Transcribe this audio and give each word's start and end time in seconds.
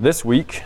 This 0.00 0.24
week, 0.24 0.64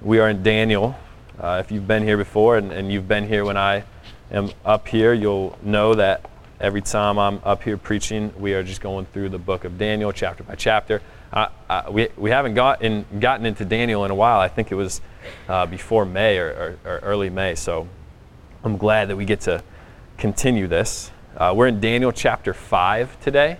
we 0.00 0.18
are 0.18 0.30
in 0.30 0.42
Daniel. 0.42 0.96
Uh, 1.38 1.62
if 1.62 1.70
you've 1.70 1.86
been 1.86 2.04
here 2.04 2.16
before 2.16 2.56
and, 2.56 2.72
and 2.72 2.90
you've 2.90 3.06
been 3.06 3.28
here 3.28 3.44
when 3.44 3.58
I 3.58 3.84
am 4.30 4.50
up 4.64 4.88
here, 4.88 5.12
you'll 5.12 5.58
know 5.60 5.94
that 5.94 6.30
every 6.58 6.80
time 6.80 7.18
I'm 7.18 7.38
up 7.44 7.62
here 7.64 7.76
preaching, 7.76 8.32
we 8.38 8.54
are 8.54 8.62
just 8.62 8.80
going 8.80 9.04
through 9.04 9.28
the 9.28 9.38
book 9.38 9.64
of 9.64 9.76
Daniel, 9.76 10.10
chapter 10.10 10.42
by 10.42 10.54
chapter. 10.54 11.02
Uh, 11.34 11.48
uh, 11.68 11.82
we, 11.90 12.08
we 12.16 12.30
haven't 12.30 12.54
got 12.54 12.80
in, 12.80 13.04
gotten 13.20 13.44
into 13.44 13.66
Daniel 13.66 14.06
in 14.06 14.10
a 14.10 14.14
while. 14.14 14.40
I 14.40 14.48
think 14.48 14.72
it 14.72 14.74
was 14.76 15.02
uh, 15.50 15.66
before 15.66 16.06
May 16.06 16.38
or, 16.38 16.78
or, 16.84 16.92
or, 16.92 16.98
early 17.00 17.28
May. 17.28 17.54
So 17.56 17.86
I'm 18.64 18.78
glad 18.78 19.08
that 19.10 19.16
we 19.16 19.26
get 19.26 19.42
to 19.42 19.62
continue 20.16 20.66
this. 20.66 21.10
Uh, 21.36 21.52
we're 21.54 21.66
in 21.66 21.78
Daniel 21.78 22.10
chapter 22.10 22.54
5 22.54 23.20
today. 23.20 23.58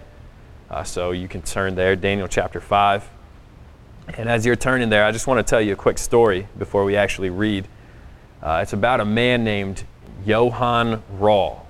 Uh, 0.71 0.85
so 0.85 1.11
you 1.11 1.29
can 1.29 1.43
turn 1.43 1.75
there, 1.75 1.97
Daniel 1.97 2.29
chapter 2.29 2.63
5. 2.63 3.11
And 4.19 4.29
as 4.29 4.45
you're 4.45 4.57
turning 4.57 4.91
there, 4.91 5.07
I 5.07 5.11
just 5.11 5.27
want 5.27 5.39
to 5.39 5.51
tell 5.51 5.61
you 5.61 5.73
a 5.73 5.77
quick 5.77 5.97
story 5.97 6.47
before 6.59 6.85
we 6.85 6.97
actually 6.97 7.31
read. 7.31 7.67
Uh, 8.43 8.61
it's 8.63 8.75
about 8.75 9.01
a 9.01 9.07
man 9.07 9.43
named 9.43 9.85
Johann 10.27 11.03
Rall. 11.19 11.67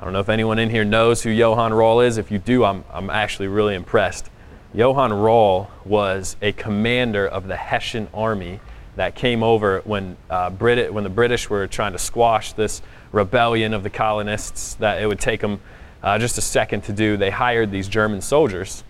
I 0.00 0.04
don't 0.04 0.12
know 0.12 0.18
if 0.18 0.28
anyone 0.28 0.58
in 0.58 0.68
here 0.68 0.84
knows 0.84 1.22
who 1.22 1.30
Johann 1.30 1.72
Rall 1.72 2.00
is. 2.00 2.18
If 2.18 2.32
you 2.32 2.38
do, 2.38 2.64
I'm, 2.64 2.84
I'm 2.92 3.08
actually 3.08 3.46
really 3.46 3.76
impressed. 3.76 4.30
Johann 4.74 5.12
Rall 5.12 5.70
was 5.84 6.36
a 6.42 6.50
commander 6.52 7.24
of 7.24 7.46
the 7.46 7.56
Hessian 7.56 8.08
army 8.12 8.58
that 8.96 9.14
came 9.14 9.44
over 9.44 9.80
when, 9.84 10.16
uh, 10.28 10.50
Brit- 10.50 10.92
when 10.92 11.04
the 11.04 11.10
British 11.10 11.48
were 11.48 11.68
trying 11.68 11.92
to 11.92 11.98
squash 12.00 12.52
this 12.52 12.82
rebellion 13.12 13.74
of 13.74 13.84
the 13.84 13.90
colonists 13.90 14.74
that 14.74 15.00
it 15.00 15.06
would 15.06 15.20
take 15.20 15.40
them 15.40 15.60
uh, 16.02 16.18
just 16.18 16.36
a 16.36 16.42
second 16.42 16.82
to 16.84 16.92
do. 16.92 17.16
They 17.16 17.30
hired 17.30 17.70
these 17.70 17.86
German 17.86 18.22
soldiers. 18.22 18.82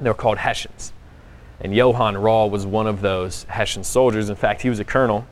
They 0.00 0.10
were 0.10 0.14
called 0.14 0.38
Hessians. 0.38 0.92
And 1.62 1.74
Johann 1.74 2.18
Rall 2.18 2.50
was 2.50 2.66
one 2.66 2.88
of 2.88 3.00
those 3.00 3.44
Hessian 3.44 3.84
soldiers. 3.84 4.28
In 4.28 4.36
fact, 4.36 4.62
he 4.62 4.68
was 4.68 4.80
a 4.80 4.84
colonel. 4.84 5.26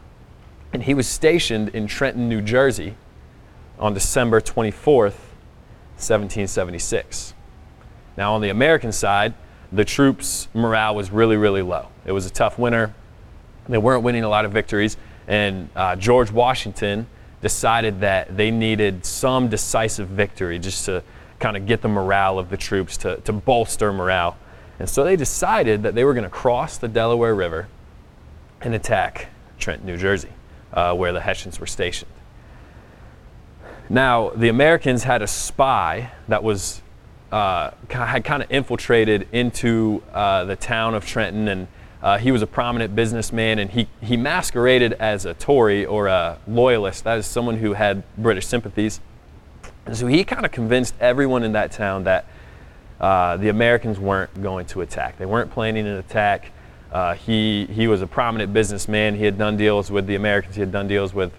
And 0.72 0.84
he 0.84 0.94
was 0.94 1.08
stationed 1.08 1.70
in 1.70 1.88
Trenton, 1.88 2.28
New 2.28 2.40
Jersey 2.40 2.94
on 3.80 3.92
December 3.92 4.40
24th, 4.40 5.18
1776. 5.96 7.34
Now, 8.16 8.34
on 8.34 8.40
the 8.40 8.50
American 8.50 8.92
side, 8.92 9.34
the 9.72 9.84
troops' 9.84 10.48
morale 10.54 10.94
was 10.94 11.10
really, 11.10 11.36
really 11.36 11.62
low. 11.62 11.88
It 12.04 12.12
was 12.12 12.26
a 12.26 12.30
tough 12.30 12.58
winter. 12.58 12.94
They 13.68 13.78
weren't 13.78 14.04
winning 14.04 14.22
a 14.22 14.28
lot 14.28 14.44
of 14.44 14.52
victories. 14.52 14.96
And 15.26 15.68
uh, 15.74 15.96
George 15.96 16.30
Washington 16.30 17.08
decided 17.42 18.00
that 18.00 18.36
they 18.36 18.50
needed 18.50 19.04
some 19.04 19.48
decisive 19.48 20.08
victory 20.08 20.58
just 20.58 20.84
to 20.84 21.02
kind 21.40 21.56
of 21.56 21.66
get 21.66 21.82
the 21.82 21.88
morale 21.88 22.38
of 22.38 22.50
the 22.50 22.56
troops, 22.56 22.96
to, 22.98 23.16
to 23.18 23.32
bolster 23.32 23.92
morale. 23.92 24.36
And 24.80 24.88
so 24.88 25.04
they 25.04 25.14
decided 25.14 25.82
that 25.82 25.94
they 25.94 26.04
were 26.04 26.14
going 26.14 26.24
to 26.24 26.30
cross 26.30 26.78
the 26.78 26.88
Delaware 26.88 27.34
River 27.34 27.68
and 28.62 28.74
attack 28.74 29.28
Trenton, 29.58 29.86
New 29.86 29.98
Jersey, 29.98 30.30
uh, 30.72 30.94
where 30.94 31.12
the 31.12 31.20
Hessians 31.20 31.60
were 31.60 31.66
stationed. 31.66 32.10
Now, 33.90 34.30
the 34.30 34.48
Americans 34.48 35.04
had 35.04 35.20
a 35.20 35.26
spy 35.26 36.12
that 36.28 36.42
was 36.42 36.80
uh, 37.30 37.72
had 37.90 38.24
kind 38.24 38.42
of 38.42 38.50
infiltrated 38.50 39.28
into 39.32 40.02
uh, 40.14 40.44
the 40.44 40.56
town 40.56 40.94
of 40.94 41.04
Trenton, 41.04 41.46
and 41.46 41.68
uh, 42.02 42.16
he 42.16 42.32
was 42.32 42.40
a 42.40 42.46
prominent 42.46 42.96
businessman, 42.96 43.58
and 43.58 43.70
he, 43.70 43.86
he 44.00 44.16
masqueraded 44.16 44.94
as 44.94 45.26
a 45.26 45.34
Tory 45.34 45.84
or 45.84 46.06
a 46.06 46.38
loyalist. 46.48 47.04
That 47.04 47.18
is 47.18 47.26
someone 47.26 47.58
who 47.58 47.74
had 47.74 48.02
British 48.16 48.46
sympathies. 48.46 49.00
And 49.84 49.94
so 49.94 50.06
he 50.06 50.24
kind 50.24 50.46
of 50.46 50.52
convinced 50.52 50.94
everyone 51.00 51.42
in 51.42 51.52
that 51.52 51.70
town 51.70 52.04
that 52.04 52.24
uh, 53.00 53.36
the 53.38 53.48
Americans 53.48 53.98
weren't 53.98 54.42
going 54.42 54.66
to 54.66 54.82
attack. 54.82 55.18
They 55.18 55.26
weren't 55.26 55.50
planning 55.50 55.86
an 55.86 55.96
attack. 55.96 56.52
Uh, 56.92 57.14
he, 57.14 57.66
he 57.66 57.88
was 57.88 58.02
a 58.02 58.06
prominent 58.06 58.52
businessman. 58.52 59.14
He 59.14 59.24
had 59.24 59.38
done 59.38 59.56
deals 59.56 59.90
with 59.90 60.06
the 60.06 60.16
Americans. 60.16 60.54
He 60.56 60.60
had 60.60 60.72
done 60.72 60.86
deals 60.88 61.14
with 61.14 61.32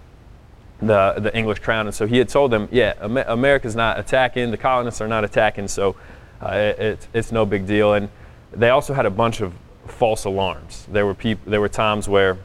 the, 0.81 1.15
the 1.17 1.35
English 1.35 1.59
crown. 1.59 1.85
And 1.85 1.95
so 1.95 2.07
he 2.07 2.17
had 2.17 2.29
told 2.29 2.51
them, 2.51 2.67
yeah, 2.71 2.93
Amer- 3.01 3.25
America's 3.27 3.75
not 3.75 3.99
attacking. 3.99 4.49
The 4.49 4.57
colonists 4.57 5.01
are 5.01 5.07
not 5.07 5.23
attacking. 5.23 5.67
So 5.67 5.95
uh, 6.41 6.73
it, 6.77 7.07
it's 7.13 7.31
no 7.31 7.45
big 7.45 7.67
deal. 7.67 7.93
And 7.93 8.09
they 8.51 8.69
also 8.69 8.93
had 8.93 9.05
a 9.05 9.11
bunch 9.11 9.41
of 9.41 9.53
false 9.85 10.25
alarms. 10.25 10.87
There 10.91 11.05
were, 11.05 11.13
peop- 11.13 11.45
there 11.45 11.61
were 11.61 11.69
times 11.69 12.09
where 12.09 12.37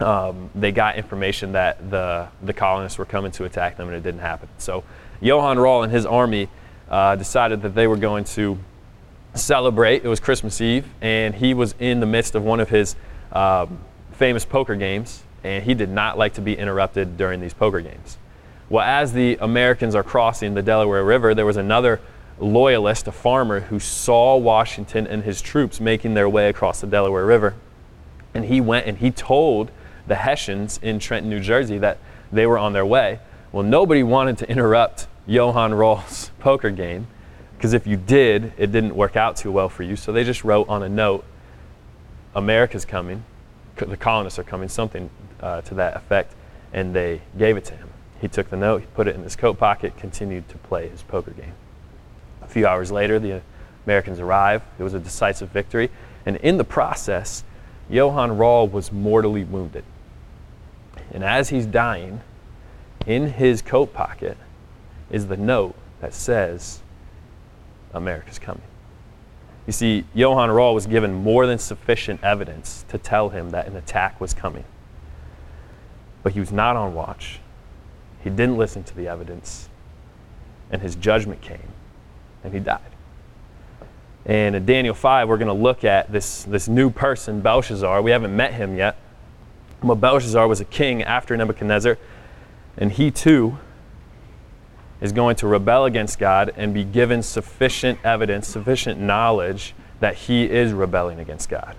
um, 0.00 0.50
they 0.54 0.72
got 0.72 0.96
information 0.96 1.52
that 1.52 1.90
the, 1.90 2.28
the 2.42 2.52
colonists 2.52 2.98
were 2.98 3.04
coming 3.04 3.30
to 3.32 3.44
attack 3.44 3.76
them 3.76 3.88
and 3.88 3.96
it 3.96 4.02
didn't 4.02 4.20
happen. 4.20 4.48
So 4.58 4.82
Johann 5.20 5.58
Rall 5.58 5.84
and 5.84 5.92
his 5.92 6.06
army 6.06 6.48
uh, 6.92 7.16
decided 7.16 7.62
that 7.62 7.74
they 7.74 7.86
were 7.86 7.96
going 7.96 8.22
to 8.22 8.58
celebrate. 9.34 10.04
It 10.04 10.08
was 10.08 10.20
Christmas 10.20 10.60
Eve, 10.60 10.86
and 11.00 11.34
he 11.34 11.54
was 11.54 11.74
in 11.80 12.00
the 12.00 12.06
midst 12.06 12.34
of 12.34 12.44
one 12.44 12.60
of 12.60 12.68
his 12.68 12.94
um, 13.32 13.78
famous 14.12 14.44
poker 14.44 14.76
games, 14.76 15.22
and 15.42 15.64
he 15.64 15.72
did 15.72 15.88
not 15.88 16.18
like 16.18 16.34
to 16.34 16.42
be 16.42 16.56
interrupted 16.56 17.16
during 17.16 17.40
these 17.40 17.54
poker 17.54 17.80
games. 17.80 18.18
Well, 18.68 18.84
as 18.84 19.14
the 19.14 19.38
Americans 19.40 19.94
are 19.94 20.02
crossing 20.02 20.52
the 20.54 20.62
Delaware 20.62 21.02
River, 21.02 21.34
there 21.34 21.46
was 21.46 21.56
another 21.56 22.00
loyalist, 22.38 23.08
a 23.08 23.12
farmer, 23.12 23.60
who 23.60 23.80
saw 23.80 24.36
Washington 24.36 25.06
and 25.06 25.24
his 25.24 25.40
troops 25.40 25.80
making 25.80 26.14
their 26.14 26.28
way 26.28 26.48
across 26.48 26.80
the 26.82 26.86
Delaware 26.86 27.24
River. 27.24 27.54
And 28.34 28.44
he 28.44 28.60
went 28.60 28.86
and 28.86 28.98
he 28.98 29.10
told 29.10 29.70
the 30.06 30.16
Hessians 30.16 30.78
in 30.82 30.98
Trenton, 30.98 31.30
New 31.30 31.40
Jersey, 31.40 31.78
that 31.78 31.98
they 32.30 32.46
were 32.46 32.58
on 32.58 32.72
their 32.72 32.86
way. 32.86 33.20
Well, 33.50 33.62
nobody 33.62 34.02
wanted 34.02 34.38
to 34.38 34.48
interrupt 34.50 35.06
Johann 35.26 35.74
Rall's 35.74 36.30
poker 36.38 36.70
game 36.70 37.06
because 37.56 37.74
if 37.74 37.86
you 37.86 37.96
did, 37.96 38.52
it 38.58 38.72
didn't 38.72 38.96
work 38.96 39.14
out 39.14 39.36
too 39.36 39.52
well 39.52 39.68
for 39.68 39.84
you. 39.84 39.94
So 39.94 40.10
they 40.10 40.24
just 40.24 40.42
wrote 40.42 40.68
on 40.68 40.82
a 40.82 40.88
note, 40.88 41.24
America's 42.34 42.84
coming, 42.84 43.24
the 43.76 43.96
colonists 43.96 44.36
are 44.38 44.42
coming, 44.44 44.68
something 44.68 45.08
uh, 45.40 45.60
to 45.60 45.74
that 45.74 45.96
effect, 45.96 46.34
and 46.72 46.92
they 46.92 47.20
gave 47.38 47.56
it 47.56 47.64
to 47.66 47.76
him. 47.76 47.88
He 48.20 48.26
took 48.26 48.50
the 48.50 48.56
note, 48.56 48.80
he 48.80 48.86
put 48.94 49.06
it 49.06 49.14
in 49.14 49.22
his 49.22 49.36
coat 49.36 49.58
pocket, 49.58 49.96
continued 49.96 50.48
to 50.48 50.58
play 50.58 50.88
his 50.88 51.02
poker 51.02 51.30
game. 51.30 51.54
A 52.42 52.48
few 52.48 52.66
hours 52.66 52.90
later, 52.90 53.20
the 53.20 53.42
Americans 53.86 54.18
arrived. 54.18 54.64
It 54.78 54.82
was 54.82 54.94
a 54.94 55.00
decisive 55.00 55.50
victory. 55.50 55.90
And 56.26 56.36
in 56.38 56.56
the 56.56 56.64
process, 56.64 57.44
Johann 57.88 58.36
Rall 58.36 58.66
was 58.66 58.90
mortally 58.90 59.44
wounded. 59.44 59.84
And 61.12 61.22
as 61.22 61.50
he's 61.50 61.66
dying, 61.66 62.20
in 63.06 63.32
his 63.32 63.62
coat 63.62 63.92
pocket, 63.92 64.36
is 65.12 65.28
the 65.28 65.36
note 65.36 65.76
that 66.00 66.12
says, 66.12 66.80
America's 67.94 68.40
coming. 68.40 68.62
You 69.66 69.72
see, 69.72 70.04
Johann 70.14 70.50
Rall 70.50 70.74
was 70.74 70.86
given 70.86 71.14
more 71.14 71.46
than 71.46 71.58
sufficient 71.58 72.24
evidence 72.24 72.84
to 72.88 72.98
tell 72.98 73.28
him 73.28 73.50
that 73.50 73.68
an 73.68 73.76
attack 73.76 74.20
was 74.20 74.34
coming. 74.34 74.64
But 76.24 76.32
he 76.32 76.40
was 76.40 76.50
not 76.50 76.74
on 76.74 76.94
watch. 76.94 77.38
He 78.24 78.30
didn't 78.30 78.56
listen 78.56 78.82
to 78.84 78.96
the 78.96 79.06
evidence. 79.06 79.68
And 80.70 80.82
his 80.82 80.96
judgment 80.96 81.42
came, 81.42 81.68
and 82.42 82.52
he 82.52 82.58
died. 82.58 82.80
And 84.24 84.56
in 84.56 84.64
Daniel 84.64 84.94
5, 84.94 85.28
we're 85.28 85.36
going 85.36 85.48
to 85.48 85.52
look 85.52 85.84
at 85.84 86.10
this, 86.10 86.44
this 86.44 86.66
new 86.66 86.90
person, 86.90 87.40
Belshazzar. 87.40 88.00
We 88.02 88.12
haven't 88.12 88.34
met 88.34 88.54
him 88.54 88.76
yet. 88.76 88.96
But 89.82 89.96
Belshazzar 89.96 90.46
was 90.48 90.60
a 90.60 90.64
king 90.64 91.02
after 91.02 91.36
Nebuchadnezzar, 91.36 91.98
and 92.78 92.92
he 92.92 93.10
too 93.10 93.58
is 95.02 95.10
going 95.12 95.34
to 95.34 95.48
rebel 95.48 95.84
against 95.84 96.18
God 96.20 96.54
and 96.56 96.72
be 96.72 96.84
given 96.84 97.24
sufficient 97.24 97.98
evidence, 98.04 98.46
sufficient 98.46 99.00
knowledge 99.00 99.74
that 99.98 100.14
he 100.14 100.48
is 100.48 100.72
rebelling 100.72 101.18
against 101.18 101.48
God. 101.48 101.74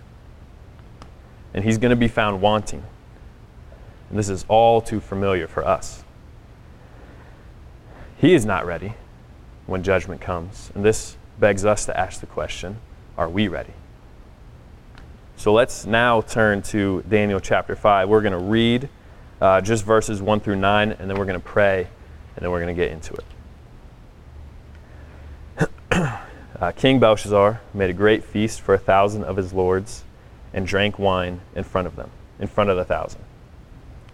And 1.53 1.63
he's 1.63 1.77
going 1.77 1.91
to 1.91 1.95
be 1.95 2.09
found 2.09 2.41
wanting. 2.41 2.83
And 4.09 4.19
this 4.19 4.27
is 4.27 4.45
all 4.49 4.81
too 4.81 4.99
familiar 4.99 5.47
for 5.47 5.65
us. 5.65 6.03
He 8.17 8.33
is 8.33 8.45
not 8.45 8.65
ready 8.65 8.93
when 9.67 9.83
judgment 9.83 10.19
comes. 10.19 10.69
And 10.75 10.83
this 10.83 11.15
begs 11.39 11.63
us 11.63 11.85
to 11.85 11.97
ask 11.97 12.19
the 12.19 12.27
question 12.27 12.77
are 13.17 13.29
we 13.29 13.47
ready? 13.47 13.73
So 15.37 15.53
let's 15.53 15.85
now 15.85 16.21
turn 16.21 16.61
to 16.63 17.03
Daniel 17.07 17.39
chapter 17.39 17.75
5. 17.75 18.09
We're 18.09 18.21
going 18.21 18.33
to 18.33 18.37
read 18.37 18.89
uh, 19.39 19.61
just 19.61 19.85
verses 19.85 20.21
1 20.21 20.39
through 20.41 20.55
9, 20.57 20.91
and 20.91 21.09
then 21.09 21.17
we're 21.17 21.25
going 21.25 21.39
to 21.39 21.45
pray 21.45 21.87
and 22.35 22.43
then 22.43 22.51
we're 22.51 22.61
going 22.61 22.75
to 22.75 22.81
get 22.81 22.91
into 22.91 23.13
it. 23.13 23.23
uh, 26.59 26.71
King 26.71 26.99
Belshazzar 26.99 27.61
made 27.73 27.89
a 27.89 27.93
great 27.93 28.23
feast 28.23 28.61
for 28.61 28.73
a 28.73 28.79
thousand 28.79 29.23
of 29.23 29.37
his 29.37 29.53
lords 29.53 30.03
and 30.53 30.67
drank 30.67 30.99
wine 30.99 31.41
in 31.55 31.63
front 31.63 31.87
of 31.87 31.95
them, 31.95 32.11
in 32.39 32.47
front 32.47 32.69
of 32.69 32.77
the 32.77 32.85
thousand. 32.85 33.21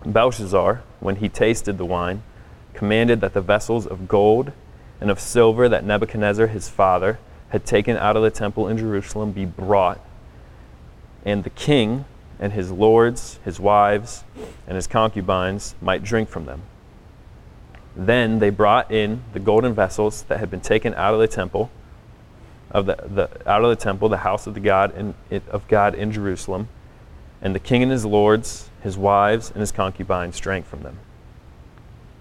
Belshazzar, 0.06 0.83
when 1.00 1.18
he 1.18 1.30
tasted 1.30 1.77
the 1.77 1.86
wine, 1.86 2.24
commanded 2.74 3.21
that 3.21 3.33
the 3.33 3.42
vessels 3.42 3.86
of 3.86 4.07
gold 4.07 4.51
and 5.01 5.10
of 5.10 5.19
silver 5.19 5.68
that 5.68 5.83
Nebuchadnezzar 5.83 6.48
his 6.48 6.69
father 6.69 7.19
had 7.50 7.65
taken 7.65 7.98
out 7.98 8.15
of 8.15 8.24
the 8.24 8.30
temple 8.30 8.68
in 8.68 8.77
Jerusalem 8.77 9.31
be 9.31 9.45
brought, 9.45 10.00
and 11.25 11.44
the 11.44 11.50
king 11.50 12.06
and 12.39 12.54
his 12.54 12.72
lords, 12.72 13.39
his 13.44 13.60
wives, 13.60 14.24
and 14.68 14.75
his 14.75 14.88
concubines 14.88 15.75
might 15.81 16.04
drink 16.04 16.30
from 16.30 16.45
them. 16.45 16.62
Then 17.95 18.39
they 18.39 18.50
brought 18.50 18.91
in 18.91 19.24
the 19.33 19.39
golden 19.39 19.74
vessels 19.74 20.24
that 20.24 20.39
had 20.39 20.50
been 20.50 20.62
taken 20.62 20.94
out 20.94 21.13
of 21.13 21.19
the 21.19 21.27
temple, 21.27 21.69
of 22.71 22.86
the, 22.86 22.95
the 22.95 23.50
out 23.50 23.63
of 23.63 23.69
the 23.69 23.75
temple, 23.75 24.09
the 24.09 24.18
house 24.18 24.47
of 24.47 24.53
the 24.53 24.59
God 24.59 24.95
in, 24.95 25.15
of 25.50 25.68
God 25.68 25.95
in 25.95 26.12
Jerusalem, 26.12 26.68
And 27.41 27.56
the 27.56 27.59
king 27.59 27.81
and 27.81 27.91
his 27.91 28.06
lords, 28.06 28.69
his 28.81 28.97
wives, 28.97 29.50
and 29.50 29.59
his 29.59 29.71
concubines 29.71 30.39
drank 30.39 30.65
from 30.65 30.83
them. 30.83 31.00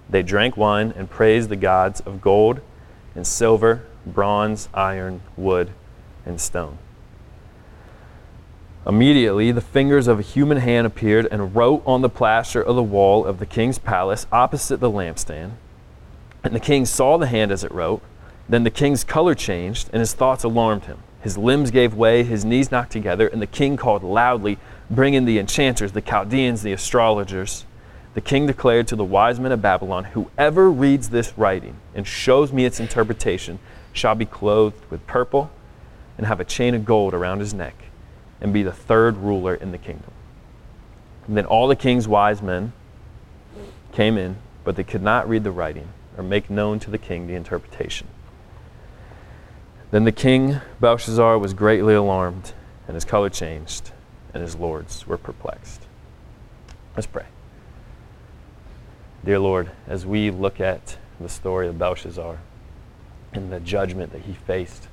They 0.09 0.23
drank 0.23 0.57
wine 0.57 0.95
and 0.97 1.11
praised 1.11 1.51
the 1.51 1.57
gods 1.57 2.01
of 2.01 2.21
gold 2.21 2.61
and 3.15 3.27
silver, 3.27 3.85
bronze, 4.07 4.69
iron, 4.73 5.21
wood, 5.37 5.71
and 6.25 6.41
stone. 6.41 6.79
Immediately, 8.89 9.53
the 9.53 9.61
fingers 9.61 10.09
of 10.09 10.19
a 10.19 10.23
human 10.23 10.57
hand 10.57 10.87
appeared 10.87 11.29
and 11.31 11.55
wrote 11.55 11.83
on 11.85 12.01
the 12.01 12.09
plaster 12.09 12.63
of 12.63 12.75
the 12.75 12.83
wall 12.83 13.27
of 13.27 13.39
the 13.39 13.45
king's 13.45 13.79
palace 13.79 14.27
opposite 14.33 14.81
the 14.81 14.91
lampstand. 14.91 15.51
And 16.43 16.55
the 16.55 16.61
king 16.61 16.87
saw 16.87 17.19
the 17.19 17.27
hand 17.27 17.53
as 17.53 17.63
it 17.63 17.71
wrote. 17.71 18.01
Then 18.49 18.65
the 18.65 18.71
king's 18.71 19.05
color 19.05 19.35
changed, 19.35 19.91
and 19.93 20.01
his 20.01 20.15
thoughts 20.15 20.43
alarmed 20.43 20.87
him. 20.87 21.01
His 21.21 21.37
limbs 21.37 21.71
gave 21.71 21.93
way, 21.93 22.23
his 22.23 22.47
knees 22.47 22.71
knocked 22.71 22.93
together, 22.93 23.29
and 23.29 23.43
the 23.43 23.47
king 23.47 23.77
called 23.77 24.03
loudly, 24.03 24.57
bringing 24.89 25.27
the 25.27 25.39
enchanters, 25.39 25.93
the 25.93 26.01
Chaldeans, 26.01 26.63
the 26.63 26.73
astrologers. 26.73 27.67
The 28.15 28.23
king 28.23 28.47
declared 28.47 28.89
to 28.89 28.97
the 28.97 29.05
wise 29.05 29.39
men 29.39 29.53
of 29.53 29.61
Babylon, 29.61 30.05
Whoever 30.05 30.71
reads 30.71 31.11
this 31.11 31.37
writing 31.37 31.77
and 31.95 32.07
shows 32.07 32.55
me 32.55 32.65
its 32.65 32.81
interpretation 32.81 33.59
shall 33.93 34.15
be 34.15 34.25
clothed 34.25 34.83
with 34.89 35.07
purple 35.07 35.51
and 36.17 36.27
have 36.27 36.41
a 36.41 36.45
chain 36.45 36.75
of 36.75 36.87
gold 36.87 37.13
around 37.13 37.41
his 37.41 37.53
neck 37.53 37.88
and 38.41 38.53
be 38.53 38.63
the 38.63 38.73
third 38.73 39.17
ruler 39.17 39.55
in 39.55 39.73
the 39.73 39.79
kingdom. 39.79 40.13
And 41.27 41.37
then 41.37 41.45
all 41.45 41.69
the 41.69 41.77
king's 41.77 42.09
wise 42.09 42.41
men 42.41 42.73
came 43.93 44.17
in, 44.17 44.37
but 44.65 44.77
they 44.77 44.85
could 44.85 45.03
not 45.03 45.29
read 45.29 45.45
the 45.45 45.51
writing 45.51 45.89
or 46.17 46.23
make 46.23 46.51
known 46.51 46.79
to 46.81 46.91
the 46.91 46.99
king 46.99 47.27
the 47.27 47.35
interpretation. 47.35 48.07
Then 49.91 50.05
the 50.05 50.13
king 50.13 50.61
Belshazzar 50.81 51.39
was 51.39 51.55
greatly 51.55 51.95
alarmed, 51.95 52.53
and 52.87 52.95
his 52.95 53.05
color 53.05 53.31
changed, 53.31 53.91
and 54.35 54.43
his 54.43 54.57
lords 54.57 55.07
were 55.07 55.17
perplexed. 55.17 55.87
Let's 56.95 57.07
pray. 57.07 57.27
Dear 59.25 59.39
Lord, 59.39 59.71
as 59.87 60.05
we 60.07 60.31
look 60.31 60.61
at 60.61 60.97
the 61.21 61.29
story 61.29 61.69
of 61.69 61.79
Belshazzar 61.79 62.39
and 63.33 63.53
the 63.53 63.61
judgment 63.61 64.13
that 64.13 64.23
he 64.23 64.33
faced, 64.33 64.89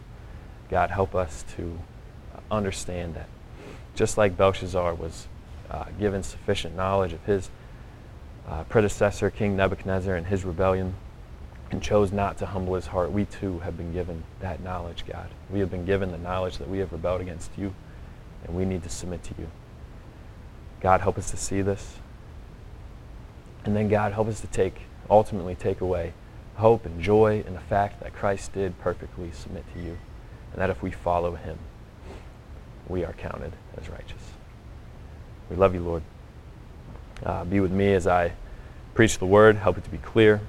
God, 0.69 0.89
help 0.89 1.15
us 1.15 1.43
to 1.55 1.79
understand 2.49 3.15
that 3.15 3.27
just 3.95 4.17
like 4.17 4.37
Belshazzar 4.37 4.93
was 4.95 5.27
uh, 5.71 5.85
given 5.99 6.21
sufficient 6.21 6.75
knowledge 6.75 7.13
of 7.13 7.23
his 7.23 7.49
uh, 8.47 8.63
predecessor, 8.65 9.29
King 9.29 9.55
Nebuchadnezzar, 9.55 10.15
and 10.15 10.27
his 10.27 10.45
rebellion, 10.45 10.95
and 11.71 11.81
chose 11.81 12.11
not 12.11 12.37
to 12.37 12.45
humble 12.45 12.75
his 12.75 12.87
heart, 12.87 13.11
we 13.11 13.25
too 13.25 13.59
have 13.59 13.75
been 13.75 13.91
given 13.91 14.23
that 14.39 14.61
knowledge, 14.61 15.03
God. 15.07 15.29
We 15.49 15.59
have 15.59 15.71
been 15.71 15.85
given 15.85 16.11
the 16.11 16.17
knowledge 16.17 16.59
that 16.59 16.69
we 16.69 16.77
have 16.79 16.91
rebelled 16.91 17.21
against 17.21 17.51
you, 17.57 17.73
and 18.43 18.55
we 18.55 18.65
need 18.65 18.83
to 18.83 18.89
submit 18.89 19.23
to 19.23 19.33
you. 19.39 19.49
God, 20.81 21.01
help 21.01 21.17
us 21.17 21.31
to 21.31 21.37
see 21.37 21.61
this. 21.61 21.97
And 23.63 23.75
then, 23.75 23.89
God, 23.89 24.13
help 24.13 24.27
us 24.27 24.41
to 24.41 24.47
take, 24.47 24.81
ultimately 25.09 25.55
take 25.55 25.81
away 25.81 26.13
hope 26.55 26.85
and 26.85 27.01
joy 27.01 27.43
in 27.45 27.53
the 27.53 27.59
fact 27.59 27.99
that 28.01 28.13
Christ 28.13 28.53
did 28.53 28.79
perfectly 28.79 29.31
submit 29.31 29.65
to 29.73 29.81
you, 29.81 29.97
and 30.51 30.61
that 30.61 30.69
if 30.69 30.83
we 30.83 30.91
follow 30.91 31.35
him, 31.35 31.57
we 32.87 33.03
are 33.03 33.13
counted 33.13 33.53
as 33.79 33.89
righteous. 33.89 34.21
We 35.49 35.55
love 35.55 35.73
you, 35.73 35.81
Lord. 35.81 36.03
Uh, 37.23 37.45
be 37.45 37.59
with 37.59 37.71
me 37.71 37.93
as 37.93 38.07
I 38.07 38.33
preach 38.93 39.17
the 39.19 39.25
word, 39.25 39.57
help 39.57 39.77
it 39.77 39.83
to 39.83 39.89
be 39.89 39.97
clear. 39.97 40.41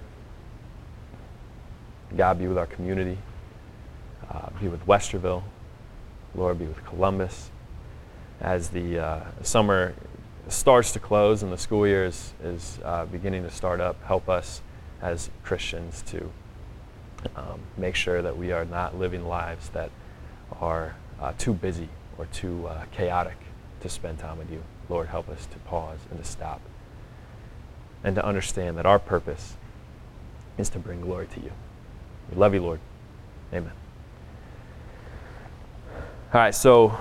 God, 2.16 2.38
be 2.38 2.46
with 2.46 2.58
our 2.58 2.66
community. 2.66 3.18
Uh, 4.30 4.48
be 4.60 4.68
with 4.68 4.86
Westerville. 4.86 5.42
Lord, 6.34 6.58
be 6.58 6.66
with 6.66 6.84
Columbus. 6.84 7.50
As 8.40 8.68
the 8.68 8.98
uh, 8.98 9.20
summer 9.42 9.94
starts 10.48 10.92
to 10.92 11.00
close 11.00 11.42
and 11.42 11.52
the 11.52 11.58
school 11.58 11.86
year 11.86 12.04
is, 12.04 12.32
is 12.42 12.78
uh, 12.84 13.06
beginning 13.06 13.42
to 13.42 13.50
start 13.50 13.80
up, 13.80 14.02
help 14.04 14.28
us 14.28 14.60
as 15.02 15.30
Christians 15.42 16.02
to 16.06 16.30
um, 17.34 17.60
make 17.76 17.94
sure 17.94 18.22
that 18.22 18.36
we 18.36 18.52
are 18.52 18.64
not 18.64 18.96
living 18.98 19.26
lives 19.26 19.68
that 19.70 19.90
are 20.60 20.94
uh, 21.20 21.32
too 21.38 21.52
busy 21.52 21.88
or 22.18 22.26
too 22.26 22.66
uh, 22.66 22.84
chaotic 22.92 23.36
to 23.80 23.88
spend 23.88 24.18
time 24.18 24.38
with 24.38 24.50
you. 24.50 24.62
Lord, 24.88 25.08
help 25.08 25.28
us 25.28 25.46
to 25.46 25.58
pause 25.60 25.98
and 26.10 26.18
to 26.18 26.24
stop 26.24 26.60
and 28.04 28.14
to 28.14 28.24
understand 28.24 28.78
that 28.78 28.86
our 28.86 28.98
purpose 28.98 29.56
is 30.58 30.68
to 30.70 30.78
bring 30.78 31.00
glory 31.00 31.26
to 31.26 31.40
you. 31.40 31.52
We 32.30 32.36
love 32.36 32.54
you, 32.54 32.62
Lord. 32.62 32.80
Amen. 33.52 33.72
All 36.32 36.40
right, 36.40 36.54
so 36.54 36.98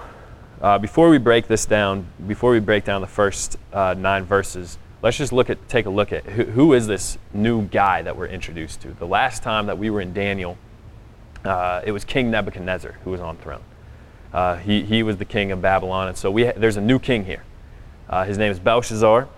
uh, 0.61 0.77
before 0.77 1.09
we 1.09 1.17
break 1.17 1.47
this 1.47 1.65
down, 1.65 2.07
before 2.27 2.51
we 2.51 2.59
break 2.59 2.85
down 2.85 3.01
the 3.01 3.07
first 3.07 3.57
uh, 3.73 3.95
nine 3.97 4.23
verses, 4.23 4.77
let's 5.01 5.17
just 5.17 5.33
look 5.33 5.49
at 5.49 5.67
take 5.67 5.85
a 5.85 5.89
look 5.89 6.13
at 6.13 6.25
who, 6.25 6.43
who 6.45 6.73
is 6.73 6.87
this 6.87 7.17
new 7.33 7.63
guy 7.63 8.01
that 8.01 8.15
we're 8.15 8.27
introduced 8.27 8.81
to. 8.81 8.89
The 8.89 9.07
last 9.07 9.43
time 9.43 9.65
that 9.67 9.77
we 9.77 9.89
were 9.89 10.01
in 10.01 10.13
Daniel, 10.13 10.57
uh, 11.43 11.81
it 11.85 11.91
was 11.91 12.05
King 12.05 12.31
Nebuchadnezzar 12.31 12.93
who 13.03 13.11
was 13.11 13.21
on 13.21 13.37
throne. 13.37 13.63
Uh, 14.35 14.57
he, 14.57 14.83
he 14.83 15.01
was 15.01 15.15
the 15.15 15.23
king 15.23 15.53
of 15.53 15.61
Babylon. 15.61 16.09
And 16.09 16.17
so 16.17 16.29
we 16.29 16.47
ha- 16.47 16.51
there's 16.57 16.75
a 16.75 16.81
new 16.81 16.99
king 16.99 17.23
here. 17.23 17.41
Uh, 18.09 18.25
his 18.25 18.37
name 18.37 18.51
is 18.51 18.59
Belshazzar. 18.59 19.29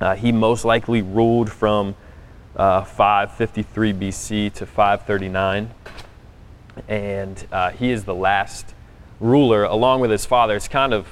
Uh, 0.00 0.16
he 0.16 0.32
most 0.32 0.64
likely 0.64 1.02
ruled 1.02 1.52
from 1.52 1.94
uh, 2.56 2.82
553 2.82 3.92
BC 3.92 4.52
to 4.54 4.66
539. 4.66 5.70
And 6.88 7.46
uh, 7.52 7.70
he 7.70 7.92
is 7.92 8.02
the 8.02 8.14
last 8.14 8.74
ruler, 9.20 9.62
along 9.62 10.00
with 10.00 10.10
his 10.10 10.26
father. 10.26 10.56
It's 10.56 10.66
kind 10.66 10.92
of 10.92 11.06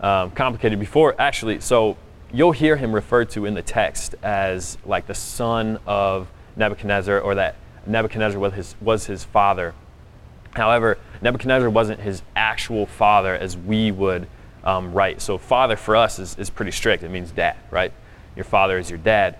um, 0.00 0.32
complicated 0.32 0.80
before, 0.80 1.14
actually. 1.20 1.60
So 1.60 1.96
you'll 2.32 2.50
hear 2.50 2.74
him 2.74 2.92
referred 2.92 3.30
to 3.30 3.46
in 3.46 3.54
the 3.54 3.62
text 3.62 4.16
as 4.24 4.76
like 4.84 5.06
the 5.06 5.14
son 5.14 5.78
of 5.86 6.26
Nebuchadnezzar, 6.56 7.20
or 7.20 7.36
that 7.36 7.54
Nebuchadnezzar 7.86 8.40
was 8.40 8.54
his, 8.54 8.74
was 8.80 9.06
his 9.06 9.22
father. 9.22 9.72
However, 10.52 10.98
Nebuchadnezzar 11.22 11.70
wasn't 11.70 12.00
his 12.00 12.22
actual 12.34 12.86
father 12.86 13.34
as 13.34 13.56
we 13.56 13.92
would 13.92 14.26
um, 14.64 14.92
write. 14.92 15.22
So, 15.22 15.38
father 15.38 15.76
for 15.76 15.96
us 15.96 16.18
is, 16.18 16.36
is 16.38 16.50
pretty 16.50 16.72
strict. 16.72 17.02
It 17.02 17.10
means 17.10 17.30
dad, 17.30 17.56
right? 17.70 17.92
Your 18.36 18.44
father 18.44 18.78
is 18.78 18.90
your 18.90 18.98
dad. 18.98 19.38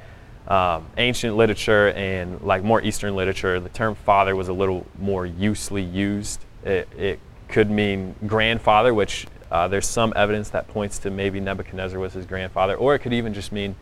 Um, 0.48 0.86
ancient 0.96 1.36
literature 1.36 1.88
and 1.90 2.40
like 2.40 2.64
more 2.64 2.82
Eastern 2.82 3.14
literature, 3.14 3.60
the 3.60 3.68
term 3.68 3.94
father 3.94 4.34
was 4.34 4.48
a 4.48 4.52
little 4.52 4.86
more 4.98 5.26
usely 5.26 5.82
used. 5.82 6.44
It, 6.64 6.88
it 6.96 7.20
could 7.48 7.70
mean 7.70 8.14
grandfather, 8.26 8.94
which 8.94 9.26
uh, 9.50 9.68
there's 9.68 9.86
some 9.86 10.12
evidence 10.16 10.50
that 10.50 10.68
points 10.68 10.98
to 11.00 11.10
maybe 11.10 11.40
Nebuchadnezzar 11.40 11.98
was 11.98 12.14
his 12.14 12.26
grandfather, 12.26 12.74
or 12.74 12.94
it 12.94 13.00
could 13.00 13.12
even 13.12 13.34
just 13.34 13.52
mean 13.52 13.74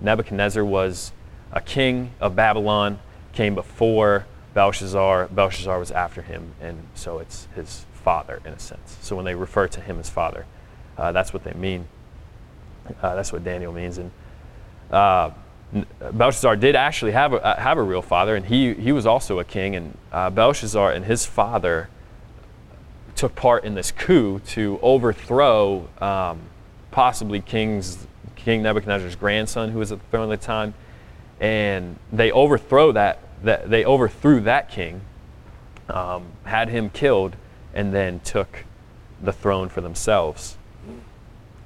Nebuchadnezzar 0.00 0.64
was 0.64 1.12
a 1.52 1.60
king 1.60 2.12
of 2.20 2.36
Babylon, 2.36 2.98
came 3.32 3.54
before 3.54 4.26
Belshazzar, 4.54 5.28
Belshazzar 5.28 5.78
was 5.78 5.90
after 5.90 6.22
him, 6.22 6.52
and 6.60 6.78
so 6.94 7.18
it's 7.18 7.48
his 7.54 7.84
father 7.92 8.40
in 8.44 8.52
a 8.52 8.58
sense. 8.58 8.96
So 9.00 9.16
when 9.16 9.24
they 9.24 9.34
refer 9.34 9.66
to 9.68 9.80
him 9.80 9.98
as 9.98 10.08
father, 10.08 10.46
uh, 10.96 11.12
that's 11.12 11.32
what 11.32 11.42
they 11.44 11.52
mean. 11.52 11.88
Uh, 13.02 13.14
that's 13.14 13.32
what 13.32 13.42
Daniel 13.42 13.72
means. 13.72 13.98
And 13.98 14.10
uh, 14.90 15.30
Belshazzar 16.12 16.56
did 16.56 16.76
actually 16.76 17.12
have 17.12 17.32
a, 17.32 17.44
uh, 17.44 17.60
have 17.60 17.78
a 17.78 17.82
real 17.82 18.02
father, 18.02 18.36
and 18.36 18.46
he, 18.46 18.74
he 18.74 18.92
was 18.92 19.06
also 19.06 19.40
a 19.40 19.44
king. 19.44 19.74
And 19.74 19.98
uh, 20.12 20.30
Belshazzar 20.30 20.92
and 20.92 21.04
his 21.04 21.26
father 21.26 21.88
took 23.16 23.34
part 23.34 23.64
in 23.64 23.74
this 23.74 23.90
coup 23.90 24.40
to 24.40 24.78
overthrow 24.82 25.88
um, 26.00 26.40
possibly 26.90 27.40
King's, 27.40 28.06
King 28.36 28.62
Nebuchadnezzar's 28.62 29.16
grandson, 29.16 29.70
who 29.70 29.80
was 29.80 29.90
at 29.90 29.98
the 29.98 30.06
throne 30.06 30.30
at 30.30 30.40
the 30.40 30.46
time. 30.46 30.74
And 31.40 31.98
they 32.12 32.30
overthrow 32.30 32.92
that 32.92 33.18
that 33.44 33.70
they 33.70 33.84
overthrew 33.84 34.40
that 34.40 34.68
king, 34.68 35.02
um, 35.88 36.32
had 36.44 36.68
him 36.70 36.90
killed, 36.90 37.36
and 37.72 37.94
then 37.94 38.20
took 38.20 38.64
the 39.22 39.32
throne 39.32 39.68
for 39.68 39.80
themselves. 39.80 40.56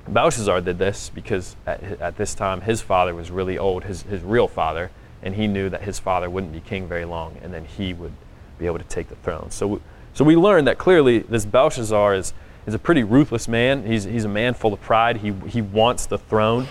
Belshazzar 0.07 0.61
did 0.63 0.79
this 0.79 1.11
because 1.11 1.55
at, 1.67 1.83
at, 2.01 2.17
this 2.17 2.35
time 2.35 2.63
his 2.63 2.81
father 2.81 3.15
was 3.15 3.31
really 3.31 3.59
old, 3.59 3.85
his, 3.85 4.03
his 4.03 4.23
real 4.23 4.49
father, 4.49 4.91
and 5.23 5.35
he 5.35 5.47
knew 5.47 5.69
that 5.69 5.83
his 5.83 5.99
father 5.99 6.31
wouldn't 6.31 6.53
be 6.53 6.61
king 6.61 6.89
very 6.89 7.05
long, 7.05 7.37
and 7.43 7.53
then 7.53 7.65
he 7.65 7.93
would 7.93 8.13
be 8.59 8.67
able 8.67 8.79
to 8.79 8.85
take 8.85 9.09
the 9.09 9.17
throne. 9.17 9.51
So, 9.51 9.81
so 10.15 10.25
we 10.25 10.35
learn 10.35 10.65
that 10.65 10.79
clearly 10.79 11.21
this 11.21 11.45
Belshazzar 11.45 12.15
is, 12.15 12.33
is 12.67 12.75
a 12.75 12.79
pretty 12.79 13.05
ruthless 13.05 13.49
man. 13.49 13.87
He's, 13.87 14.05
he's 14.05 14.25
a 14.25 14.29
man 14.29 14.55
full 14.55 14.73
of 14.73 14.81
pride. 14.81 15.19
He, 15.19 15.33
he 15.47 15.61
wants 15.61 16.07
the 16.07 16.19
throne. 16.19 16.67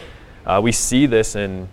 Uh, 0.46 0.60
we 0.64 0.72
see 0.72 1.06
this 1.06 1.36
in 1.36 1.70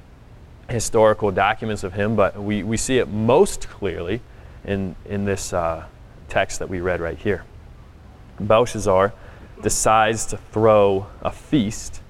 historical 0.68 1.30
documents 1.30 1.84
of 1.84 1.92
him, 1.92 2.16
but 2.16 2.42
we, 2.42 2.62
we 2.62 2.76
see 2.76 2.98
it 2.98 3.08
most 3.08 3.68
clearly 3.68 4.20
in, 4.64 4.96
in 5.04 5.24
this 5.24 5.52
uh, 5.52 5.84
text 6.28 6.58
that 6.58 6.68
we 6.68 6.80
read 6.80 7.00
right 7.00 7.18
here. 7.18 7.44
Belshazzar 8.40 9.12
decides 9.62 10.26
to 10.26 10.36
throw 10.36 11.06
a 11.22 11.30
feast 11.30 12.00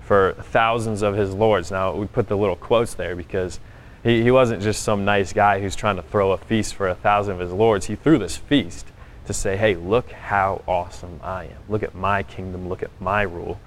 for 0.00 0.34
thousands 0.38 1.02
of 1.02 1.14
his 1.14 1.32
lords. 1.32 1.70
Now, 1.70 1.94
we 1.94 2.06
put 2.06 2.28
the 2.28 2.36
little 2.36 2.56
quotes 2.56 2.94
there 2.94 3.14
because 3.14 3.60
he, 4.02 4.22
he 4.22 4.30
wasn't 4.30 4.62
just 4.62 4.82
some 4.82 5.04
nice 5.04 5.32
guy 5.32 5.60
who's 5.60 5.76
trying 5.76 5.96
to 5.96 6.02
throw 6.02 6.32
a 6.32 6.38
feast 6.38 6.74
for 6.74 6.88
a 6.88 6.94
thousand 6.94 7.34
of 7.34 7.40
his 7.40 7.52
lords. 7.52 7.86
He 7.86 7.96
threw 7.96 8.18
this 8.18 8.36
feast 8.36 8.86
to 9.26 9.32
say, 9.32 9.56
hey, 9.56 9.76
look 9.76 10.10
how 10.10 10.62
awesome 10.66 11.20
I 11.22 11.44
am. 11.44 11.58
Look 11.68 11.82
at 11.82 11.94
my 11.94 12.24
kingdom. 12.24 12.68
Look 12.68 12.82
at 12.82 12.90
my 13.00 13.22
rule. 13.22 13.60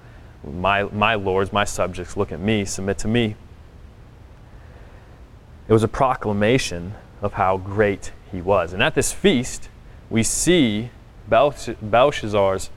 my, 0.44 0.84
my 0.84 1.14
lords, 1.14 1.52
my 1.52 1.64
subjects, 1.64 2.16
look 2.16 2.32
at 2.32 2.40
me, 2.40 2.64
submit 2.64 2.98
to 2.98 3.08
me. 3.08 3.36
It 5.66 5.72
was 5.72 5.82
a 5.82 5.88
proclamation 5.88 6.94
of 7.22 7.34
how 7.34 7.56
great 7.56 8.12
he 8.30 8.42
was. 8.42 8.72
And 8.72 8.82
at 8.82 8.94
this 8.94 9.12
feast, 9.12 9.68
we 10.10 10.22
see 10.22 10.90
Belshazzar's 11.28 12.70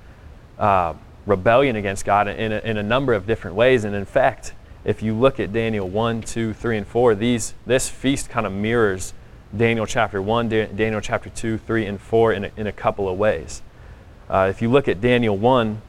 uh, 0.58 0.94
rebellion 1.25 1.75
against 1.75 2.06
God 2.06 2.27
in 2.27 2.51
a, 2.51 2.60
in 2.60 2.77
a 2.77 2.84
number 2.84 3.13
of 3.13 3.27
different 3.27 3.56
ways. 3.56 3.84
And 3.84 3.94
in 3.94 4.06
fact, 4.06 4.53
if 4.86 5.03
you 5.03 5.13
look 5.13 5.39
at 5.39 5.51
Daniel 5.51 5.88
1, 5.89 6.22
2, 6.22 6.53
3, 6.53 6.77
and 6.77 6.88
4, 6.88 7.15
these, 7.15 7.53
this 7.65 7.89
feast 7.89 8.29
kind 8.29 8.46
of 8.46 8.53
mirrors 8.53 9.13
Daniel 9.56 9.86
chapter 9.86 10.22
1, 10.22 10.50
Daniel 10.50 11.01
chapter 11.01 11.29
2, 11.29 11.58
3, 11.58 11.86
and 11.86 12.01
4 12.01 12.34
in 12.34 12.46
a, 12.46 12.51
in 12.56 12.67
a 12.67 12.72
couple 12.72 13.10
of 13.10 13.17
ways. 13.17 13.62
Uh, 14.29 14.48
if 14.50 14.62
you 14.62 14.70
look 14.70 14.88
at 14.88 15.01
Daniel 15.01 15.38
1, 15.38 15.82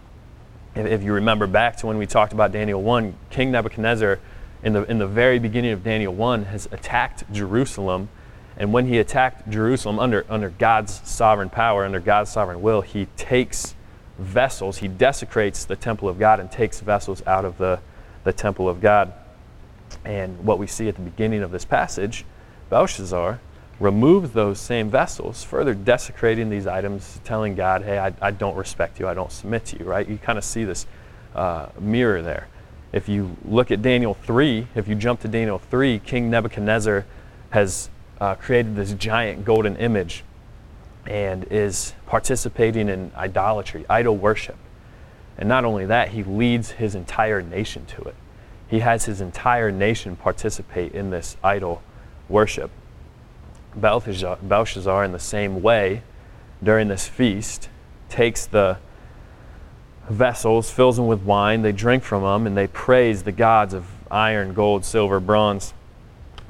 if, 0.75 0.87
if, 0.87 1.03
you 1.03 1.13
remember 1.13 1.47
back 1.47 1.77
to 1.77 1.87
when 1.87 1.99
we 1.99 2.07
talked 2.07 2.33
about 2.33 2.53
Daniel 2.53 2.83
1, 2.83 3.15
King 3.31 3.51
Nebuchadnezzar, 3.51 4.21
in 4.63 4.73
the, 4.73 4.83
in 4.85 4.99
the 4.99 5.07
very 5.07 5.39
beginning 5.39 5.73
of 5.73 5.85
Daniel 5.85 6.15
1, 6.15 6.47
has 6.47 6.69
attacked 6.73 7.31
Jerusalem. 7.33 8.09
And 8.57 8.73
when 8.73 8.87
he 8.87 8.99
attacked 8.99 9.49
Jerusalem 9.49 9.99
under, 9.99 10.27
under 10.29 10.51
God's 10.51 11.01
sovereign 11.09 11.51
power, 11.51 11.85
under 11.85 12.01
God's 12.01 12.31
sovereign 12.31 12.61
will, 12.61 12.81
he 12.81 13.07
takes 13.17 13.75
vessels, 14.19 14.79
he 14.79 14.89
desecrates 14.89 15.65
the 15.65 15.77
temple 15.77 16.09
of 16.09 16.19
God 16.19 16.41
and 16.41 16.51
takes 16.51 16.81
vessels 16.81 17.23
out 17.27 17.45
of 17.45 17.57
the, 17.59 17.81
the 18.25 18.33
temple 18.33 18.69
of 18.69 18.81
God. 18.81 19.13
And 20.05 20.45
what 20.45 20.59
we 20.59 20.67
see 20.67 20.89
at 20.89 20.97
the 20.97 21.03
beginning 21.03 21.43
of 21.43 21.51
this 21.51 21.65
passage, 21.65 22.25
Belshazzar 22.69 23.41
removes 23.81 24.33
those 24.33 24.59
same 24.59 24.91
vessels, 24.91 25.45
further 25.45 25.73
desecrating 25.73 26.51
these 26.51 26.67
items, 26.67 27.21
telling 27.25 27.55
God, 27.55 27.83
hey, 27.83 27.99
I, 27.99 28.13
I 28.21 28.33
don't 28.33 28.57
respect 28.57 28.99
you, 28.99 29.07
I 29.07 29.15
don't 29.15 29.31
submit 29.31 29.67
to 29.67 29.79
you, 29.79 29.85
right? 29.85 30.09
You 30.09 30.19
kind 30.19 30.37
of 30.37 30.45
see 30.45 30.65
this 30.65 30.87
uh, 31.35 31.69
mirror 31.79 32.23
there. 32.23 32.49
If 32.93 33.09
you 33.09 33.37
look 33.45 33.71
at 33.71 33.83
Daniel 33.83 34.15
3, 34.15 34.69
if 34.75 34.89
you 34.89 34.95
jump 34.95 35.21
to 35.21 35.29
Daniel 35.29 35.59
3, 35.59 35.99
King 36.01 36.31
Nebuchadnezzar 36.31 37.05
has 37.51 37.91
uh, 38.21 38.35
created 38.35 38.77
this 38.77 38.93
giant 38.95 39.45
golden 39.45 39.77
image 39.77 40.25
and 41.07 41.45
is 41.51 41.95
participating 42.07 42.89
in 42.89 43.13
idolatry, 43.17 43.85
idol 43.89 44.17
worship. 44.17 44.57
And 45.37 45.49
not 45.49 45.65
only 45.65 45.87
that, 45.87 46.11
he 46.11 46.23
leads 46.23 46.73
his 46.73 46.95
entire 46.95 47.43
nation 47.43 47.87
to 47.87 48.03
it. 48.03 48.15
He 48.69 48.81
has 48.81 49.05
his 49.05 49.21
entire 49.21 49.71
nation 49.71 50.17
participate 50.17 50.93
in 50.93 51.11
this 51.11 51.37
idol 51.43 51.83
worship. 52.29 52.71
Belshazzar, 53.75 54.39
Belshazzar, 54.43 55.05
in 55.05 55.13
the 55.13 55.19
same 55.19 55.63
way, 55.63 56.03
during 56.63 56.89
this 56.89 57.07
feast, 57.07 57.69
takes 58.09 58.47
the 58.47 58.79
vessels, 60.09 60.71
fills 60.71 60.97
them 60.97 61.07
with 61.07 61.23
wine, 61.23 61.63
they 61.63 61.73
drink 61.73 62.03
from 62.03 62.23
them, 62.23 62.47
and 62.47 62.57
they 62.57 62.67
praise 62.67 63.23
the 63.23 63.33
gods 63.33 63.75
of 63.75 63.87
iron, 64.11 64.55
gold, 64.55 64.85
silver, 64.85 65.21
bronze. 65.21 65.75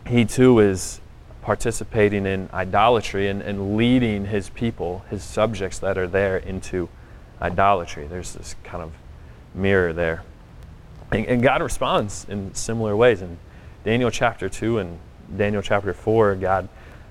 He 0.06 0.24
too 0.24 0.58
is 0.60 1.00
participating 1.42 2.26
in 2.26 2.48
idolatry 2.52 3.28
and, 3.28 3.42
and 3.42 3.76
leading 3.76 4.26
his 4.26 4.50
people, 4.50 5.04
his 5.10 5.24
subjects 5.24 5.78
that 5.78 5.96
are 5.96 6.06
there, 6.06 6.36
into 6.36 6.88
idolatry. 7.40 8.06
There's 8.06 8.34
this 8.34 8.54
kind 8.64 8.82
of 8.82 8.92
mirror 9.54 9.92
there. 9.92 10.22
And, 11.10 11.26
and, 11.26 11.42
God 11.42 11.62
responds 11.62 12.26
in 12.28 12.54
similar 12.54 12.94
ways. 12.94 13.22
In 13.22 13.38
Daniel 13.84 14.10
chapter 14.10 14.48
2 14.48 14.78
and 14.78 14.98
Daniel 15.36 15.62
chapter 15.62 15.94
4, 15.94 16.34
God 16.36 16.68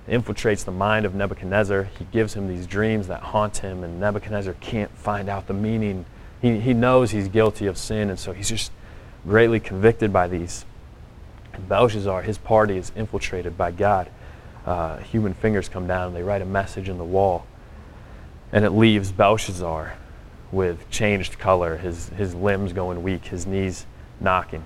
infiltrates 0.08 0.63
the 0.63 0.72
mind 0.72 1.06
of 1.06 1.16
Nebuchadnezzar. 1.16 1.84
He 1.98 2.06
gives 2.06 2.34
him 2.34 2.48
these 2.48 2.68
dreams 2.68 3.08
that 3.08 3.22
haunt 3.22 3.58
him, 3.58 3.84
and 3.84 4.00
Nebuchadnezzar 4.00 4.54
can't 4.60 4.92
find 4.92 5.30
out 5.30 5.48
the 5.48 5.54
meaning. 5.54 6.06
He, 6.41 6.60
he 6.60 6.74
knows 6.74 7.12
he's 7.12 7.27
guilty 7.27 7.67
of 7.67 7.77
sin, 7.77 8.10
and 8.10 8.20
so 8.20 8.34
he's 8.34 8.50
just 8.50 8.72
greatly 9.25 9.60
convicted 9.60 10.13
by 10.13 10.27
these. 10.27 10.65
And 11.53 11.67
Belshazzar, 11.67 12.22
his 12.22 12.38
party 12.38 12.77
is 12.77 12.91
infiltrated 12.96 13.58
by 13.58 13.72
God. 13.72 14.10
Uh, 14.65 14.98
human 14.98 15.34
fingers 15.34 15.70
come 15.70 15.88
down, 15.88 16.08
and 16.08 16.15
they 16.15 16.24
write 16.24 16.41
a 16.41 16.46
message 16.46 16.89
in 16.89 16.98
the 16.98 17.03
wall, 17.03 17.46
and 18.51 18.65
it 18.65 18.72
leaves 18.72 19.12
Belshazzar 19.12 19.94
with 20.51 20.89
changed 20.89 21.39
color, 21.39 21.77
his, 21.77 22.10
his 22.10 22.34
limbs 22.36 22.74
going 22.74 23.03
weak, 23.03 23.25
his 23.25 23.46
knees 23.46 23.86
knocking. 24.20 24.63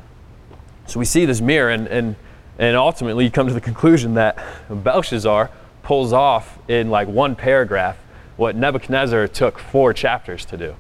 So 0.88 1.00
we 1.00 1.06
see 1.06 1.26
this 1.26 1.42
mirror, 1.42 1.70
and, 1.70 1.88
and, 1.88 2.16
and 2.60 2.76
ultimately 2.76 3.26
you 3.26 3.32
come 3.32 3.48
to 3.48 3.54
the 3.54 3.62
conclusion 3.62 4.16
that 4.16 4.38
Belshazzar 4.70 5.50
pulls 5.84 6.14
off 6.14 6.60
in 6.70 6.90
like 6.90 7.08
one 7.08 7.36
paragraph 7.36 7.98
what 8.38 8.56
Nebuchadnezzar 8.56 9.28
took 9.28 9.60
four 9.60 9.94
chapters 9.94 10.46
to 10.46 10.58
do. 10.58 10.76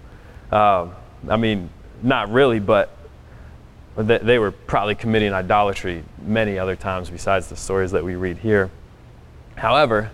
Um, 0.51 0.93
I 1.29 1.37
mean, 1.37 1.69
not 2.01 2.31
really, 2.31 2.59
but 2.59 2.95
they, 3.95 4.17
they 4.17 4.39
were 4.39 4.51
probably 4.51 4.95
committing 4.95 5.33
idolatry 5.33 6.03
many 6.21 6.57
other 6.57 6.75
times 6.75 7.09
besides 7.09 7.47
the 7.47 7.55
stories 7.55 7.91
that 7.91 8.03
we 8.03 8.15
read 8.15 8.37
here. 8.39 8.69
However, 9.55 10.11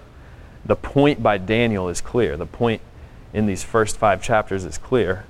the 0.65 0.75
point 0.75 1.23
by 1.23 1.37
Daniel 1.37 1.87
is 1.89 2.01
clear. 2.01 2.37
The 2.37 2.45
point 2.45 2.81
in 3.33 3.45
these 3.45 3.63
first 3.63 3.97
five 3.97 4.21
chapters 4.21 4.65
is 4.65 4.77
clear. 4.77 5.25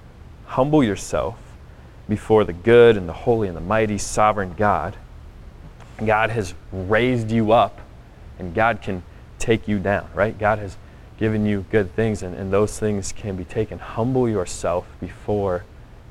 Humble 0.45 0.83
yourself 0.83 1.37
before 2.09 2.43
the 2.43 2.53
good 2.53 2.97
and 2.97 3.07
the 3.07 3.13
holy 3.13 3.47
and 3.47 3.55
the 3.55 3.61
mighty 3.61 3.97
sovereign 3.97 4.53
God. 4.57 4.95
God 6.03 6.29
has 6.29 6.53
raised 6.71 7.31
you 7.31 7.51
up 7.51 7.79
and 8.39 8.53
God 8.53 8.81
can 8.81 9.03
take 9.39 9.67
you 9.67 9.79
down, 9.79 10.09
right? 10.13 10.37
God 10.37 10.59
has 10.59 10.77
given 11.17 11.45
you 11.45 11.65
good 11.71 11.95
things 11.95 12.21
and, 12.21 12.35
and 12.35 12.51
those 12.51 12.79
things 12.79 13.11
can 13.11 13.35
be 13.35 13.45
taken. 13.45 13.79
Humble 13.79 14.29
yourself 14.29 14.87
before 14.99 15.63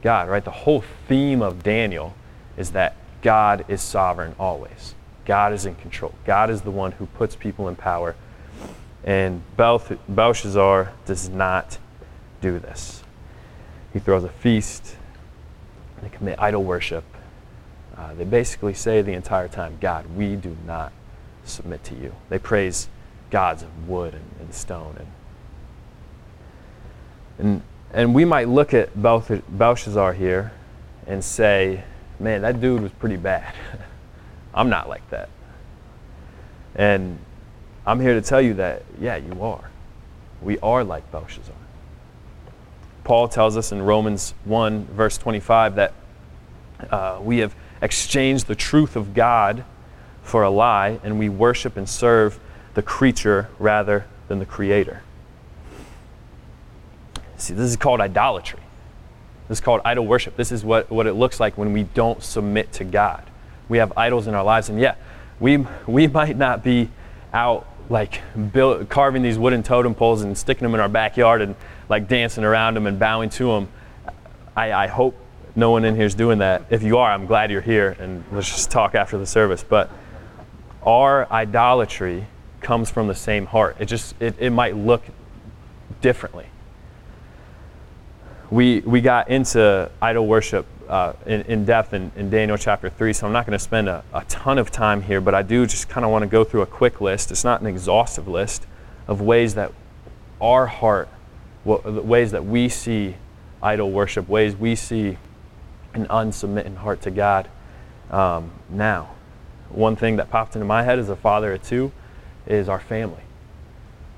God, 0.02 0.28
right? 0.28 0.44
The 0.44 0.50
whole 0.50 0.82
theme 1.08 1.42
of 1.42 1.62
Daniel 1.62 2.14
is 2.56 2.72
that 2.72 2.96
God 3.22 3.64
is 3.68 3.82
sovereign 3.82 4.34
always. 4.38 4.94
God 5.24 5.52
is 5.52 5.66
in 5.66 5.74
control. 5.76 6.14
God 6.24 6.50
is 6.50 6.62
the 6.62 6.70
one 6.70 6.92
who 6.92 7.06
puts 7.06 7.36
people 7.36 7.68
in 7.68 7.76
power 7.76 8.14
and 9.06 9.40
Belshazzar 9.56 10.92
does 11.06 11.28
not 11.28 11.78
do 12.40 12.58
this. 12.58 13.04
He 13.92 14.00
throws 14.00 14.24
a 14.24 14.28
feast, 14.28 14.96
they 16.02 16.08
commit 16.08 16.38
idol 16.40 16.64
worship. 16.64 17.04
Uh, 17.96 18.12
they 18.14 18.24
basically 18.24 18.74
say 18.74 19.00
the 19.00 19.12
entire 19.12 19.48
time, 19.48 19.78
God, 19.80 20.04
we 20.14 20.36
do 20.36 20.56
not 20.66 20.92
submit 21.44 21.82
to 21.84 21.94
you. 21.94 22.12
They 22.28 22.38
praise 22.38 22.88
gods 23.30 23.62
of 23.62 23.88
wood 23.88 24.14
and, 24.14 24.24
and 24.40 24.54
stone. 24.54 24.96
And, 24.98 25.08
and, 27.38 27.62
and 27.92 28.14
we 28.14 28.24
might 28.24 28.48
look 28.48 28.74
at 28.74 28.90
Belshazzar 29.00 30.12
here 30.12 30.52
and 31.06 31.22
say, 31.22 31.84
man, 32.18 32.42
that 32.42 32.60
dude 32.60 32.82
was 32.82 32.92
pretty 32.92 33.16
bad. 33.16 33.54
I'm 34.54 34.68
not 34.68 34.88
like 34.88 35.08
that. 35.10 35.28
And 36.74 37.18
I'm 37.86 38.00
here 38.00 38.14
to 38.14 38.22
tell 38.22 38.40
you 38.40 38.54
that, 38.54 38.82
yeah, 39.00 39.16
you 39.16 39.42
are. 39.42 39.70
We 40.42 40.58
are 40.58 40.84
like 40.84 41.10
Belshazzar. 41.10 41.54
Paul 43.04 43.28
tells 43.28 43.56
us 43.56 43.70
in 43.70 43.80
Romans 43.80 44.34
1, 44.44 44.86
verse 44.86 45.16
25, 45.16 45.76
that 45.76 45.94
uh, 46.90 47.18
we 47.22 47.38
have 47.38 47.54
exchanged 47.80 48.46
the 48.46 48.54
truth 48.54 48.96
of 48.96 49.14
God 49.14 49.64
for 50.22 50.42
a 50.42 50.50
lie, 50.50 50.98
and 51.04 51.18
we 51.18 51.28
worship 51.28 51.76
and 51.76 51.88
serve 51.88 52.40
the 52.76 52.82
creature 52.82 53.48
rather 53.58 54.04
than 54.28 54.38
the 54.38 54.44
creator. 54.44 55.02
See, 57.38 57.54
this 57.54 57.70
is 57.70 57.76
called 57.76 58.02
idolatry. 58.02 58.60
This 59.48 59.58
is 59.58 59.64
called 59.64 59.80
idol 59.86 60.06
worship. 60.06 60.36
This 60.36 60.52
is 60.52 60.62
what, 60.62 60.90
what 60.90 61.06
it 61.06 61.14
looks 61.14 61.40
like 61.40 61.56
when 61.56 61.72
we 61.72 61.84
don't 61.84 62.22
submit 62.22 62.72
to 62.74 62.84
God. 62.84 63.22
We 63.70 63.78
have 63.78 63.96
idols 63.96 64.26
in 64.26 64.34
our 64.34 64.44
lives, 64.44 64.68
and 64.68 64.78
yeah, 64.78 64.96
we, 65.40 65.66
we 65.86 66.06
might 66.18 66.36
not 66.36 66.62
be 66.62 66.90
out 67.32 67.66
like 67.88 68.20
build, 68.52 68.90
carving 68.90 69.22
these 69.22 69.38
wooden 69.38 69.62
totem 69.62 69.94
poles 69.94 70.20
and 70.20 70.36
sticking 70.36 70.64
them 70.64 70.74
in 70.74 70.80
our 70.80 70.88
backyard 70.88 71.40
and 71.40 71.54
like 71.88 72.08
dancing 72.08 72.44
around 72.44 72.74
them 72.74 72.86
and 72.86 72.98
bowing 72.98 73.30
to 73.30 73.46
them. 73.52 73.68
I, 74.54 74.72
I 74.72 74.86
hope 74.86 75.16
no 75.54 75.70
one 75.70 75.86
in 75.86 75.96
here 75.96 76.04
is 76.04 76.14
doing 76.14 76.38
that. 76.38 76.66
If 76.68 76.82
you 76.82 76.98
are, 76.98 77.10
I'm 77.10 77.24
glad 77.24 77.50
you're 77.50 77.62
here 77.62 77.96
and 77.98 78.22
let's 78.32 78.48
just 78.50 78.70
talk 78.70 78.94
after 78.94 79.16
the 79.16 79.26
service. 79.26 79.64
But 79.66 79.90
our 80.82 81.30
idolatry 81.32 82.26
comes 82.60 82.90
from 82.90 83.06
the 83.06 83.14
same 83.14 83.46
heart. 83.46 83.76
It 83.78 83.86
just 83.86 84.14
it, 84.20 84.34
it 84.38 84.50
might 84.50 84.76
look 84.76 85.02
differently. 86.00 86.46
We 88.50 88.80
we 88.80 89.00
got 89.00 89.28
into 89.28 89.90
idol 90.00 90.26
worship 90.26 90.66
uh, 90.88 91.14
in, 91.26 91.42
in, 91.42 91.64
depth 91.64 91.92
in, 91.92 92.12
in, 92.16 92.30
Daniel 92.30 92.56
chapter 92.56 92.88
3, 92.88 93.12
so 93.12 93.26
I'm 93.26 93.32
not 93.32 93.44
going 93.44 93.58
to 93.58 93.62
spend 93.62 93.88
a, 93.88 94.04
a, 94.14 94.24
ton 94.26 94.56
of 94.56 94.70
time 94.70 95.02
here, 95.02 95.20
but 95.20 95.34
I 95.34 95.42
do 95.42 95.66
just 95.66 95.88
kind 95.88 96.04
of 96.04 96.12
want 96.12 96.22
to 96.22 96.28
go 96.28 96.44
through 96.44 96.62
a 96.62 96.66
quick 96.66 97.00
list. 97.00 97.32
It's 97.32 97.42
not 97.42 97.60
an 97.60 97.66
exhaustive 97.66 98.28
list 98.28 98.66
of 99.08 99.20
ways 99.20 99.54
that 99.56 99.72
our 100.40 100.66
heart, 100.66 101.08
ways 101.64 102.30
that 102.30 102.44
we 102.44 102.68
see 102.68 103.16
idol 103.62 103.90
worship, 103.90 104.28
ways 104.28 104.54
we 104.54 104.76
see 104.76 105.18
an 105.94 106.06
unsubmitting 106.06 106.76
heart 106.76 107.02
to 107.02 107.10
God 107.10 107.48
um, 108.10 108.52
now. 108.68 109.14
One 109.70 109.96
thing 109.96 110.16
that 110.16 110.30
popped 110.30 110.54
into 110.54 110.66
my 110.66 110.84
head 110.84 110.98
as 110.98 111.08
a 111.08 111.16
father 111.16 111.54
of 111.54 111.62
two 111.62 111.90
is 112.46 112.68
our 112.68 112.80
family. 112.80 113.22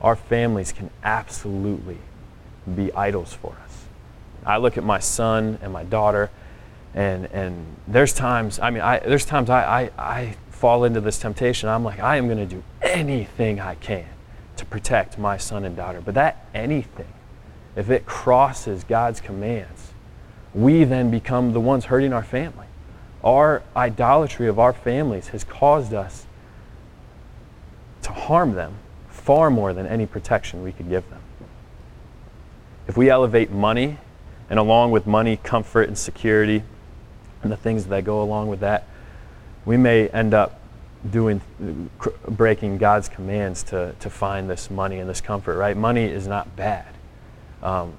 Our 0.01 0.17
families 0.17 0.73
can 0.73 0.91
absolutely 1.03 1.99
be 2.75 2.93
idols 2.93 3.33
for 3.33 3.57
us. 3.65 3.85
I 4.47 4.59
look 4.59 4.79
at 4.79 4.85
my 4.85 4.99
son 4.99 5.59
and 5.63 5.73
my 5.73 5.85
daughter 5.85 6.31
And, 6.95 7.27
and 7.27 7.77
there's 7.87 8.13
times, 8.13 8.59
I 8.59 8.71
mean, 8.71 8.83
I, 8.83 8.99
there's 8.99 9.25
times 9.25 9.51
I, 9.51 9.83
I, 9.83 9.91
I 9.99 10.37
fall 10.51 10.85
into 10.85 11.01
this 11.01 11.19
temptation. 11.19 11.69
I'm 11.69 11.85
like, 11.85 12.01
I 12.01 12.17
am 12.17 12.27
going 12.27 12.39
to 12.39 12.47
do 12.47 12.63
anything 12.83 13.61
I 13.61 13.75
can 13.77 14.07
to 14.57 14.65
protect 14.65 15.19
my 15.19 15.37
son 15.37 15.65
and 15.65 15.77
daughter. 15.77 16.01
But 16.01 16.15
that 16.15 16.47
anything, 16.55 17.13
if 17.77 17.91
it 17.91 18.07
crosses 18.07 18.85
God's 18.85 19.21
commands, 19.21 19.93
we 20.55 20.85
then 20.85 21.11
become 21.11 21.53
the 21.53 21.61
ones 21.61 21.85
hurting 21.85 22.13
our 22.13 22.25
family. 22.25 22.67
Our 23.23 23.63
idolatry 23.77 24.49
of 24.49 24.59
our 24.59 24.73
families 24.73 25.29
has 25.29 25.45
caused 25.45 25.93
us 25.93 26.27
to 28.03 28.13
harm 28.13 28.55
them 28.55 28.75
far 29.09 29.51
more 29.51 29.73
than 29.73 29.87
any 29.87 30.07
protection 30.07 30.63
we 30.63 30.73
could 30.73 30.89
give 30.89 31.09
them. 31.11 31.21
If 32.87 32.97
we 32.97 33.11
elevate 33.11 33.51
money, 33.51 33.99
and 34.49 34.59
along 34.59 34.91
with 34.91 35.07
money, 35.07 35.37
comfort 35.37 35.89
and 35.89 35.99
security, 35.99 36.63
and 37.43 37.53
the 37.53 37.57
things 37.57 37.87
that 37.87 38.05
go 38.05 38.23
along 38.23 38.49
with 38.49 38.61
that, 38.61 38.87
we 39.65 39.77
may 39.77 40.09
end 40.09 40.33
up 40.35 40.61
doing 41.09 41.41
breaking 42.27 42.79
God's 42.79 43.09
commands 43.09 43.63
to, 43.65 43.95
to 44.01 44.11
find 44.11 44.49
this 44.49 44.71
money 44.71 44.99
and 44.99 45.09
this 45.09 45.21
comfort, 45.21 45.57
right? 45.57 45.77
Money 45.77 46.05
is 46.05 46.27
not 46.27 46.57
bad. 46.57 46.87
Um, 47.63 47.93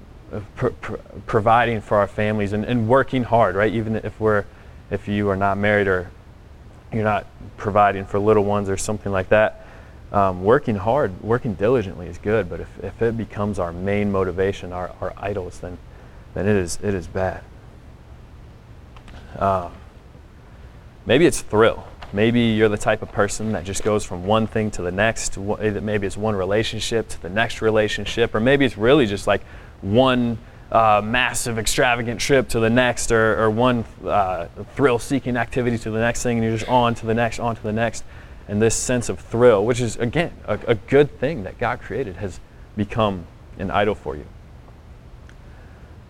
pr- 0.56 0.68
pr- 0.68 0.96
providing 1.26 1.80
for 1.80 1.98
our 1.98 2.06
families 2.06 2.52
and, 2.52 2.64
and 2.64 2.88
working 2.88 3.22
hard, 3.22 3.54
right? 3.54 3.72
Even 3.72 3.96
if 3.96 4.18
we're 4.20 4.44
if 4.90 5.06
you 5.06 5.28
are 5.28 5.36
not 5.36 5.56
married 5.56 5.86
or 5.86 6.10
you're 6.92 7.04
not 7.04 7.26
providing 7.56 8.04
for 8.04 8.18
little 8.18 8.44
ones 8.44 8.68
or 8.68 8.76
something 8.76 9.12
like 9.12 9.28
that, 9.28 9.64
um, 10.12 10.42
working 10.42 10.76
hard, 10.76 11.22
working 11.22 11.54
diligently 11.54 12.06
is 12.06 12.18
good. 12.18 12.48
But 12.48 12.60
if, 12.60 12.84
if 12.84 13.02
it 13.02 13.16
becomes 13.16 13.58
our 13.58 13.72
main 13.72 14.10
motivation, 14.10 14.72
our, 14.72 14.94
our 15.00 15.12
idols, 15.16 15.60
then 15.60 15.78
then 16.34 16.46
it 16.46 16.56
is 16.56 16.78
it 16.82 16.94
is 16.94 17.06
bad. 17.06 17.42
Um, 19.38 19.72
maybe 21.06 21.26
it's 21.26 21.40
thrill. 21.42 21.86
Maybe 22.12 22.40
you're 22.40 22.68
the 22.68 22.78
type 22.78 23.02
of 23.02 23.12
person 23.12 23.52
that 23.52 23.64
just 23.64 23.84
goes 23.84 24.04
from 24.04 24.26
one 24.26 24.48
thing 24.48 24.70
to 24.72 24.82
the 24.82 24.90
next. 24.90 25.38
Maybe 25.38 26.06
it's 26.06 26.16
one 26.16 26.34
relationship 26.34 27.08
to 27.10 27.22
the 27.22 27.28
next 27.28 27.62
relationship, 27.62 28.34
or 28.34 28.40
maybe 28.40 28.64
it's 28.64 28.76
really 28.76 29.06
just 29.06 29.28
like 29.28 29.42
one 29.80 30.38
uh, 30.72 31.00
massive, 31.04 31.58
extravagant 31.58 32.20
trip 32.20 32.48
to 32.48 32.60
the 32.60 32.70
next, 32.70 33.12
or, 33.12 33.40
or 33.40 33.50
one 33.50 33.84
uh, 34.04 34.46
thrill 34.74 34.98
seeking 34.98 35.36
activity 35.36 35.78
to 35.78 35.90
the 35.90 36.00
next 36.00 36.24
thing, 36.24 36.38
and 36.38 36.44
you're 36.44 36.56
just 36.56 36.68
on 36.68 36.94
to 36.96 37.06
the 37.06 37.14
next, 37.14 37.38
on 37.38 37.54
to 37.54 37.62
the 37.62 37.72
next. 37.72 38.02
And 38.50 38.60
this 38.60 38.74
sense 38.74 39.08
of 39.08 39.18
thrill, 39.18 39.64
which 39.64 39.80
is, 39.80 39.96
again, 39.96 40.32
a, 40.44 40.58
a 40.66 40.74
good 40.74 41.18
thing 41.18 41.44
that 41.44 41.56
God 41.56 41.80
created, 41.80 42.16
has 42.16 42.38
become 42.76 43.26
an 43.58 43.70
idol 43.70 43.94
for 43.94 44.14
you. 44.14 44.26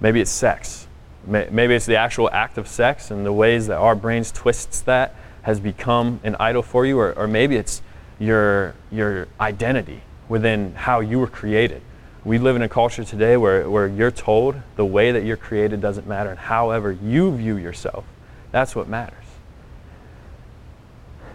Maybe 0.01 0.21
it's 0.21 0.31
sex. 0.33 0.89
Maybe 1.25 1.75
it's 1.75 1.87
the 1.87 1.97
actual 1.97 2.29
act 2.33 2.59
of 2.59 2.67
sex 2.67 3.13
and 3.13 3.25
the 3.25 3.33
ways 3.33 3.69
that 3.69 3.77
our 3.77 3.95
brains 3.95 4.33
twists 4.33 4.81
that 4.83 5.15
has 5.43 5.61
become 5.61 6.19
an 6.25 6.35
idol 6.41 6.63
for 6.63 6.85
you, 6.85 6.99
or, 6.99 7.13
or 7.13 7.29
maybe 7.29 7.57
it's 7.57 7.83
your, 8.19 8.75
your 8.91 9.29
identity 9.39 10.03
within 10.29 10.75
how 10.75 11.01
you 11.01 11.21
were 11.21 11.29
created 11.29 11.83
we 12.25 12.39
live 12.39 12.57
in 12.57 12.63
a 12.63 12.69
culture 12.69 13.05
today 13.05 13.37
where, 13.37 13.69
where 13.71 13.87
you're 13.87 14.11
told 14.11 14.57
the 14.77 14.85
way 14.85 15.13
that 15.13 15.25
you're 15.25 15.37
created 15.37 15.81
doesn't 15.81 16.07
matter, 16.07 16.31
and 16.31 16.39
however 16.39 16.93
you 16.93 17.35
view 17.35 17.57
yourself, 17.57 18.05
that's 18.51 18.77
what 18.77 18.89
matters. 18.89 19.17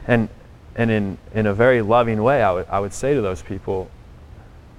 And, 0.07 0.29
and 0.75 0.91
in, 0.91 1.17
in 1.34 1.46
a 1.46 1.53
very 1.53 1.82
loving 1.82 2.22
way, 2.22 2.44
I 2.44 2.51
would, 2.51 2.67
I 2.67 2.79
would 2.79 2.94
say 2.94 3.13
to 3.13 3.22
those 3.22 3.41
people, 3.41 3.89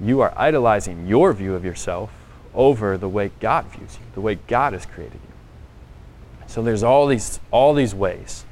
you 0.00 0.21
are 0.21 0.33
idolizing 0.37 1.07
your 1.07 1.33
view 1.33 1.55
of 1.55 1.65
yourself 1.65 2.11
over 2.55 2.99
the 2.99 3.09
way 3.09 3.31
God 3.41 3.67
views 3.67 3.97
you, 3.99 4.07
the 4.15 4.21
way 4.21 4.38
God 4.47 4.75
has 4.75 4.85
created 4.85 5.15
you. 5.15 6.47
So 6.47 6.62
there's 6.62 6.83
all 6.83 7.07
these, 7.07 7.41
all 7.50 7.75
these 7.75 7.95
ways 7.95 8.45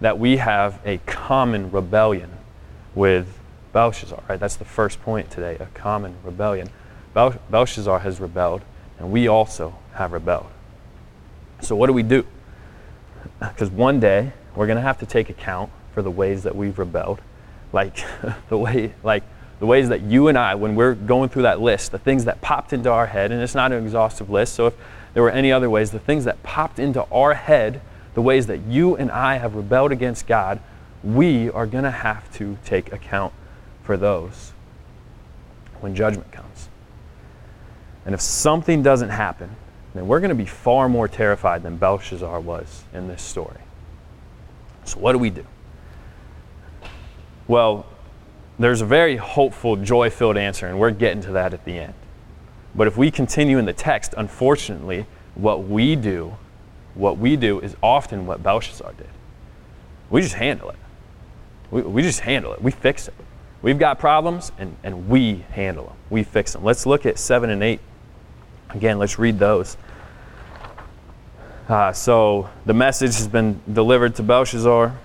that 0.00 0.18
we 0.18 0.36
have 0.36 0.80
a 0.84 0.98
common 1.06 1.70
rebellion 1.70 2.30
with 2.94 3.38
Belshazzar, 3.72 4.22
right? 4.28 4.38
That's 4.38 4.56
the 4.56 4.64
first 4.64 5.00
point 5.02 5.30
today, 5.30 5.56
a 5.56 5.66
common 5.74 6.16
rebellion. 6.22 6.68
Bel- 7.12 7.40
Belshazzar 7.50 8.00
has 8.00 8.20
rebelled, 8.20 8.62
and 8.98 9.10
we 9.10 9.26
also 9.26 9.74
have 9.94 10.12
rebelled. 10.12 10.46
So, 11.60 11.74
what 11.76 11.86
do 11.86 11.92
we 11.92 12.02
do? 12.02 12.26
Because 13.40 13.70
one 13.70 14.00
day 14.00 14.32
we're 14.54 14.66
going 14.66 14.76
to 14.76 14.82
have 14.82 14.98
to 14.98 15.06
take 15.06 15.28
account 15.28 15.70
for 15.94 16.02
the 16.02 16.10
ways 16.10 16.42
that 16.42 16.54
we've 16.54 16.78
rebelled, 16.78 17.20
like 17.72 17.96
the 18.48 18.58
way, 18.58 18.92
like 19.02 19.22
the 19.60 19.66
ways 19.66 19.88
that 19.88 20.02
you 20.02 20.28
and 20.28 20.36
I, 20.36 20.56
when 20.56 20.74
we're 20.74 20.94
going 20.94 21.28
through 21.28 21.42
that 21.42 21.60
list, 21.60 21.92
the 21.92 21.98
things 21.98 22.24
that 22.24 22.40
popped 22.40 22.72
into 22.72 22.90
our 22.90 23.06
head, 23.06 23.30
and 23.30 23.40
it's 23.40 23.54
not 23.54 23.72
an 23.72 23.82
exhaustive 23.84 24.28
list. 24.28 24.54
So, 24.54 24.66
if 24.66 24.74
there 25.14 25.22
were 25.22 25.30
any 25.30 25.52
other 25.52 25.70
ways, 25.70 25.92
the 25.92 26.00
things 26.00 26.24
that 26.24 26.42
popped 26.42 26.80
into 26.80 27.04
our 27.04 27.34
head, 27.34 27.80
the 28.14 28.22
ways 28.22 28.48
that 28.48 28.60
you 28.62 28.96
and 28.96 29.10
I 29.10 29.36
have 29.36 29.54
rebelled 29.54 29.92
against 29.92 30.26
God, 30.26 30.60
we 31.04 31.50
are 31.50 31.66
going 31.66 31.84
to 31.84 31.90
have 31.90 32.30
to 32.34 32.58
take 32.64 32.92
account 32.92 33.32
for 33.84 33.96
those 33.96 34.52
when 35.80 35.94
judgment 35.94 36.32
comes. 36.32 36.68
And 38.04 38.14
if 38.14 38.20
something 38.20 38.82
doesn't 38.82 39.10
happen, 39.10 39.54
then 39.94 40.08
we're 40.08 40.20
going 40.20 40.30
to 40.30 40.34
be 40.34 40.46
far 40.46 40.88
more 40.88 41.06
terrified 41.06 41.62
than 41.62 41.76
Belshazzar 41.76 42.40
was 42.40 42.82
in 42.92 43.06
this 43.06 43.22
story. 43.22 43.60
So, 44.84 44.98
what 44.98 45.12
do 45.12 45.18
we 45.18 45.30
do? 45.30 45.46
Well, 47.46 47.86
there's 48.58 48.80
a 48.80 48.86
very 48.86 49.16
hopeful, 49.16 49.76
joy 49.76 50.10
filled 50.10 50.36
answer, 50.36 50.66
and 50.66 50.78
we're 50.78 50.90
getting 50.90 51.22
to 51.22 51.32
that 51.32 51.52
at 51.52 51.64
the 51.64 51.78
end. 51.78 51.94
But 52.74 52.86
if 52.86 52.96
we 52.96 53.10
continue 53.10 53.58
in 53.58 53.64
the 53.64 53.72
text, 53.72 54.14
unfortunately, 54.16 55.06
what 55.34 55.64
we 55.64 55.96
do, 55.96 56.36
what 56.94 57.18
we 57.18 57.36
do 57.36 57.60
is 57.60 57.76
often 57.82 58.26
what 58.26 58.42
Belshazzar 58.42 58.92
did. 58.94 59.08
We 60.10 60.20
just 60.20 60.34
handle 60.34 60.70
it. 60.70 60.78
We, 61.70 61.82
we 61.82 62.02
just 62.02 62.20
handle 62.20 62.52
it. 62.52 62.62
We 62.62 62.70
fix 62.70 63.08
it. 63.08 63.14
We've 63.62 63.78
got 63.78 63.98
problems, 63.98 64.52
and, 64.58 64.76
and 64.82 65.08
we 65.08 65.44
handle 65.50 65.86
them. 65.86 65.96
We 66.10 66.22
fix 66.22 66.52
them. 66.52 66.64
Let's 66.64 66.86
look 66.86 67.06
at 67.06 67.18
7 67.18 67.50
and 67.50 67.62
8 67.62 67.80
Again, 68.74 68.98
let's 68.98 69.20
read 69.20 69.38
those. 69.38 69.76
Uh, 71.68 71.92
so 71.92 72.50
the 72.66 72.74
message 72.74 73.16
has 73.16 73.28
been 73.28 73.60
delivered 73.72 74.16
to 74.16 74.22
Belshazzar. 74.24 74.98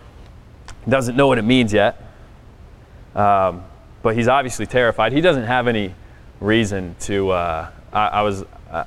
He 0.86 0.92
doesn't 0.92 1.16
know 1.16 1.28
what 1.28 1.38
it 1.38 1.44
means 1.44 1.72
yet, 1.72 2.02
um, 3.20 3.64
but 4.02 4.16
he's 4.16 4.28
obviously 4.28 4.66
terrified. 4.66 5.12
He 5.12 5.22
doesn't 5.22 5.44
have 5.44 5.68
any 5.68 5.94
reason 6.40 6.96
to. 7.02 7.32
Uh, 7.32 7.72
I, 7.92 8.08
I, 8.08 8.22
was. 8.22 8.46
Uh, 8.70 8.86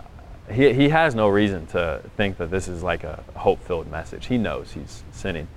he, 0.51 0.73
he 0.73 0.89
has 0.89 1.15
no 1.15 1.29
reason 1.29 1.67
to 1.69 2.03
think 2.17 2.39
that 2.39 2.51
this 2.51 2.69
is 2.69 2.83
like 2.83 3.05
a 3.05 3.23
hope-filled 3.37 3.91
message. 3.91 4.27
He 4.27 4.39
knows 4.39 4.73
he's 4.73 5.03
sinning, 5.13 5.49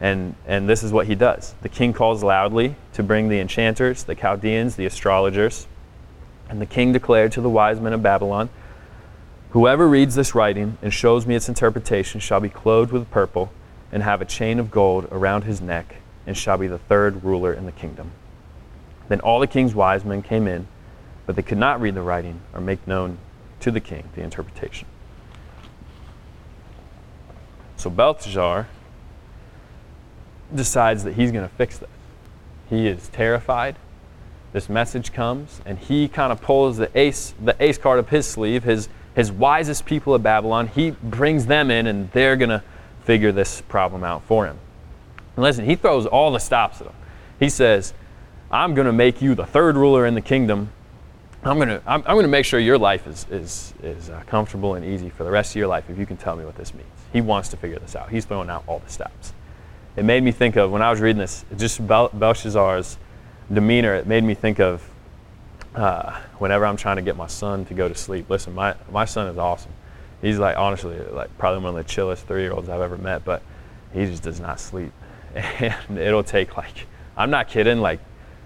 and 0.00 0.34
and 0.46 0.68
this 0.68 0.82
is 0.82 0.92
what 0.92 1.06
he 1.06 1.14
does. 1.14 1.54
The 1.62 1.68
king 1.68 1.92
calls 1.92 2.22
loudly 2.22 2.76
to 2.94 3.02
bring 3.02 3.28
the 3.28 3.40
enchanters, 3.40 4.04
the 4.04 4.14
Chaldeans, 4.14 4.76
the 4.76 4.86
astrologers, 4.86 5.66
and 6.48 6.60
the 6.60 6.66
king 6.66 6.92
declared 6.92 7.32
to 7.32 7.40
the 7.40 7.50
wise 7.50 7.80
men 7.80 7.92
of 7.92 8.02
Babylon 8.02 8.50
Whoever 9.54 9.86
reads 9.86 10.16
this 10.16 10.34
writing 10.34 10.78
and 10.82 10.92
shows 10.92 11.28
me 11.28 11.36
its 11.36 11.48
interpretation 11.48 12.18
shall 12.18 12.40
be 12.40 12.48
clothed 12.48 12.90
with 12.90 13.08
purple 13.12 13.52
and 13.92 14.02
have 14.02 14.20
a 14.20 14.24
chain 14.24 14.58
of 14.58 14.68
gold 14.68 15.06
around 15.12 15.44
his 15.44 15.60
neck 15.60 15.98
and 16.26 16.36
shall 16.36 16.58
be 16.58 16.66
the 16.66 16.80
third 16.80 17.22
ruler 17.22 17.54
in 17.54 17.64
the 17.64 17.70
kingdom. 17.70 18.10
Then 19.08 19.20
all 19.20 19.40
the 19.40 19.46
king's 19.46 19.74
wise 19.74 20.04
men 20.04 20.22
came 20.22 20.46
in, 20.46 20.66
but 21.26 21.36
they 21.36 21.42
could 21.42 21.58
not 21.58 21.80
read 21.80 21.94
the 21.94 22.02
writing 22.02 22.40
or 22.52 22.60
make 22.60 22.86
known 22.86 23.18
to 23.60 23.70
the 23.70 23.80
king 23.80 24.08
the 24.14 24.22
interpretation. 24.22 24.86
So 27.76 27.90
Belshazzar 27.90 28.68
decides 30.54 31.04
that 31.04 31.14
he's 31.14 31.32
going 31.32 31.46
to 31.46 31.54
fix 31.54 31.78
this. 31.78 31.88
He 32.70 32.88
is 32.88 33.08
terrified. 33.08 33.76
This 34.52 34.68
message 34.68 35.12
comes, 35.12 35.60
and 35.66 35.78
he 35.78 36.08
kind 36.08 36.32
of 36.32 36.40
pulls 36.40 36.76
the 36.76 36.90
ace, 36.98 37.34
the 37.42 37.56
ace 37.60 37.76
card 37.76 37.98
up 37.98 38.08
his 38.08 38.26
sleeve, 38.26 38.64
his 38.64 38.88
his 39.14 39.30
wisest 39.30 39.86
people 39.86 40.14
of 40.14 40.22
Babylon, 40.22 40.68
he 40.68 40.90
brings 40.90 41.46
them 41.46 41.70
in 41.70 41.86
and 41.86 42.10
they're 42.10 42.36
going 42.36 42.50
to 42.50 42.62
figure 43.04 43.32
this 43.32 43.60
problem 43.62 44.02
out 44.02 44.24
for 44.24 44.46
him. 44.46 44.58
And 45.36 45.42
listen, 45.42 45.64
he 45.64 45.76
throws 45.76 46.06
all 46.06 46.32
the 46.32 46.38
stops 46.38 46.80
at 46.80 46.86
them. 46.88 46.96
He 47.38 47.48
says, 47.48 47.94
I'm 48.50 48.74
going 48.74 48.86
to 48.86 48.92
make 48.92 49.20
you 49.22 49.34
the 49.34 49.46
third 49.46 49.76
ruler 49.76 50.06
in 50.06 50.14
the 50.14 50.20
kingdom. 50.20 50.70
I'm 51.42 51.56
going 51.56 51.68
to, 51.68 51.82
I'm, 51.86 52.00
I'm 52.06 52.14
going 52.14 52.24
to 52.24 52.28
make 52.28 52.44
sure 52.44 52.58
your 52.58 52.78
life 52.78 53.06
is, 53.06 53.26
is, 53.30 53.74
is 53.82 54.10
uh, 54.10 54.22
comfortable 54.26 54.74
and 54.74 54.84
easy 54.84 55.10
for 55.10 55.24
the 55.24 55.30
rest 55.30 55.52
of 55.52 55.56
your 55.56 55.66
life 55.66 55.90
if 55.90 55.98
you 55.98 56.06
can 56.06 56.16
tell 56.16 56.36
me 56.36 56.44
what 56.44 56.56
this 56.56 56.72
means. 56.72 56.88
He 57.12 57.20
wants 57.20 57.50
to 57.50 57.56
figure 57.56 57.78
this 57.78 57.94
out. 57.94 58.10
He's 58.10 58.24
throwing 58.24 58.48
out 58.48 58.64
all 58.66 58.78
the 58.78 58.88
stops. 58.88 59.32
It 59.96 60.04
made 60.04 60.22
me 60.22 60.32
think 60.32 60.56
of, 60.56 60.70
when 60.70 60.82
I 60.82 60.90
was 60.90 61.00
reading 61.00 61.18
this, 61.18 61.44
just 61.56 61.86
Bel- 61.86 62.10
Belshazzar's 62.12 62.98
demeanor, 63.52 63.94
it 63.94 64.06
made 64.06 64.24
me 64.24 64.34
think 64.34 64.58
of 64.58 64.88
uh, 65.74 66.18
whenever 66.38 66.64
I'm 66.64 66.76
trying 66.76 66.96
to 66.96 67.02
get 67.02 67.16
my 67.16 67.26
son 67.26 67.64
to 67.66 67.74
go 67.74 67.88
to 67.88 67.94
sleep. 67.94 68.30
Listen, 68.30 68.54
my, 68.54 68.74
my 68.90 69.04
son 69.04 69.28
is 69.28 69.36
awesome. 69.38 69.72
He's 70.22 70.38
like, 70.38 70.56
honestly, 70.56 70.98
like 71.12 71.36
probably 71.36 71.62
one 71.62 71.76
of 71.76 71.86
the 71.86 71.92
chillest 71.92 72.26
three 72.26 72.42
year 72.42 72.52
olds 72.52 72.68
I've 72.68 72.80
ever 72.80 72.96
met, 72.96 73.24
but 73.24 73.42
he 73.92 74.06
just 74.06 74.22
does 74.22 74.40
not 74.40 74.60
sleep. 74.60 74.92
And 75.34 75.98
it'll 75.98 76.24
take 76.24 76.56
like, 76.56 76.86
I'm 77.16 77.30
not 77.30 77.48
kidding, 77.48 77.80
like, 77.80 78.00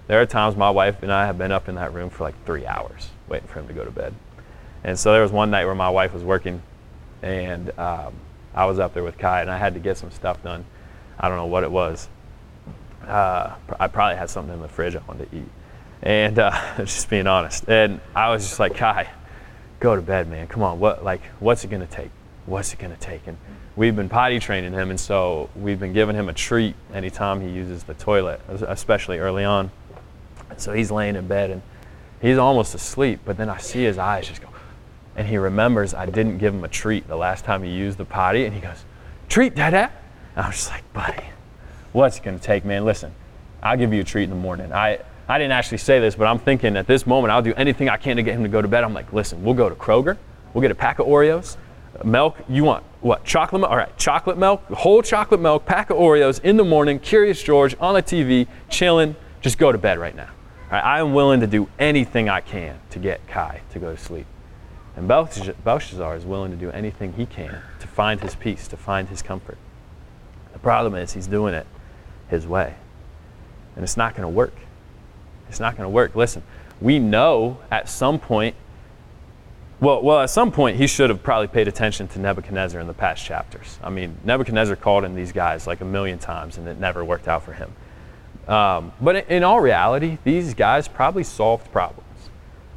there 0.08 0.20
are 0.20 0.26
times 0.26 0.56
my 0.56 0.70
wife 0.70 1.02
and 1.02 1.12
I 1.12 1.26
have 1.26 1.38
been 1.38 1.52
up 1.52 1.68
in 1.68 1.76
that 1.76 1.94
room 1.94 2.10
for 2.10 2.24
like 2.24 2.34
three 2.44 2.66
hours 2.66 3.08
waiting 3.28 3.46
for 3.46 3.60
him 3.60 3.68
to 3.68 3.74
go 3.74 3.84
to 3.84 3.90
bed. 3.90 4.14
And 4.82 4.98
so 4.98 5.12
there 5.12 5.22
was 5.22 5.30
one 5.30 5.50
night 5.50 5.64
where 5.66 5.74
my 5.74 5.90
wife 5.90 6.12
was 6.12 6.24
working 6.24 6.62
and 7.22 7.78
um, 7.78 8.14
I 8.54 8.64
was 8.64 8.78
up 8.78 8.94
there 8.94 9.04
with 9.04 9.18
Kai, 9.18 9.42
and 9.42 9.50
I 9.50 9.56
had 9.56 9.74
to 9.74 9.80
get 9.80 9.96
some 9.96 10.10
stuff 10.10 10.42
done. 10.42 10.64
I 11.18 11.28
don't 11.28 11.36
know 11.36 11.46
what 11.46 11.62
it 11.62 11.70
was. 11.70 12.08
Uh, 13.06 13.54
I 13.78 13.86
probably 13.86 14.16
had 14.16 14.30
something 14.30 14.54
in 14.54 14.60
the 14.60 14.68
fridge 14.68 14.96
I 14.96 15.00
wanted 15.06 15.30
to 15.30 15.36
eat, 15.36 15.48
and 16.02 16.38
uh, 16.38 16.60
just 16.78 17.08
being 17.08 17.26
honest. 17.26 17.64
And 17.68 18.00
I 18.14 18.30
was 18.30 18.48
just 18.48 18.58
like, 18.58 18.74
Kai, 18.74 19.08
go 19.80 19.96
to 19.96 20.02
bed, 20.02 20.28
man. 20.28 20.46
Come 20.48 20.62
on, 20.62 20.80
what 20.80 21.04
like 21.04 21.22
what's 21.38 21.64
it 21.64 21.70
gonna 21.70 21.86
take? 21.86 22.10
What's 22.46 22.72
it 22.72 22.78
gonna 22.78 22.96
take? 22.96 23.26
And 23.26 23.38
we've 23.76 23.94
been 23.94 24.08
potty 24.08 24.40
training 24.40 24.72
him, 24.72 24.90
and 24.90 24.98
so 24.98 25.50
we've 25.54 25.78
been 25.78 25.92
giving 25.92 26.16
him 26.16 26.28
a 26.28 26.32
treat 26.32 26.74
anytime 26.92 27.40
he 27.40 27.48
uses 27.48 27.84
the 27.84 27.94
toilet, 27.94 28.40
especially 28.48 29.18
early 29.18 29.44
on. 29.44 29.70
So 30.60 30.72
he's 30.72 30.90
laying 30.90 31.16
in 31.16 31.26
bed 31.26 31.50
and 31.50 31.62
he's 32.20 32.38
almost 32.38 32.74
asleep, 32.74 33.20
but 33.24 33.36
then 33.36 33.48
I 33.48 33.58
see 33.58 33.82
his 33.82 33.98
eyes 33.98 34.28
just 34.28 34.42
go, 34.42 34.48
and 35.16 35.26
he 35.26 35.36
remembers 35.36 35.94
I 35.94 36.06
didn't 36.06 36.38
give 36.38 36.54
him 36.54 36.64
a 36.64 36.68
treat 36.68 37.06
the 37.08 37.16
last 37.16 37.44
time 37.44 37.62
he 37.62 37.70
used 37.70 37.98
the 37.98 38.04
potty, 38.04 38.44
and 38.44 38.54
he 38.54 38.60
goes, 38.60 38.84
"Treat, 39.28 39.54
Dada." 39.54 39.90
And 40.36 40.44
I 40.44 40.48
was 40.48 40.56
just 40.56 40.70
like, 40.70 40.92
"Buddy, 40.92 41.24
what's 41.92 42.18
it 42.18 42.24
gonna 42.24 42.38
take, 42.38 42.64
man? 42.64 42.84
Listen, 42.84 43.12
I'll 43.62 43.76
give 43.76 43.92
you 43.92 44.00
a 44.00 44.04
treat 44.04 44.24
in 44.24 44.30
the 44.30 44.36
morning. 44.36 44.72
I 44.72 44.98
I 45.28 45.38
didn't 45.38 45.52
actually 45.52 45.78
say 45.78 46.00
this, 46.00 46.14
but 46.14 46.26
I'm 46.26 46.38
thinking 46.38 46.76
at 46.76 46.86
this 46.86 47.06
moment 47.06 47.32
I'll 47.32 47.42
do 47.42 47.52
anything 47.54 47.88
I 47.88 47.98
can 47.98 48.16
to 48.16 48.22
get 48.22 48.34
him 48.34 48.42
to 48.42 48.48
go 48.48 48.62
to 48.62 48.68
bed. 48.68 48.82
I'm 48.82 48.94
like, 48.94 49.12
listen, 49.12 49.44
we'll 49.44 49.54
go 49.54 49.68
to 49.68 49.74
Kroger, 49.74 50.16
we'll 50.54 50.62
get 50.62 50.70
a 50.70 50.74
pack 50.74 50.98
of 50.98 51.06
Oreos, 51.06 51.56
milk. 52.04 52.38
You 52.48 52.64
want 52.64 52.84
what? 53.00 53.24
Chocolate 53.24 53.60
milk? 53.60 53.70
All 53.70 53.76
right, 53.76 53.96
chocolate 53.96 54.38
milk, 54.38 54.64
whole 54.70 55.02
chocolate 55.02 55.40
milk, 55.40 55.66
pack 55.66 55.90
of 55.90 55.98
Oreos 55.98 56.42
in 56.42 56.56
the 56.56 56.64
morning. 56.64 56.98
Curious 56.98 57.42
George 57.42 57.76
on 57.78 57.94
the 57.94 58.02
TV, 58.02 58.46
chilling. 58.70 59.14
Just 59.40 59.58
go 59.58 59.70
to 59.70 59.78
bed 59.78 59.98
right 59.98 60.16
now. 60.16 60.30
Right, 60.70 60.84
I 60.84 61.00
am 61.00 61.14
willing 61.14 61.40
to 61.40 61.46
do 61.46 61.68
anything 61.78 62.28
I 62.28 62.40
can 62.40 62.78
to 62.90 62.98
get 62.98 63.26
Kai 63.26 63.62
to 63.70 63.78
go 63.78 63.94
to 63.94 64.00
sleep. 64.00 64.26
And 64.96 65.06
Belshazzar 65.06 66.16
is 66.16 66.24
willing 66.24 66.50
to 66.50 66.56
do 66.56 66.70
anything 66.70 67.12
he 67.12 67.24
can 67.24 67.62
to 67.80 67.86
find 67.86 68.20
his 68.20 68.34
peace, 68.34 68.68
to 68.68 68.76
find 68.76 69.08
his 69.08 69.22
comfort. 69.22 69.56
The 70.52 70.58
problem 70.58 70.94
is 70.94 71.12
he's 71.12 71.28
doing 71.28 71.54
it 71.54 71.66
his 72.28 72.46
way. 72.46 72.74
And 73.76 73.84
it's 73.84 73.96
not 73.96 74.14
going 74.14 74.24
to 74.24 74.28
work. 74.28 74.54
It's 75.48 75.60
not 75.60 75.76
going 75.76 75.86
to 75.86 75.90
work. 75.90 76.16
Listen, 76.16 76.42
we 76.80 76.98
know 76.98 77.58
at 77.70 77.88
some 77.88 78.18
point, 78.18 78.56
well, 79.80 80.02
well, 80.02 80.20
at 80.20 80.30
some 80.30 80.50
point, 80.50 80.76
he 80.76 80.88
should 80.88 81.08
have 81.08 81.22
probably 81.22 81.46
paid 81.46 81.68
attention 81.68 82.08
to 82.08 82.18
Nebuchadnezzar 82.18 82.80
in 82.80 82.88
the 82.88 82.94
past 82.94 83.24
chapters. 83.24 83.78
I 83.82 83.90
mean, 83.90 84.18
Nebuchadnezzar 84.24 84.74
called 84.74 85.04
in 85.04 85.14
these 85.14 85.30
guys 85.30 85.68
like 85.68 85.80
a 85.80 85.84
million 85.84 86.18
times, 86.18 86.58
and 86.58 86.66
it 86.66 86.80
never 86.80 87.04
worked 87.04 87.28
out 87.28 87.44
for 87.44 87.52
him. 87.52 87.72
Um, 88.48 88.92
but 89.00 89.28
in 89.28 89.44
all 89.44 89.60
reality, 89.60 90.18
these 90.24 90.54
guys 90.54 90.88
probably 90.88 91.22
solved 91.22 91.70
problems. 91.70 92.04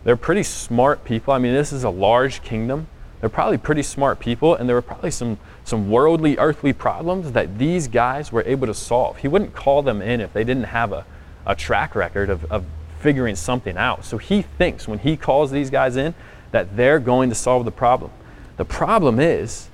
They're 0.04 0.18
pretty 0.18 0.44
smart 0.44 1.04
people. 1.06 1.34
I 1.34 1.40
mean, 1.40 1.54
this 1.54 1.72
is 1.72 1.84
a 1.84 1.90
large 1.90 2.42
kingdom. 2.42 2.88
They're 3.20 3.30
probably 3.30 3.58
pretty 3.58 3.84
smart 3.84 4.20
people, 4.20 4.56
and 4.56 4.68
there 4.68 4.76
were 4.76 4.82
probably 4.82 5.12
some, 5.12 5.38
some 5.64 5.90
worldly, 5.90 6.38
earthly 6.38 6.74
problems 6.74 7.32
that 7.34 7.60
these 7.60 7.88
guys 7.88 8.32
were 8.32 8.44
able 8.48 8.68
to 8.68 8.74
solve. 8.74 9.18
He 9.18 9.28
wouldn't 9.28 9.54
call 9.54 9.84
them 9.84 10.02
in 10.02 10.20
if 10.20 10.34
they 10.34 10.44
didn't 10.44 10.64
have 10.64 10.92
a, 10.92 11.06
a 11.46 11.56
track 11.56 11.96
record 11.96 12.30
of, 12.32 12.44
of 12.52 12.66
figuring 13.00 13.36
something 13.36 13.78
out. 13.78 14.04
So 14.06 14.18
he 14.18 14.42
thinks 14.42 14.88
when 14.88 15.00
he 15.00 15.16
calls 15.16 15.52
these 15.52 15.70
guys 15.70 15.96
in 15.96 16.16
that 16.52 16.76
they're 16.76 17.00
going 17.00 17.30
to 17.30 17.36
solve 17.36 17.64
the 17.64 17.72
problem. 17.72 18.12
The 18.58 18.66
problem 18.66 19.20
is 19.20 19.70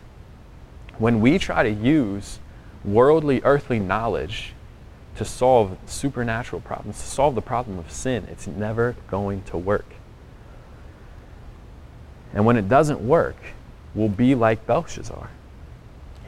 when 0.97 1.21
we 1.21 1.39
try 1.39 1.63
to 1.63 1.71
use 1.71 2.39
worldly, 2.83 3.41
earthly 3.43 3.79
knowledge 3.79 4.53
to 5.17 5.25
solve 5.25 5.77
supernatural 5.85 6.61
problems, 6.61 6.99
to 7.01 7.07
solve 7.07 7.35
the 7.35 7.41
problem 7.41 7.79
of 7.79 7.91
sin, 7.91 8.27
it's 8.31 8.47
never 8.47 8.95
going 9.09 9.41
to 9.43 9.57
work. 9.57 9.93
And 12.33 12.45
when 12.45 12.55
it 12.55 12.69
doesn't 12.69 13.01
work, 13.01 13.37
we'll 13.95 14.09
be 14.09 14.35
like 14.35 14.65
Belshazzar. 14.67 15.29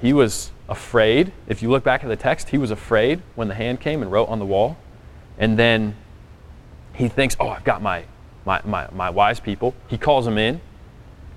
He 0.01 0.13
was 0.13 0.51
afraid. 0.67 1.31
If 1.47 1.61
you 1.61 1.69
look 1.69 1.83
back 1.83 2.03
at 2.03 2.07
the 2.07 2.15
text, 2.15 2.49
he 2.49 2.57
was 2.57 2.71
afraid 2.71 3.21
when 3.35 3.47
the 3.47 3.55
hand 3.55 3.79
came 3.79 4.01
and 4.01 4.11
wrote 4.11 4.29
on 4.29 4.39
the 4.39 4.45
wall. 4.45 4.77
And 5.37 5.57
then 5.57 5.95
he 6.93 7.09
thinks, 7.09 7.35
oh, 7.39 7.49
I've 7.49 7.63
got 7.63 7.81
my, 7.81 8.05
my, 8.45 8.61
my, 8.65 8.87
my 8.91 9.09
wise 9.09 9.39
people. 9.39 9.75
He 9.87 9.97
calls 9.97 10.25
them 10.25 10.37
in. 10.37 10.61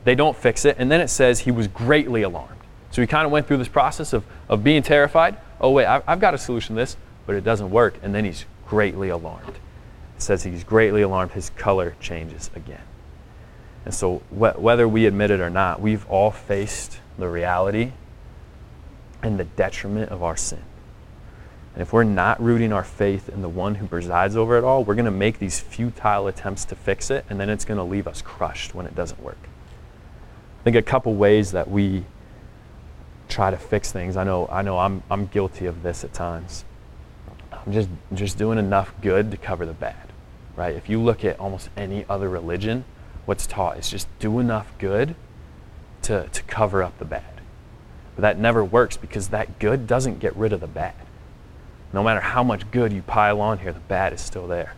They 0.04 0.14
don't 0.14 0.36
fix 0.36 0.64
it. 0.64 0.76
And 0.78 0.90
then 0.90 1.00
it 1.00 1.08
says 1.08 1.40
he 1.40 1.50
was 1.50 1.68
greatly 1.68 2.22
alarmed. 2.22 2.60
So 2.92 3.00
he 3.00 3.06
kind 3.06 3.26
of 3.26 3.32
went 3.32 3.46
through 3.46 3.58
this 3.58 3.68
process 3.68 4.12
of, 4.12 4.24
of 4.48 4.64
being 4.64 4.82
terrified. 4.82 5.36
Oh, 5.60 5.70
wait, 5.70 5.86
I've, 5.86 6.02
I've 6.06 6.20
got 6.20 6.34
a 6.34 6.38
solution 6.38 6.76
to 6.76 6.82
this, 6.82 6.96
but 7.26 7.34
it 7.34 7.44
doesn't 7.44 7.70
work. 7.70 7.98
And 8.02 8.14
then 8.14 8.24
he's 8.24 8.44
greatly 8.66 9.08
alarmed. 9.08 9.56
It 10.16 10.22
says 10.22 10.42
he's 10.42 10.64
greatly 10.64 11.02
alarmed. 11.02 11.32
His 11.32 11.50
color 11.50 11.94
changes 12.00 12.50
again. 12.54 12.82
And 13.84 13.94
so, 13.94 14.18
wh- 14.30 14.58
whether 14.58 14.86
we 14.86 15.06
admit 15.06 15.30
it 15.30 15.40
or 15.40 15.50
not, 15.50 15.80
we've 15.80 16.08
all 16.08 16.30
faced 16.30 17.00
the 17.18 17.28
reality 17.28 17.92
and 19.22 19.38
the 19.38 19.44
detriment 19.44 20.10
of 20.10 20.22
our 20.22 20.36
sin. 20.36 20.62
And 21.74 21.82
if 21.82 21.92
we're 21.92 22.04
not 22.04 22.40
rooting 22.42 22.72
our 22.72 22.84
faith 22.84 23.28
in 23.28 23.40
the 23.40 23.48
one 23.48 23.76
who 23.76 23.86
presides 23.86 24.36
over 24.36 24.58
it 24.58 24.64
all, 24.64 24.84
we're 24.84 24.94
going 24.94 25.06
to 25.06 25.10
make 25.10 25.38
these 25.38 25.58
futile 25.58 26.26
attempts 26.26 26.64
to 26.66 26.74
fix 26.74 27.10
it, 27.10 27.24
and 27.30 27.40
then 27.40 27.48
it's 27.48 27.64
going 27.64 27.78
to 27.78 27.84
leave 27.84 28.06
us 28.06 28.20
crushed 28.20 28.74
when 28.74 28.86
it 28.86 28.94
doesn't 28.94 29.22
work. 29.22 29.38
I 30.60 30.64
think 30.64 30.76
a 30.76 30.82
couple 30.82 31.14
ways 31.14 31.52
that 31.52 31.70
we 31.70 32.04
try 33.28 33.50
to 33.50 33.56
fix 33.56 33.90
things. 33.90 34.16
I 34.16 34.24
know, 34.24 34.46
I 34.52 34.62
know 34.62 34.78
I'm, 34.78 35.02
I'm 35.10 35.26
guilty 35.26 35.66
of 35.66 35.82
this 35.82 36.04
at 36.04 36.12
times. 36.12 36.64
I'm 37.64 37.72
just, 37.72 37.88
just 38.14 38.38
doing 38.38 38.58
enough 38.58 38.92
good 39.00 39.30
to 39.30 39.36
cover 39.36 39.66
the 39.66 39.72
bad, 39.72 40.08
right? 40.56 40.74
If 40.74 40.88
you 40.88 41.00
look 41.00 41.24
at 41.24 41.38
almost 41.38 41.70
any 41.76 42.04
other 42.08 42.28
religion, 42.28 42.84
what's 43.24 43.46
taught 43.46 43.78
is 43.78 43.88
just 43.88 44.08
do 44.18 44.38
enough 44.38 44.72
good 44.78 45.14
to, 46.02 46.28
to 46.28 46.42
cover 46.44 46.82
up 46.82 46.98
the 46.98 47.04
bad. 47.04 47.40
But 48.16 48.22
that 48.22 48.38
never 48.38 48.64
works 48.64 48.96
because 48.96 49.28
that 49.28 49.58
good 49.58 49.86
doesn't 49.86 50.18
get 50.18 50.36
rid 50.36 50.52
of 50.52 50.60
the 50.60 50.66
bad. 50.66 50.94
No 51.92 52.02
matter 52.02 52.20
how 52.20 52.42
much 52.42 52.70
good 52.70 52.92
you 52.92 53.02
pile 53.02 53.40
on 53.40 53.58
here, 53.58 53.72
the 53.72 53.80
bad 53.80 54.12
is 54.12 54.20
still 54.20 54.46
there. 54.46 54.74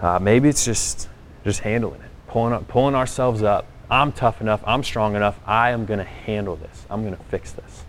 Uh, 0.00 0.18
maybe 0.18 0.48
it's 0.48 0.64
just 0.64 1.08
just 1.44 1.60
handling 1.60 2.00
it, 2.00 2.10
pulling 2.28 2.52
up, 2.52 2.68
pulling 2.68 2.94
ourselves 2.94 3.42
up. 3.42 3.66
I'm 3.90 4.12
tough 4.12 4.40
enough. 4.40 4.62
I'm 4.64 4.82
strong 4.82 5.16
enough. 5.16 5.38
I 5.44 5.70
am 5.70 5.84
going 5.86 5.98
to 5.98 6.04
handle 6.04 6.56
this. 6.56 6.86
I'm 6.88 7.02
going 7.02 7.16
to 7.16 7.22
fix 7.24 7.52
this. 7.52 7.84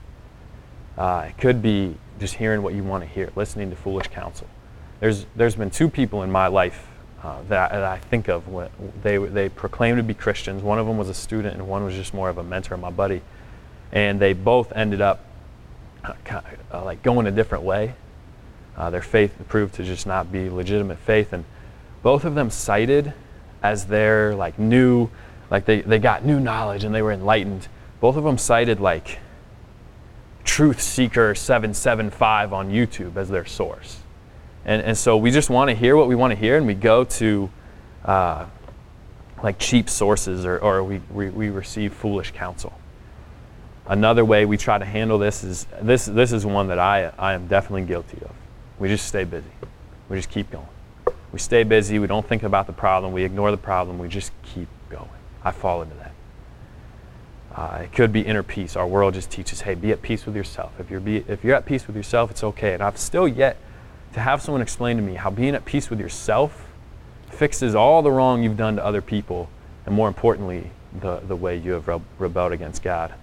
Uh, 0.98 1.28
it 1.30 1.38
could 1.38 1.62
be 1.62 1.96
just 2.20 2.36
hearing 2.36 2.62
what 2.62 2.74
you 2.74 2.84
want 2.84 3.04
to 3.04 3.10
hear, 3.10 3.30
listening 3.36 3.70
to 3.70 3.76
foolish 3.76 4.08
counsel. 4.08 4.48
There's 5.00 5.26
there's 5.36 5.56
been 5.56 5.70
two 5.70 5.90
people 5.90 6.24
in 6.24 6.32
my 6.32 6.48
life 6.48 6.88
uh, 7.24 7.42
that, 7.50 7.72
that, 7.72 7.84
I 7.84 7.98
think 7.98 8.28
of. 8.28 8.48
When 8.48 8.70
they 9.02 9.18
they 9.18 9.50
proclaimed 9.50 9.98
to 9.98 10.04
be 10.04 10.14
Christians. 10.14 10.62
One 10.62 10.80
of 10.80 10.88
them 10.88 10.98
was 10.98 11.10
a 11.10 11.14
student, 11.14 11.56
and 11.56 11.68
one 11.68 11.84
was 11.84 11.96
just 11.96 12.14
more 12.14 12.30
of 12.30 12.38
a 12.38 12.44
mentor, 12.44 12.78
my 12.78 12.90
buddy. 12.90 13.22
And 13.92 14.20
they 14.20 14.34
both 14.34 14.72
ended 14.74 15.02
up 15.02 15.24
uh, 16.04 16.42
like 16.84 17.04
going 17.04 17.28
a 17.28 17.32
different 17.32 17.64
way. 17.64 17.96
Uh, 18.76 18.90
their 18.90 19.02
faith 19.02 19.34
proved 19.48 19.76
to 19.76 19.84
just 19.84 20.08
not 20.08 20.32
be 20.32 20.50
legitimate 20.50 20.98
faith, 21.00 21.34
and 21.34 21.46
both 22.02 22.26
of 22.26 22.36
them 22.36 22.50
cited 22.50 23.14
as 23.62 23.86
their 23.86 24.36
like 24.36 24.60
new, 24.60 25.10
like 25.50 25.66
they, 25.66 25.82
they 25.82 26.00
got 26.00 26.26
new 26.26 26.40
knowledge 26.40 26.84
and 26.84 26.94
they 26.94 27.02
were 27.02 27.14
enlightened. 27.14 27.68
Both 28.02 28.18
of 28.18 28.26
them 28.26 28.38
cited 28.38 28.80
like 28.82 29.20
Truth 30.54 30.84
Seeker 30.84 31.34
775 31.34 32.54
on 32.54 32.70
YouTube 32.70 33.16
as 33.16 33.28
their 33.28 33.44
source. 33.44 34.02
And, 34.66 34.84
and 34.84 34.96
so 34.96 35.18
we 35.18 35.32
just 35.32 35.50
want 35.50 35.72
to 35.72 35.76
hear 35.76 35.98
what 35.98 36.08
we 36.08 36.14
want 36.14 36.30
to 36.30 36.36
hear, 36.38 36.58
and 36.58 36.68
we 36.68 36.76
go 36.76 37.06
to 37.06 37.50
uh, 38.06 38.46
like 39.42 39.58
cheap 39.58 39.90
sources 39.90 40.46
or, 40.46 40.60
or 40.60 40.84
we, 40.84 41.02
we, 41.12 41.32
we 41.32 41.50
receive 41.50 41.92
foolish 41.92 42.34
counsel. 42.34 42.72
Another 43.88 44.24
way 44.24 44.46
we 44.46 44.56
try 44.58 44.78
to 44.78 44.86
handle 44.86 45.18
this 45.18 45.44
is 45.44 45.66
this, 45.82 46.06
this 46.06 46.32
is 46.32 46.46
one 46.46 46.68
that 46.68 46.78
I, 46.78 47.12
I 47.18 47.34
am 47.34 47.48
definitely 47.48 47.86
guilty 47.88 48.20
of. 48.22 48.36
We 48.78 48.90
just 48.90 49.08
stay 49.08 49.24
busy. 49.24 49.50
We 50.08 50.18
just 50.18 50.30
keep 50.30 50.52
going. 50.52 50.68
We 51.32 51.40
stay 51.40 51.64
busy. 51.64 51.98
We 51.98 52.06
don't 52.06 52.28
think 52.28 52.44
about 52.44 52.68
the 52.68 52.74
problem. 52.74 53.12
We 53.12 53.24
ignore 53.24 53.50
the 53.50 53.58
problem. 53.58 53.98
We 53.98 54.08
just 54.08 54.32
keep 54.44 54.68
going. 54.92 55.10
I 55.44 55.50
fall 55.50 55.82
into 55.82 55.96
that. 55.96 56.12
Uh, 57.56 57.82
it 57.84 57.94
could 57.94 58.12
be 58.12 58.22
inner 58.22 58.44
peace. 58.44 58.76
Our 58.76 58.88
world 58.88 59.14
just 59.14 59.30
teaches, 59.30 59.62
hey, 59.62 59.76
be 59.76 59.92
at 59.92 60.02
peace 60.02 60.26
with 60.26 60.36
yourself. 60.36 60.72
If 60.80 60.90
you're, 60.90 61.00
be, 61.00 61.18
if 61.28 61.44
you're 61.44 61.56
at 61.56 61.66
peace 61.66 61.86
with 61.86 61.96
yourself, 61.96 62.32
it's 62.32 62.44
okay. 62.44 62.74
And 62.74 62.82
I've 62.82 62.98
still 62.98 63.28
yet 63.28 63.58
to 64.14 64.20
have 64.20 64.42
someone 64.42 64.62
explain 64.62 64.98
to 64.98 65.04
me 65.04 65.16
how 65.16 65.30
being 65.30 65.54
at 65.54 65.66
peace 65.66 65.90
with 65.90 66.00
yourself 66.00 66.68
fixes 67.30 67.76
all 67.76 68.02
the 68.02 68.12
wrong 68.12 68.44
you've 68.44 68.58
done 68.58 68.76
to 68.78 68.86
other 68.86 69.02
people, 69.02 69.50
and 69.86 69.94
more 69.94 70.08
importantly, 70.08 70.72
the, 71.00 71.20
the 71.28 71.36
way 71.36 71.58
you 71.58 71.72
have 71.74 72.02
rebelled 72.20 72.52
against 72.52 72.84
God. 72.84 73.14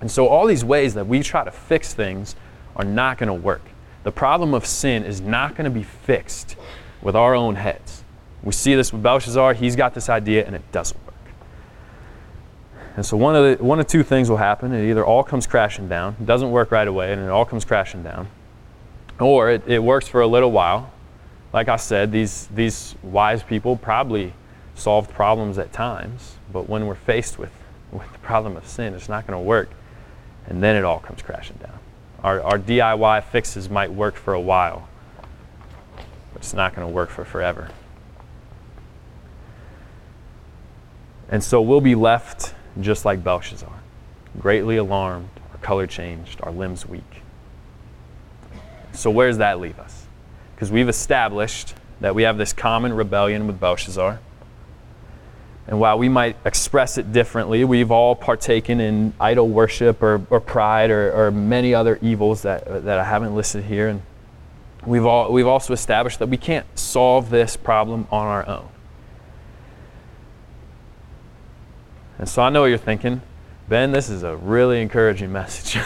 And 0.00 0.10
so, 0.10 0.28
all 0.28 0.46
these 0.46 0.64
ways 0.64 0.94
that 0.94 1.06
we 1.06 1.22
try 1.22 1.44
to 1.44 1.50
fix 1.50 1.92
things 1.92 2.36
are 2.76 2.84
not 2.84 3.18
going 3.18 3.26
to 3.26 3.34
work. 3.34 3.62
The 4.04 4.12
problem 4.12 4.54
of 4.54 4.64
sin 4.64 5.04
is 5.04 5.20
not 5.20 5.56
going 5.56 5.64
to 5.64 5.70
be 5.70 5.82
fixed 5.82 6.56
with 7.02 7.16
our 7.16 7.34
own 7.34 7.56
heads. 7.56 8.04
We 8.42 8.52
see 8.52 8.76
this 8.76 8.92
with 8.92 9.02
Belshazzar. 9.02 9.54
He's 9.54 9.74
got 9.74 9.94
this 9.94 10.08
idea, 10.08 10.46
and 10.46 10.54
it 10.54 10.70
doesn't. 10.70 11.00
And 12.98 13.06
so, 13.06 13.16
one 13.16 13.36
of, 13.36 13.58
the, 13.58 13.64
one 13.64 13.78
of 13.78 13.86
two 13.86 14.02
things 14.02 14.28
will 14.28 14.38
happen. 14.38 14.72
It 14.72 14.90
either 14.90 15.06
all 15.06 15.22
comes 15.22 15.46
crashing 15.46 15.88
down, 15.88 16.16
it 16.20 16.26
doesn't 16.26 16.50
work 16.50 16.72
right 16.72 16.88
away, 16.88 17.12
and 17.12 17.22
it 17.22 17.28
all 17.28 17.44
comes 17.44 17.64
crashing 17.64 18.02
down, 18.02 18.26
or 19.20 19.50
it, 19.50 19.62
it 19.68 19.78
works 19.80 20.08
for 20.08 20.20
a 20.20 20.26
little 20.26 20.50
while. 20.50 20.92
Like 21.52 21.68
I 21.68 21.76
said, 21.76 22.10
these, 22.10 22.48
these 22.48 22.96
wise 23.04 23.44
people 23.44 23.76
probably 23.76 24.32
solved 24.74 25.12
problems 25.12 25.58
at 25.58 25.72
times, 25.72 26.38
but 26.52 26.68
when 26.68 26.88
we're 26.88 26.96
faced 26.96 27.38
with, 27.38 27.52
with 27.92 28.12
the 28.12 28.18
problem 28.18 28.56
of 28.56 28.66
sin, 28.66 28.94
it's 28.94 29.08
not 29.08 29.28
going 29.28 29.38
to 29.38 29.46
work. 29.46 29.70
And 30.48 30.60
then 30.60 30.74
it 30.74 30.82
all 30.82 30.98
comes 30.98 31.22
crashing 31.22 31.58
down. 31.58 31.78
Our, 32.24 32.40
our 32.40 32.58
DIY 32.58 33.22
fixes 33.26 33.70
might 33.70 33.92
work 33.92 34.16
for 34.16 34.34
a 34.34 34.40
while, 34.40 34.88
but 36.32 36.42
it's 36.42 36.52
not 36.52 36.74
going 36.74 36.84
to 36.84 36.92
work 36.92 37.10
for 37.10 37.24
forever. 37.24 37.70
And 41.28 41.44
so 41.44 41.62
we'll 41.62 41.80
be 41.80 41.94
left 41.94 42.54
just 42.80 43.04
like 43.04 43.22
Belshazzar, 43.24 43.72
greatly 44.38 44.76
alarmed, 44.76 45.28
our 45.52 45.58
color 45.58 45.86
changed, 45.86 46.40
our 46.42 46.52
limbs 46.52 46.86
weak. 46.86 47.22
So, 48.92 49.10
where 49.10 49.28
does 49.28 49.38
that 49.38 49.60
leave 49.60 49.78
us? 49.78 50.06
Because 50.54 50.70
we've 50.70 50.88
established 50.88 51.74
that 52.00 52.14
we 52.14 52.22
have 52.22 52.38
this 52.38 52.52
common 52.52 52.92
rebellion 52.92 53.46
with 53.46 53.60
Belshazzar. 53.60 54.20
And 55.66 55.78
while 55.78 55.98
we 55.98 56.08
might 56.08 56.36
express 56.46 56.96
it 56.96 57.12
differently, 57.12 57.62
we've 57.62 57.90
all 57.90 58.16
partaken 58.16 58.80
in 58.80 59.12
idol 59.20 59.48
worship 59.48 60.02
or, 60.02 60.24
or 60.30 60.40
pride 60.40 60.90
or, 60.90 61.12
or 61.12 61.30
many 61.30 61.74
other 61.74 61.98
evils 62.00 62.42
that, 62.42 62.84
that 62.84 62.98
I 62.98 63.04
haven't 63.04 63.34
listed 63.34 63.64
here. 63.64 63.88
And 63.88 64.02
we've, 64.86 65.04
all, 65.04 65.30
we've 65.30 65.46
also 65.46 65.74
established 65.74 66.20
that 66.20 66.28
we 66.28 66.38
can't 66.38 66.66
solve 66.78 67.28
this 67.28 67.56
problem 67.56 68.08
on 68.10 68.26
our 68.26 68.48
own. 68.48 68.68
And 72.18 72.28
so 72.28 72.42
I 72.42 72.50
know 72.50 72.62
what 72.62 72.66
you're 72.66 72.78
thinking. 72.78 73.22
Ben, 73.68 73.92
this 73.92 74.08
is 74.08 74.22
a 74.22 74.36
really 74.36 74.82
encouraging 74.82 75.30
message. 75.40 75.80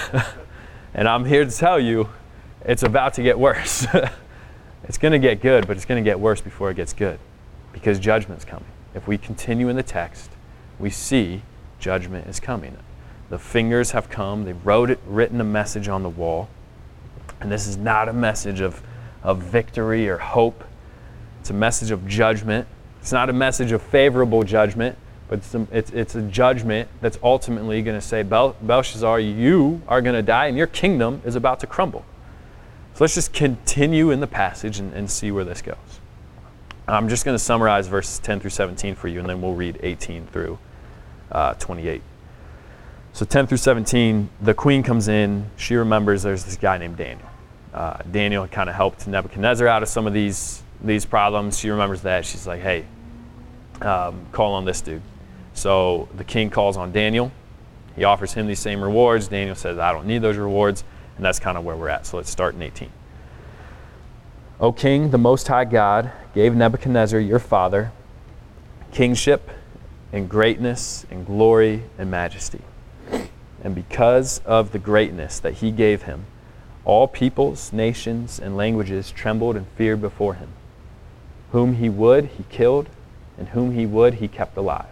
and 0.94 1.06
I'm 1.06 1.24
here 1.24 1.44
to 1.44 1.50
tell 1.50 1.78
you 1.78 2.08
it's 2.64 2.82
about 2.82 3.14
to 3.14 3.22
get 3.22 3.38
worse. 3.38 3.86
it's 4.84 4.98
going 4.98 5.12
to 5.12 5.18
get 5.18 5.40
good, 5.40 5.66
but 5.66 5.76
it's 5.76 5.84
going 5.84 6.02
to 6.02 6.08
get 6.08 6.18
worse 6.18 6.40
before 6.40 6.70
it 6.70 6.74
gets 6.74 6.92
good 6.92 7.18
because 7.72 7.98
judgment's 7.98 8.44
coming. 8.44 8.66
If 8.94 9.06
we 9.06 9.18
continue 9.18 9.68
in 9.68 9.76
the 9.76 9.82
text, 9.82 10.30
we 10.78 10.90
see 10.90 11.42
judgment 11.78 12.26
is 12.26 12.40
coming. 12.40 12.76
The 13.30 13.38
fingers 13.38 13.92
have 13.92 14.10
come, 14.10 14.44
they've 14.44 14.66
wrote 14.66 14.90
it, 14.90 15.00
written 15.06 15.40
a 15.40 15.44
message 15.44 15.88
on 15.88 16.02
the 16.02 16.08
wall. 16.08 16.48
And 17.40 17.50
this 17.50 17.66
is 17.66 17.76
not 17.76 18.08
a 18.08 18.12
message 18.12 18.60
of, 18.60 18.82
of 19.22 19.38
victory 19.38 20.08
or 20.08 20.18
hope. 20.18 20.64
It's 21.40 21.50
a 21.50 21.54
message 21.54 21.90
of 21.90 22.06
judgment. 22.06 22.68
It's 23.00 23.10
not 23.12 23.30
a 23.30 23.32
message 23.32 23.72
of 23.72 23.82
favorable 23.82 24.44
judgment, 24.44 24.96
but 25.32 25.38
it's 25.72 25.90
it's 25.92 26.14
a 26.14 26.20
judgment 26.20 26.90
that's 27.00 27.18
ultimately 27.22 27.80
going 27.80 27.98
to 27.98 28.06
say, 28.06 28.22
Bel- 28.22 28.54
Belshazzar, 28.60 29.18
you 29.18 29.80
are 29.88 30.02
going 30.02 30.14
to 30.14 30.20
die 30.20 30.48
and 30.48 30.58
your 30.58 30.66
kingdom 30.66 31.22
is 31.24 31.36
about 31.36 31.58
to 31.60 31.66
crumble. 31.66 32.04
So 32.92 33.04
let's 33.04 33.14
just 33.14 33.32
continue 33.32 34.10
in 34.10 34.20
the 34.20 34.26
passage 34.26 34.78
and, 34.78 34.92
and 34.92 35.10
see 35.10 35.30
where 35.30 35.44
this 35.44 35.62
goes. 35.62 35.78
I'm 36.86 37.08
just 37.08 37.24
going 37.24 37.34
to 37.34 37.42
summarize 37.42 37.88
verses 37.88 38.18
10 38.18 38.40
through 38.40 38.50
17 38.50 38.94
for 38.94 39.08
you, 39.08 39.20
and 39.20 39.26
then 39.26 39.40
we'll 39.40 39.54
read 39.54 39.80
18 39.82 40.26
through 40.26 40.58
uh, 41.30 41.54
28. 41.54 42.02
So 43.14 43.24
10 43.24 43.46
through 43.46 43.56
17, 43.56 44.28
the 44.42 44.52
queen 44.52 44.82
comes 44.82 45.08
in. 45.08 45.50
She 45.56 45.76
remembers 45.76 46.22
there's 46.22 46.44
this 46.44 46.58
guy 46.58 46.76
named 46.76 46.98
Daniel. 46.98 47.30
Uh, 47.72 47.96
Daniel 48.10 48.46
kind 48.48 48.68
of 48.68 48.76
helped 48.76 49.06
Nebuchadnezzar 49.06 49.66
out 49.66 49.82
of 49.82 49.88
some 49.88 50.06
of 50.06 50.12
these, 50.12 50.62
these 50.84 51.06
problems. 51.06 51.58
She 51.58 51.70
remembers 51.70 52.02
that. 52.02 52.26
She's 52.26 52.46
like, 52.46 52.60
hey, 52.60 52.84
um, 53.80 54.26
call 54.32 54.52
on 54.52 54.66
this 54.66 54.82
dude. 54.82 55.00
So 55.54 56.08
the 56.16 56.24
king 56.24 56.50
calls 56.50 56.76
on 56.76 56.92
Daniel. 56.92 57.32
He 57.96 58.04
offers 58.04 58.32
him 58.32 58.46
these 58.46 58.60
same 58.60 58.82
rewards. 58.82 59.28
Daniel 59.28 59.54
says, 59.54 59.78
I 59.78 59.92
don't 59.92 60.06
need 60.06 60.22
those 60.22 60.36
rewards. 60.36 60.84
And 61.16 61.24
that's 61.24 61.38
kind 61.38 61.58
of 61.58 61.64
where 61.64 61.76
we're 61.76 61.88
at. 61.88 62.06
So 62.06 62.16
let's 62.16 62.30
start 62.30 62.54
in 62.54 62.62
18. 62.62 62.90
O 64.60 64.72
king, 64.72 65.10
the 65.10 65.18
Most 65.18 65.48
High 65.48 65.64
God 65.64 66.12
gave 66.34 66.54
Nebuchadnezzar 66.54 67.20
your 67.20 67.38
father 67.38 67.92
kingship 68.92 69.50
and 70.12 70.28
greatness 70.28 71.06
and 71.10 71.26
glory 71.26 71.82
and 71.98 72.10
majesty. 72.10 72.60
And 73.64 73.74
because 73.74 74.40
of 74.44 74.72
the 74.72 74.78
greatness 74.78 75.38
that 75.40 75.54
he 75.54 75.70
gave 75.70 76.02
him, 76.02 76.26
all 76.84 77.06
peoples, 77.06 77.72
nations, 77.72 78.38
and 78.38 78.56
languages 78.56 79.10
trembled 79.10 79.56
and 79.56 79.66
feared 79.76 80.00
before 80.00 80.34
him. 80.34 80.48
Whom 81.52 81.74
he 81.74 81.88
would, 81.88 82.26
he 82.26 82.44
killed, 82.50 82.88
and 83.38 83.48
whom 83.48 83.72
he 83.72 83.86
would, 83.86 84.14
he 84.14 84.28
kept 84.28 84.56
alive. 84.56 84.91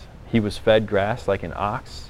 he 0.31 0.39
was 0.39 0.57
fed 0.57 0.87
grass 0.87 1.27
like 1.27 1.43
an 1.43 1.53
ox, 1.55 2.09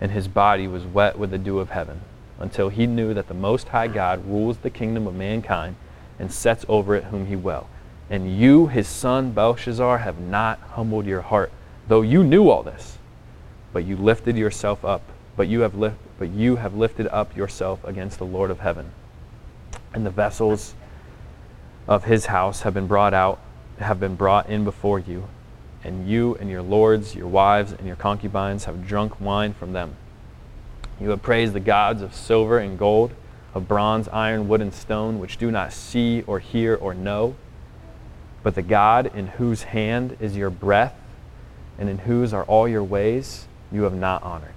and 0.00 0.10
his 0.10 0.26
body 0.26 0.66
was 0.66 0.84
wet 0.84 1.18
with 1.18 1.30
the 1.30 1.38
dew 1.38 1.58
of 1.58 1.70
heaven, 1.70 2.00
until 2.38 2.70
he 2.70 2.86
knew 2.86 3.12
that 3.12 3.28
the 3.28 3.34
Most 3.34 3.68
High 3.68 3.88
God 3.88 4.26
rules 4.26 4.58
the 4.58 4.70
kingdom 4.70 5.06
of 5.06 5.14
mankind 5.14 5.76
and 6.18 6.32
sets 6.32 6.64
over 6.66 6.96
it 6.96 7.04
whom 7.04 7.26
he 7.26 7.36
will. 7.36 7.68
And 8.08 8.38
you, 8.38 8.68
his 8.68 8.88
son 8.88 9.32
Belshazzar, 9.32 9.98
have 9.98 10.18
not 10.18 10.60
humbled 10.60 11.04
your 11.06 11.20
heart, 11.20 11.52
though 11.88 12.00
you 12.00 12.24
knew 12.24 12.48
all 12.48 12.62
this. 12.62 12.98
But 13.72 13.84
you 13.84 13.96
lifted 13.96 14.36
yourself 14.36 14.84
up, 14.84 15.02
but 15.36 15.48
you 15.48 15.60
have 15.60 15.74
but 16.18 16.30
you 16.30 16.56
have 16.56 16.74
lifted 16.74 17.06
up 17.08 17.36
yourself 17.36 17.84
against 17.84 18.18
the 18.18 18.26
Lord 18.26 18.50
of 18.50 18.60
heaven. 18.60 18.92
And 19.92 20.06
the 20.06 20.10
vessels 20.10 20.74
of 21.86 22.04
his 22.04 22.26
house 22.26 22.62
have 22.62 22.74
been 22.74 22.86
brought 22.86 23.12
out, 23.12 23.40
have 23.78 24.00
been 24.00 24.14
brought 24.14 24.48
in 24.48 24.64
before 24.64 24.98
you 24.98 25.28
and 25.84 26.08
you 26.08 26.36
and 26.36 26.48
your 26.48 26.62
lords, 26.62 27.14
your 27.14 27.26
wives, 27.26 27.72
and 27.72 27.86
your 27.86 27.96
concubines 27.96 28.64
have 28.64 28.86
drunk 28.86 29.20
wine 29.20 29.52
from 29.52 29.72
them. 29.72 29.96
You 31.00 31.10
have 31.10 31.22
praised 31.22 31.52
the 31.52 31.60
gods 31.60 32.02
of 32.02 32.14
silver 32.14 32.58
and 32.58 32.78
gold, 32.78 33.12
of 33.54 33.68
bronze, 33.68 34.08
iron, 34.08 34.48
wood, 34.48 34.60
and 34.60 34.72
stone, 34.72 35.18
which 35.18 35.36
do 35.36 35.50
not 35.50 35.72
see 35.72 36.22
or 36.26 36.38
hear 36.38 36.74
or 36.76 36.94
know. 36.94 37.34
But 38.42 38.54
the 38.54 38.62
God 38.62 39.14
in 39.14 39.26
whose 39.26 39.64
hand 39.64 40.16
is 40.20 40.36
your 40.36 40.50
breath, 40.50 40.94
and 41.78 41.88
in 41.88 41.98
whose 41.98 42.32
are 42.32 42.44
all 42.44 42.68
your 42.68 42.84
ways, 42.84 43.46
you 43.70 43.82
have 43.82 43.94
not 43.94 44.22
honored. 44.22 44.54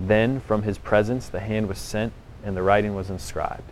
Then 0.00 0.40
from 0.40 0.62
his 0.62 0.78
presence 0.78 1.28
the 1.28 1.40
hand 1.40 1.68
was 1.68 1.78
sent, 1.78 2.12
and 2.44 2.56
the 2.56 2.62
writing 2.62 2.94
was 2.94 3.10
inscribed. 3.10 3.70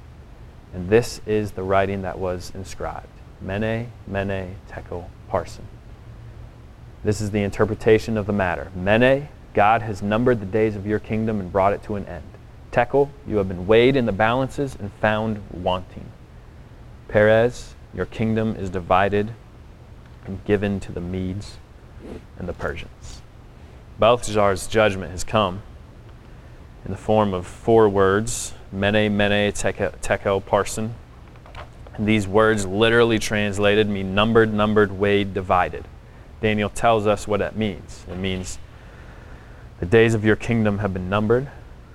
And 0.73 0.89
this 0.89 1.21
is 1.27 1.53
the 1.53 1.63
writing 1.63 2.03
that 2.03 2.19
was 2.19 2.53
inscribed 2.55 3.09
Mene, 3.41 3.91
Mene, 4.07 4.57
Tekel, 4.69 5.11
Parsin. 5.29 5.65
This 7.03 7.23
is 7.23 7.31
the 7.31 7.43
interpretation 7.43 8.19
of 8.19 8.27
the 8.27 8.33
matter. 8.33 8.71
Mene, 8.75 9.29
God 9.55 9.81
has 9.83 10.03
numbered 10.03 10.41
the 10.41 10.47
days 10.47 10.77
of 10.77 10.87
your 10.87 10.99
kingdom 10.99 11.41
and 11.41 11.51
brought 11.51 11.73
it 11.73 11.83
to 11.85 11.97
an 11.97 12.05
end. 12.05 12.25
Tekel, 12.73 13.11
you 13.27 13.37
have 13.39 13.49
been 13.49 13.67
weighed 13.67 13.97
in 13.97 14.05
the 14.05 14.13
balances 14.13 14.77
and 14.79 14.93
found 15.01 15.43
wanting. 15.51 16.05
Peres, 17.09 17.75
your 17.95 18.05
kingdom 18.05 18.55
is 18.55 18.69
divided 18.69 19.33
and 20.27 20.45
given 20.45 20.79
to 20.81 20.93
the 20.93 21.01
Medes 21.01 21.57
and 22.39 22.47
the 22.47 22.53
Persians. 22.53 23.23
Belshazzar's 23.99 24.67
judgment 24.67 25.11
has 25.11 25.25
come 25.25 25.63
in 26.85 26.91
the 26.91 26.97
form 26.97 27.33
of 27.33 27.47
four 27.47 27.89
words 27.89 28.53
Mene, 28.73 29.17
Mene, 29.17 29.53
Tekel, 29.53 29.93
tekel 30.01 30.41
Parsin. 30.41 30.91
And 31.95 32.07
these 32.07 32.29
words, 32.29 32.67
literally 32.67 33.19
translated, 33.19 33.89
mean 33.89 34.15
numbered, 34.15 34.53
numbered, 34.55 34.93
weighed, 34.93 35.35
divided. 35.35 35.87
Daniel 36.41 36.71
tells 36.71 37.07
us 37.07 37.29
what 37.29 37.41
that 37.41 37.57
means. 37.57 38.05
It 38.11 38.17
means 38.17 38.59
the 39.79 39.87
days 39.87 40.15
of 40.15 40.25
your 40.25 40.37
kingdom 40.37 40.79
have 40.79 40.93
been 40.93 41.09
numbered. 41.09 41.51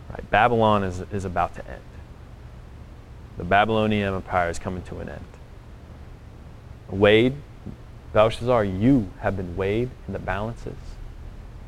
Right? 0.10 0.29
Babylon 0.29 0.84
is, 0.84 1.01
is 1.12 1.25
about 1.25 1.55
to 1.55 1.67
end. 1.67 1.81
The 3.38 3.43
Babylonian 3.43 4.13
Empire 4.13 4.49
is 4.49 4.60
coming 4.60 4.84
to 4.84 4.99
an 4.99 5.10
end. 5.10 5.25
Weighed, 6.89 7.34
Belshazzar, 8.13 8.63
you 8.63 9.10
have 9.19 9.36
been 9.36 9.58
weighed 9.58 9.89
in 10.08 10.13
the 10.13 10.19
balances, 10.19 10.77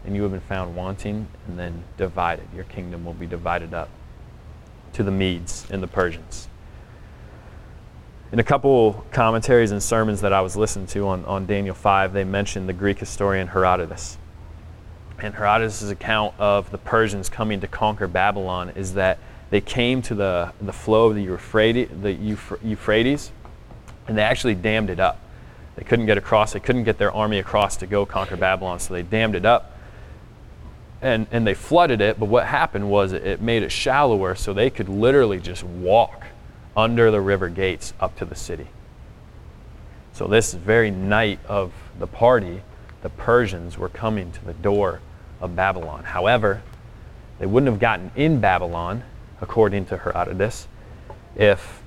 and 0.06 0.16
you 0.16 0.22
have 0.22 0.32
been 0.32 0.40
found 0.40 0.76
wanting 0.76 1.28
and 1.48 1.60
then 1.60 1.84
divided. 1.98 2.46
Your 2.56 2.64
kingdom 2.66 3.04
will 3.04 3.14
be 3.14 3.26
divided 3.26 3.74
up 3.74 3.90
to 4.94 5.04
the 5.04 5.12
Medes 5.12 5.66
and 5.70 5.84
the 5.84 5.88
Persians 5.88 6.48
in 8.32 8.40
a 8.40 8.44
couple 8.44 9.06
commentaries 9.12 9.72
and 9.72 9.82
sermons 9.82 10.22
that 10.22 10.34
I 10.34 10.42
was 10.42 10.58
listening 10.58 10.88
to 10.88 11.08
on, 11.08 11.24
on 11.26 11.46
Daniel 11.46 11.76
5, 11.76 12.12
they 12.12 12.26
mentioned 12.26 12.68
the 12.68 12.74
Greek 12.74 13.00
historian 13.00 13.48
Herodotus. 13.48 14.18
And 15.20 15.34
Herodotus' 15.34 15.90
account 15.90 16.36
of 16.38 16.70
the 16.70 16.78
Persians 16.78 17.30
coming 17.30 17.62
to 17.62 17.68
conquer 17.68 18.08
Babylon 18.08 18.72
is 18.76 18.96
that 18.96 19.20
they 19.50 19.62
came 19.62 20.02
to 20.04 20.16
the, 20.16 20.52
the 20.60 20.74
flow 20.74 21.08
of 21.08 21.16
the 21.16 21.24
Euphrates, 21.24 21.90
the 22.02 22.12
Euphrates, 22.12 23.32
and 24.08 24.18
they 24.18 24.24
actually 24.24 24.56
dammed 24.56 24.90
it 24.90 25.00
up. 25.00 25.20
They 25.78 25.84
couldn't 25.84 26.06
get 26.06 26.18
across, 26.18 26.54
they 26.54 26.60
couldn't 26.60 26.84
get 26.84 26.98
their 26.98 27.14
army 27.14 27.40
across 27.40 27.78
to 27.78 27.88
go 27.88 28.06
conquer 28.06 28.36
Babylon, 28.36 28.80
so 28.80 28.94
they 28.94 29.04
dammed 29.04 29.36
it 29.36 29.46
up. 29.46 29.74
and, 31.02 31.28
and 31.32 31.48
they 31.48 31.54
flooded 31.54 32.02
it, 32.02 32.20
but 32.20 32.26
what 32.26 32.46
happened 32.46 32.90
was 32.90 33.14
it, 33.14 33.26
it 33.26 33.42
made 33.42 33.64
it 33.64 33.72
shallower 33.72 34.36
so 34.36 34.52
they 34.52 34.70
could 34.70 34.90
literally 34.90 35.40
just 35.40 35.64
walk 35.64 36.27
under 36.78 37.10
the 37.10 37.20
river 37.20 37.50
gates 37.50 37.94
up 38.00 38.16
to 38.18 38.24
the 38.24 38.36
city. 38.36 38.68
So, 40.14 40.28
this 40.28 40.54
very 40.54 40.92
night 40.92 41.40
of 41.48 41.74
the 42.00 42.08
party, 42.08 42.62
the 43.02 43.10
Persians 43.10 43.78
were 43.78 43.90
coming 43.90 44.32
to 44.32 44.46
the 44.46 44.54
door 44.54 45.02
of 45.42 45.56
Babylon. 45.56 46.04
However, 46.04 46.62
they 47.40 47.46
wouldn't 47.46 47.72
have 47.72 47.80
gotten 47.80 48.12
in 48.16 48.40
Babylon, 48.40 49.04
according 49.42 49.86
to 49.88 49.98
Herodotus, 49.98 50.68
if 51.36 51.84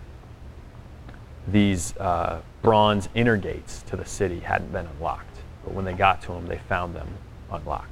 these 1.48 1.96
uh, 1.96 2.40
bronze 2.62 3.08
inner 3.14 3.36
gates 3.36 3.82
to 3.84 3.96
the 3.96 4.04
city 4.04 4.40
hadn't 4.40 4.72
been 4.72 4.86
unlocked. 4.86 5.38
But 5.64 5.74
when 5.74 5.84
they 5.84 5.92
got 5.92 6.22
to 6.22 6.28
them, 6.28 6.46
they 6.46 6.58
found 6.58 6.94
them 6.94 7.08
unlocked. 7.50 7.90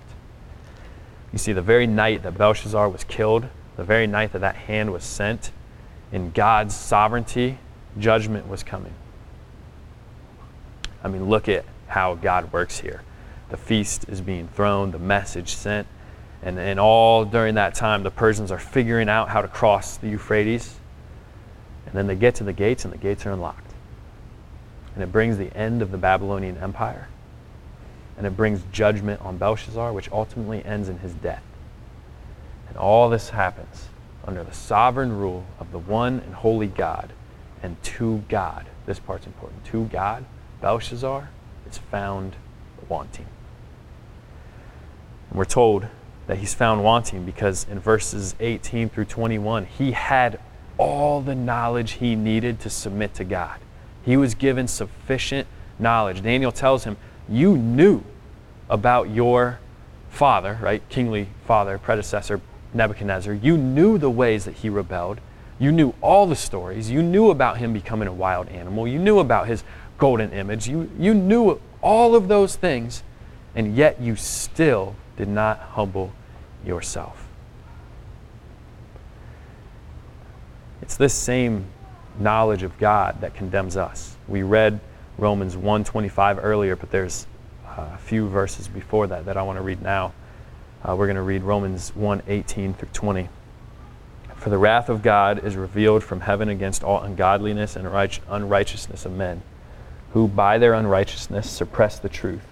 You 1.32 1.38
see, 1.38 1.52
the 1.52 1.62
very 1.62 1.87
night 1.87 2.22
that 2.22 2.38
Belshazzar 2.38 2.88
was 2.88 3.04
killed, 3.04 3.46
the 3.76 3.84
very 3.84 4.06
night 4.06 4.32
that 4.32 4.40
that 4.40 4.56
hand 4.56 4.92
was 4.92 5.04
sent, 5.04 5.50
in 6.12 6.30
God's 6.30 6.74
sovereignty, 6.74 7.58
judgment 7.98 8.48
was 8.48 8.62
coming. 8.62 8.94
I 11.02 11.08
mean, 11.08 11.28
look 11.28 11.48
at 11.48 11.64
how 11.86 12.14
God 12.14 12.52
works 12.52 12.78
here. 12.78 13.02
The 13.50 13.56
feast 13.56 14.08
is 14.08 14.20
being 14.20 14.48
thrown, 14.48 14.90
the 14.90 14.98
message 14.98 15.54
sent, 15.54 15.86
and, 16.42 16.58
and 16.58 16.78
all 16.78 17.24
during 17.24 17.54
that 17.56 17.74
time, 17.74 18.02
the 18.02 18.10
Persians 18.10 18.52
are 18.52 18.58
figuring 18.58 19.08
out 19.08 19.28
how 19.28 19.42
to 19.42 19.48
cross 19.48 19.96
the 19.96 20.08
Euphrates. 20.08 20.76
And 21.86 21.94
then 21.94 22.06
they 22.06 22.14
get 22.14 22.36
to 22.36 22.44
the 22.44 22.52
gates, 22.52 22.84
and 22.84 22.92
the 22.92 22.98
gates 22.98 23.26
are 23.26 23.32
unlocked. 23.32 23.72
And 24.94 25.02
it 25.02 25.10
brings 25.10 25.36
the 25.36 25.54
end 25.56 25.82
of 25.82 25.90
the 25.90 25.98
Babylonian 25.98 26.58
Empire. 26.58 27.08
And 28.16 28.26
it 28.26 28.36
brings 28.36 28.62
judgment 28.72 29.20
on 29.22 29.36
Belshazzar, 29.36 29.92
which 29.92 30.10
ultimately 30.12 30.64
ends 30.64 30.88
in 30.88 30.98
his 30.98 31.14
death. 31.14 31.42
And 32.68 32.76
all 32.76 33.08
this 33.08 33.30
happens 33.30 33.88
under 34.26 34.44
the 34.44 34.52
sovereign 34.52 35.16
rule 35.16 35.46
of 35.59 35.72
the 35.72 35.78
one 35.78 36.20
and 36.20 36.35
holy 36.35 36.66
God 36.66 37.12
and 37.62 37.83
to 37.83 38.24
God. 38.28 38.66
This 38.87 38.98
part's 38.98 39.26
important. 39.26 39.64
To 39.66 39.85
God, 39.87 40.24
Belshazzar 40.61 41.31
is 41.68 41.78
found 41.78 42.37
wanting. 42.88 43.26
And 45.31 45.38
we're 45.38 45.44
told 45.44 45.87
that 46.26 46.38
he's 46.38 46.54
found 46.54 46.85
wanting 46.85 47.24
because 47.24 47.66
in 47.70 47.81
verses 47.81 48.35
18 48.40 48.90
through 48.90 49.07
21, 49.07 49.66
he 49.66 49.92
had 49.92 50.40
all 50.76 51.20
the 51.20 51.35
knowledge 51.35 51.92
he 51.92 52.14
needed 52.14 52.61
to 52.61 52.70
submit 52.70 53.14
to 53.14 53.24
God. 53.24 53.59
He 54.04 54.16
was 54.16 54.35
given 54.35 54.68
sufficient 54.68 55.48
knowledge. 55.78 56.22
Daniel 56.22 56.52
tells 56.52 56.85
him, 56.85 56.96
You 57.28 57.57
knew 57.57 58.02
about 58.70 59.11
your 59.11 59.59
father, 60.11 60.59
right? 60.62 60.87
Kingly 60.88 61.28
father, 61.46 61.78
predecessor, 61.78 62.40
Nebuchadnezzar. 62.74 63.35
You 63.35 63.57
knew 63.57 63.98
the 63.98 64.11
ways 64.11 64.44
that 64.44 64.57
he 64.57 64.68
rebelled. 64.68 65.20
You 65.59 65.72
knew 65.72 65.94
all 66.00 66.26
the 66.26 66.37
stories. 66.37 66.90
You 66.90 67.02
knew 67.02 67.31
about 67.31 67.59
him 67.59 67.72
becoming 67.72 68.09
a 68.09 68.12
wild 68.12 68.48
animal. 68.48 68.87
You 68.87 68.98
knew 68.98 69.18
about 69.18 69.48
his 69.48 69.64
golden 69.96 70.33
image. 70.33 70.68
You, 70.68 70.90
you 70.98 71.14
knew 71.14 71.61
all 71.83 72.14
of 72.14 72.28
those 72.28 72.57
things, 72.57 73.02
and 73.54 73.74
yet 73.74 74.00
you 74.00 74.16
still 74.16 74.94
did 75.16 75.28
not 75.28 75.59
humble 75.59 76.12
yourself. 76.64 77.26
It's 80.81 80.96
this 80.96 81.14
same 81.14 81.66
knowledge 82.18 82.62
of 82.62 82.78
God 82.78 83.20
that 83.20 83.35
condemns 83.35 83.76
us. 83.76 84.16
We 84.26 84.42
read 84.42 84.81
Romans 85.18 85.57
1:25 85.57 86.38
earlier, 86.42 86.76
but 86.76 86.90
there's 86.90 87.26
uh, 87.66 87.90
a 87.94 87.98
few 87.98 88.28
verses 88.28 88.68
before 88.68 89.07
that 89.09 89.26
that 89.26 89.37
I 89.37 89.42
want 89.42 89.59
to 89.59 89.62
read 89.62 89.83
now. 89.83 90.12
Uh, 90.88 90.94
we're 90.96 91.07
going 91.07 91.16
to 91.16 91.22
read 91.22 91.42
Romans 91.42 91.92
1:18 91.94 92.72
through 92.72 92.88
20. 92.94 93.29
For 94.37 94.48
the 94.48 94.57
wrath 94.57 94.88
of 94.88 95.03
God 95.03 95.44
is 95.44 95.55
revealed 95.55 96.03
from 96.03 96.20
heaven 96.20 96.48
against 96.48 96.83
all 96.83 97.03
ungodliness 97.03 97.77
and 97.77 97.87
unrighteousness 97.87 99.05
of 99.05 99.12
men, 99.12 99.42
who 100.14 100.29
by 100.29 100.57
their 100.57 100.72
unrighteousness 100.72 101.51
suppress 101.51 101.98
the 101.98 102.09
truth. 102.09 102.46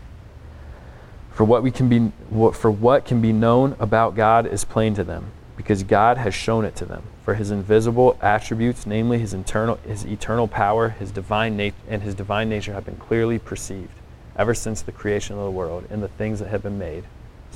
For 1.30 1.44
what, 1.44 1.62
we 1.62 1.70
can 1.70 1.88
be, 1.88 2.12
for 2.52 2.70
what 2.70 3.06
can 3.06 3.22
be 3.22 3.32
known 3.32 3.74
about 3.78 4.14
God 4.14 4.46
is 4.46 4.64
plain 4.64 4.94
to 4.96 5.04
them, 5.04 5.30
because 5.56 5.82
God 5.82 6.18
has 6.18 6.34
shown 6.34 6.66
it 6.66 6.76
to 6.76 6.84
them. 6.84 7.04
For 7.24 7.36
his 7.36 7.50
invisible 7.50 8.18
attributes, 8.20 8.84
namely 8.84 9.18
his 9.18 9.32
eternal, 9.32 9.76
his 9.76 10.04
eternal 10.04 10.46
power, 10.46 10.90
his 10.90 11.10
divine 11.10 11.56
nat- 11.56 11.72
and 11.88 12.02
his 12.02 12.14
divine 12.14 12.50
nature, 12.50 12.74
have 12.74 12.84
been 12.84 12.96
clearly 12.96 13.38
perceived 13.38 13.94
ever 14.36 14.52
since 14.52 14.82
the 14.82 14.92
creation 14.92 15.38
of 15.38 15.44
the 15.44 15.50
world 15.50 15.86
in 15.90 16.02
the 16.02 16.08
things 16.08 16.38
that 16.40 16.48
have 16.48 16.62
been 16.62 16.78
made, 16.78 17.04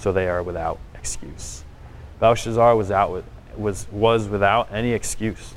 so 0.00 0.12
they 0.12 0.28
are 0.28 0.42
without 0.42 0.78
excuse. 0.94 1.62
Belshazzar 2.18 2.74
was, 2.74 2.90
out 2.90 3.12
with, 3.12 3.24
was, 3.56 3.86
was 3.92 4.28
without 4.28 4.72
any 4.72 4.92
excuse 4.92 5.54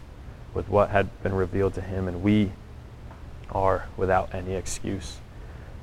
with 0.54 0.70
what 0.70 0.90
had 0.90 1.24
been 1.24 1.34
revealed 1.34 1.74
to 1.76 1.82
him, 1.82 2.08
and 2.08 2.22
we 2.22 2.52
are 3.52 3.88
without 3.98 4.34
any 4.34 4.54
excuse 4.54 5.18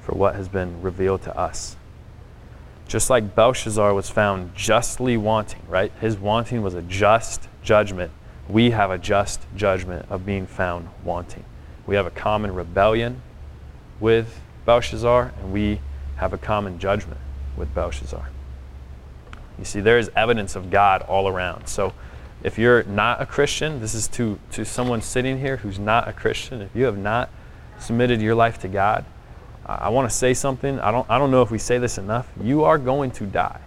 for 0.01 0.13
what 0.13 0.35
has 0.35 0.49
been 0.49 0.81
revealed 0.83 1.23
to 1.23 1.37
us. 1.37 1.77
Just 2.87 3.09
like 3.09 3.35
Belshazzar 3.35 3.95
was 3.95 4.11
found 4.11 4.55
justly 4.55 5.17
wanting, 5.17 5.63
right? 5.69 5.93
His 6.01 6.17
wanting 6.17 6.63
was 6.63 6.75
a 6.75 6.83
just 6.83 7.49
judgment. 7.63 8.11
We 8.49 8.71
have 8.71 8.91
a 8.91 8.99
just 8.99 9.41
judgment 9.57 10.07
of 10.11 10.27
being 10.27 10.47
found 10.47 10.89
wanting. 11.05 11.45
We 11.87 11.95
have 11.95 12.07
a 12.07 12.11
common 12.11 12.53
rebellion 12.53 13.23
with 14.01 14.41
Belshazzar, 14.67 15.33
and 15.41 15.53
we 15.53 15.81
have 16.17 16.33
a 16.33 16.39
common 16.39 16.79
judgment 16.79 17.21
with 17.57 17.73
Belshazzar. 17.75 18.29
You 19.61 19.67
see, 19.67 19.81
there 19.81 19.99
is 19.99 20.11
evidence 20.17 20.57
of 20.57 20.71
God 20.71 21.03
all 21.03 21.29
around. 21.29 21.69
So 21.69 21.93
if 22.43 22.59
you're 22.59 22.83
not 22.85 23.21
a 23.21 23.27
Christian, 23.27 23.79
this 23.79 23.95
is 23.95 24.09
to, 24.09 24.39
to 24.53 24.65
someone 24.65 25.03
sitting 25.03 25.39
here 25.39 25.59
who's 25.59 25.79
not 25.79 26.09
a 26.09 26.13
Christian, 26.15 26.63
if 26.63 26.75
you 26.75 26.85
have 26.87 26.97
not 26.97 27.31
submitted 27.79 28.23
your 28.23 28.35
life 28.35 28.59
to 28.61 28.69
God, 28.69 29.05
I 29.67 29.91
want 29.91 30.11
to 30.11 30.17
say 30.17 30.33
something. 30.33 30.81
I 30.81 30.91
don't, 30.91 31.09
I 31.09 31.19
don't 31.19 31.31
know 31.31 31.43
if 31.43 31.51
we 31.51 31.59
say 31.59 31.77
this 31.77 31.99
enough. 31.99 32.29
You 32.43 32.65
are 32.65 32.79
going 32.79 33.11
to 33.13 33.27
die. 33.27 33.61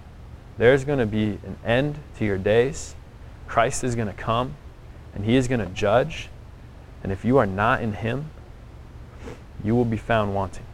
There's 0.58 0.84
going 0.84 1.00
to 1.00 1.06
be 1.06 1.40
an 1.46 1.58
end 1.64 2.00
to 2.18 2.26
your 2.26 2.40
days. 2.40 2.96
Christ 3.48 3.84
is 3.84 3.94
going 3.96 4.08
to 4.08 4.14
come 4.14 4.56
and 5.14 5.24
he 5.24 5.36
is 5.36 5.48
going 5.48 5.62
to 5.62 5.68
judge. 5.68 6.30
And 7.04 7.12
if 7.12 7.24
you 7.24 7.38
are 7.38 7.46
not 7.46 7.82
in 7.82 7.94
him, 7.94 8.32
you 9.64 9.76
will 9.76 9.86
be 9.86 9.98
found 9.98 10.34
wanting. 10.34 10.66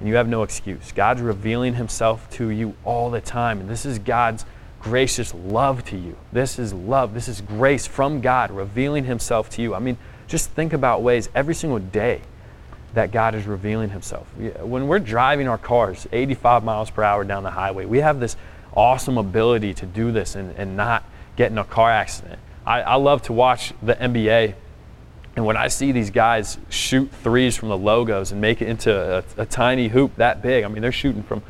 And 0.00 0.08
you 0.08 0.16
have 0.16 0.28
no 0.28 0.42
excuse. 0.42 0.92
God's 0.92 1.20
revealing 1.20 1.74
himself 1.74 2.28
to 2.32 2.48
you 2.48 2.74
all 2.84 3.10
the 3.10 3.20
time. 3.20 3.60
And 3.60 3.68
this 3.68 3.86
is 3.86 3.98
God's 3.98 4.44
gracious 4.80 5.32
love 5.34 5.84
to 5.84 5.96
you. 5.96 6.16
This 6.32 6.58
is 6.58 6.72
love. 6.72 7.14
This 7.14 7.28
is 7.28 7.42
grace 7.42 7.86
from 7.86 8.20
God 8.20 8.50
revealing 8.50 9.04
himself 9.04 9.50
to 9.50 9.62
you. 9.62 9.74
I 9.74 9.78
mean, 9.78 9.98
just 10.26 10.50
think 10.50 10.72
about 10.72 11.02
ways 11.02 11.28
every 11.34 11.54
single 11.54 11.78
day 11.78 12.22
that 12.94 13.12
God 13.12 13.34
is 13.34 13.46
revealing 13.46 13.90
Himself. 13.90 14.26
When 14.36 14.88
we're 14.88 14.98
driving 14.98 15.48
our 15.48 15.58
cars 15.58 16.06
85 16.12 16.64
miles 16.64 16.90
per 16.90 17.02
hour 17.02 17.24
down 17.24 17.42
the 17.42 17.50
highway, 17.50 17.84
we 17.84 17.98
have 17.98 18.20
this 18.20 18.36
awesome 18.74 19.18
ability 19.18 19.74
to 19.74 19.86
do 19.86 20.12
this 20.12 20.34
and, 20.34 20.54
and 20.56 20.76
not 20.76 21.04
get 21.36 21.50
in 21.50 21.58
a 21.58 21.64
car 21.64 21.90
accident. 21.90 22.38
I, 22.66 22.82
I 22.82 22.94
love 22.96 23.22
to 23.22 23.32
watch 23.32 23.72
the 23.82 23.94
NBA, 23.94 24.54
and 25.36 25.44
when 25.44 25.56
I 25.56 25.68
see 25.68 25.92
these 25.92 26.10
guys 26.10 26.58
shoot 26.68 27.10
threes 27.22 27.56
from 27.56 27.68
the 27.68 27.76
logos 27.76 28.32
and 28.32 28.40
make 28.40 28.60
it 28.60 28.68
into 28.68 28.92
a, 29.38 29.42
a 29.42 29.46
tiny 29.46 29.88
hoop 29.88 30.16
that 30.16 30.42
big, 30.42 30.64
I 30.64 30.68
mean, 30.68 30.82
they're 30.82 30.92
shooting 30.92 31.22
from 31.22 31.42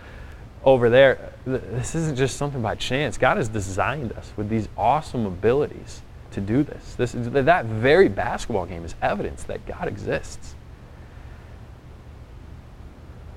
over 0.64 0.90
there. 0.90 1.33
This 1.47 1.95
isn't 1.95 2.16
just 2.16 2.37
something 2.37 2.61
by 2.61 2.75
chance. 2.75 3.16
God 3.16 3.38
has 3.38 3.49
designed 3.49 4.12
us 4.12 4.33
with 4.37 4.49
these 4.49 4.69
awesome 4.77 5.25
abilities 5.25 6.03
to 6.33 6.40
do 6.40 6.62
this. 6.62 6.95
this 6.95 7.12
that 7.12 7.64
very 7.64 8.09
basketball 8.09 8.66
game 8.66 8.85
is 8.85 8.95
evidence 9.03 9.43
that 9.45 9.66
God 9.66 9.88
exists 9.88 10.55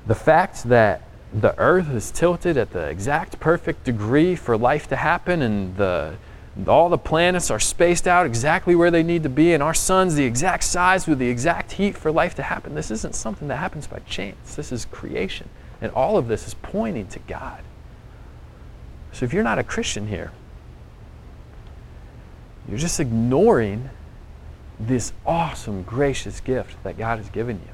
the 0.05 0.15
fact 0.15 0.63
that 0.63 1.01
the 1.33 1.57
earth 1.57 1.89
is 1.89 2.11
tilted 2.11 2.57
at 2.57 2.71
the 2.71 2.87
exact 2.87 3.39
perfect 3.39 3.83
degree 3.83 4.35
for 4.35 4.57
life 4.57 4.87
to 4.87 4.95
happen 4.95 5.41
and 5.41 5.75
the 5.77 6.15
all 6.67 6.89
the 6.89 6.97
planets 6.97 7.49
are 7.49 7.59
spaced 7.59 8.07
out 8.07 8.25
exactly 8.25 8.75
where 8.75 8.91
they 8.91 9.03
need 9.03 9.23
to 9.23 9.29
be 9.29 9.53
and 9.53 9.63
our 9.63 9.73
sun's 9.73 10.15
the 10.15 10.23
exact 10.23 10.63
size 10.63 11.07
with 11.07 11.19
the 11.19 11.27
exact 11.27 11.71
heat 11.73 11.97
for 11.97 12.11
life 12.11 12.35
to 12.35 12.43
happen. 12.43 12.75
This 12.75 12.91
isn't 12.91 13.15
something 13.15 13.47
that 13.47 13.57
happens 13.57 13.87
by 13.87 13.99
chance. 13.99 14.55
This 14.55 14.71
is 14.71 14.85
creation 14.85 15.49
and 15.81 15.91
all 15.93 16.17
of 16.17 16.27
this 16.27 16.47
is 16.47 16.53
pointing 16.53 17.07
to 17.07 17.19
god. 17.19 17.63
So 19.11 19.25
if 19.25 19.33
you're 19.33 19.43
not 19.43 19.59
a 19.59 19.63
christian 19.63 20.07
here 20.07 20.31
you're 22.67 22.77
just 22.77 22.99
ignoring 22.99 23.89
this 24.79 25.13
awesome 25.25 25.83
gracious 25.83 26.39
gift 26.39 26.81
that 26.83 26.97
god 26.97 27.17
has 27.17 27.29
given 27.29 27.57
you. 27.57 27.73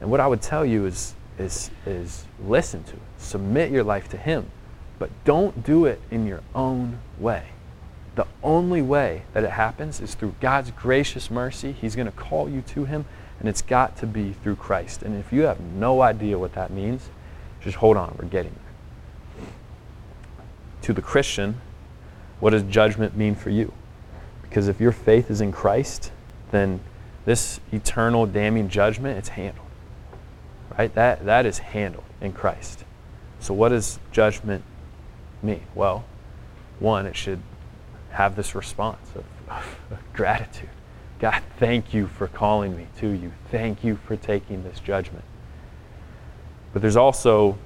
And 0.00 0.10
what 0.10 0.20
I 0.20 0.26
would 0.26 0.42
tell 0.42 0.64
you 0.64 0.86
is, 0.86 1.14
is, 1.38 1.70
is 1.86 2.24
listen 2.44 2.82
to 2.84 2.94
it, 2.94 3.02
submit 3.18 3.70
your 3.70 3.84
life 3.84 4.08
to 4.10 4.16
Him, 4.16 4.50
but 5.00 5.10
don't 5.24 5.64
do 5.64 5.86
it 5.86 5.98
in 6.10 6.26
your 6.26 6.42
own 6.54 6.98
way. 7.18 7.46
The 8.16 8.26
only 8.42 8.82
way 8.82 9.22
that 9.32 9.42
it 9.42 9.50
happens 9.50 9.98
is 9.98 10.14
through 10.14 10.34
God's 10.40 10.70
gracious 10.72 11.30
mercy. 11.30 11.72
He's 11.72 11.96
going 11.96 12.06
to 12.06 12.12
call 12.12 12.50
you 12.50 12.60
to 12.68 12.84
Him, 12.84 13.06
and 13.40 13.48
it's 13.48 13.62
got 13.62 13.96
to 13.96 14.06
be 14.06 14.34
through 14.34 14.56
Christ. 14.56 15.02
And 15.02 15.16
if 15.16 15.32
you 15.32 15.42
have 15.42 15.58
no 15.58 16.02
idea 16.02 16.38
what 16.38 16.52
that 16.52 16.70
means, 16.70 17.08
just 17.62 17.78
hold 17.78 17.96
on, 17.96 18.14
we're 18.20 18.28
getting 18.28 18.52
there. 19.36 19.46
to 20.82 20.92
the 20.92 21.00
Christian, 21.00 21.62
what 22.38 22.50
does 22.50 22.62
judgment 22.64 23.16
mean 23.16 23.34
for 23.34 23.48
you? 23.48 23.72
Because 24.42 24.68
if 24.68 24.80
your 24.80 24.92
faith 24.92 25.30
is 25.30 25.40
in 25.40 25.50
Christ, 25.50 26.12
then 26.50 26.80
this 27.24 27.58
eternal 27.72 28.26
damning 28.26 28.68
judgment, 28.68 29.16
it's 29.16 29.30
handled. 29.30 29.66
Right? 30.76 30.94
That, 30.94 31.24
that 31.24 31.46
is 31.46 31.58
handled 31.58 32.04
in 32.20 32.34
Christ. 32.34 32.84
So, 33.38 33.54
what 33.54 33.70
does 33.70 33.98
judgment 34.12 34.62
mean? 35.42 35.62
Well, 35.74 36.04
one, 36.78 37.06
it 37.06 37.16
should 37.16 37.40
have 38.10 38.36
this 38.36 38.54
response 38.54 39.06
of, 39.14 39.24
of 39.48 39.98
gratitude. 40.12 40.68
God, 41.20 41.42
thank 41.58 41.92
you 41.92 42.06
for 42.06 42.28
calling 42.28 42.76
me 42.76 42.86
to 42.98 43.08
you. 43.08 43.32
Thank 43.50 43.84
you 43.84 43.96
for 43.96 44.16
taking 44.16 44.64
this 44.64 44.80
judgment. 44.80 45.24
But 46.72 46.82
there's 46.82 46.96
also 46.96 47.58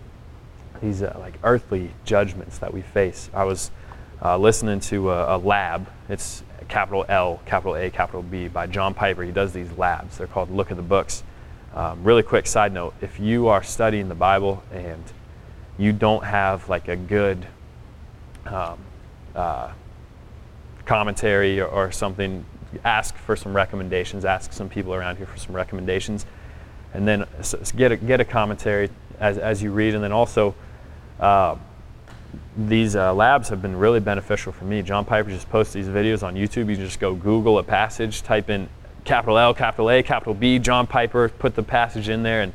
these 0.81 1.03
uh, 1.03 1.17
like 1.21 1.35
earthly 1.45 1.91
judgments 2.05 2.59
that 2.59 2.75
we 2.75 2.83
face. 2.83 3.31
I 3.33 3.45
was 3.45 3.71
uh, 4.23 4.37
listening 4.39 4.81
to 4.81 5.11
a, 5.11 5.37
a, 5.37 5.39
lab. 5.39 5.89
It's 6.09 6.43
capital 6.69 7.05
L, 7.09 7.41
capital 7.47 7.77
A, 7.77 7.91
capital 7.91 8.23
B 8.23 8.49
by 8.49 8.67
John 8.67 8.93
Piper. 8.93 9.23
He 9.23 9.31
does 9.31 9.53
these 9.53 9.71
labs. 9.79 10.19
They're 10.19 10.27
called 10.27 10.51
Look 10.51 10.71
at 10.71 10.77
the 10.77 10.83
Books. 10.83 11.23
Um, 11.75 12.03
really 12.03 12.23
quick 12.23 12.47
side 12.47 12.73
note: 12.73 12.95
if 13.01 13.21
you 13.21 13.49
are 13.49 13.63
studying 13.63 14.09
the 14.09 14.15
Bible 14.15 14.63
and 14.73 15.03
you 15.79 15.93
don't 15.93 16.25
have 16.25 16.69
like 16.69 16.89
a 16.89 16.97
good 16.97 17.47
um, 18.47 18.79
uh, 19.35 19.73
commentary 20.85 21.61
or, 21.61 21.67
or 21.67 21.93
something, 21.93 22.45
ask 22.85 23.17
for 23.17 23.37
some 23.37 23.55
recommendations. 23.55 24.25
Ask 24.25 24.53
some 24.53 24.69
people 24.69 24.95
around 24.95 25.17
here 25.17 25.27
for 25.27 25.39
some 25.39 25.55
recommendations, 25.55 26.27
and 26.93 27.07
then 27.07 27.27
get 27.77 27.93
a, 27.93 27.97
get 27.97 28.21
a 28.21 28.25
commentary 28.25 28.91
as, 29.19 29.39
as 29.39 29.63
you 29.63 29.73
read, 29.73 29.95
and 29.95 30.03
then 30.03 30.13
also. 30.13 30.55
Uh, 31.21 31.57
these 32.57 32.97
uh, 32.97 33.13
labs 33.15 33.49
have 33.49 33.63
been 33.63 33.77
really 33.77 34.01
beneficial 34.01 34.53
for 34.53 34.65
me. 34.65 34.83
John 34.83 35.05
Piper 35.05 35.31
just 35.31 35.49
posts 35.51 35.73
these 35.73 35.87
videos 35.87 36.23
on 36.23 36.35
YouTube. 36.35 36.69
You 36.69 36.77
just 36.77 37.01
go 37.01 37.15
Google 37.15 37.59
a 37.59 37.63
passage, 37.63 38.23
type 38.23 38.51
in 38.51 38.69
capital 39.05 39.39
L, 39.39 39.55
capital 39.55 39.91
A, 39.91 40.03
capital 40.03 40.35
B, 40.35 40.59
John 40.59 40.87
Piper, 40.87 41.29
put 41.29 41.55
the 41.55 41.63
passage 41.63 42.09
in 42.09 42.23
there, 42.23 42.43
and 42.43 42.53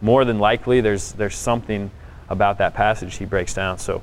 more 0.00 0.24
than 0.24 0.38
likely 0.38 0.80
there's 0.80 1.12
there's 1.12 1.36
something 1.36 1.90
about 2.28 2.58
that 2.58 2.74
passage 2.74 3.16
he 3.16 3.24
breaks 3.24 3.54
down. 3.54 3.78
So 3.78 4.02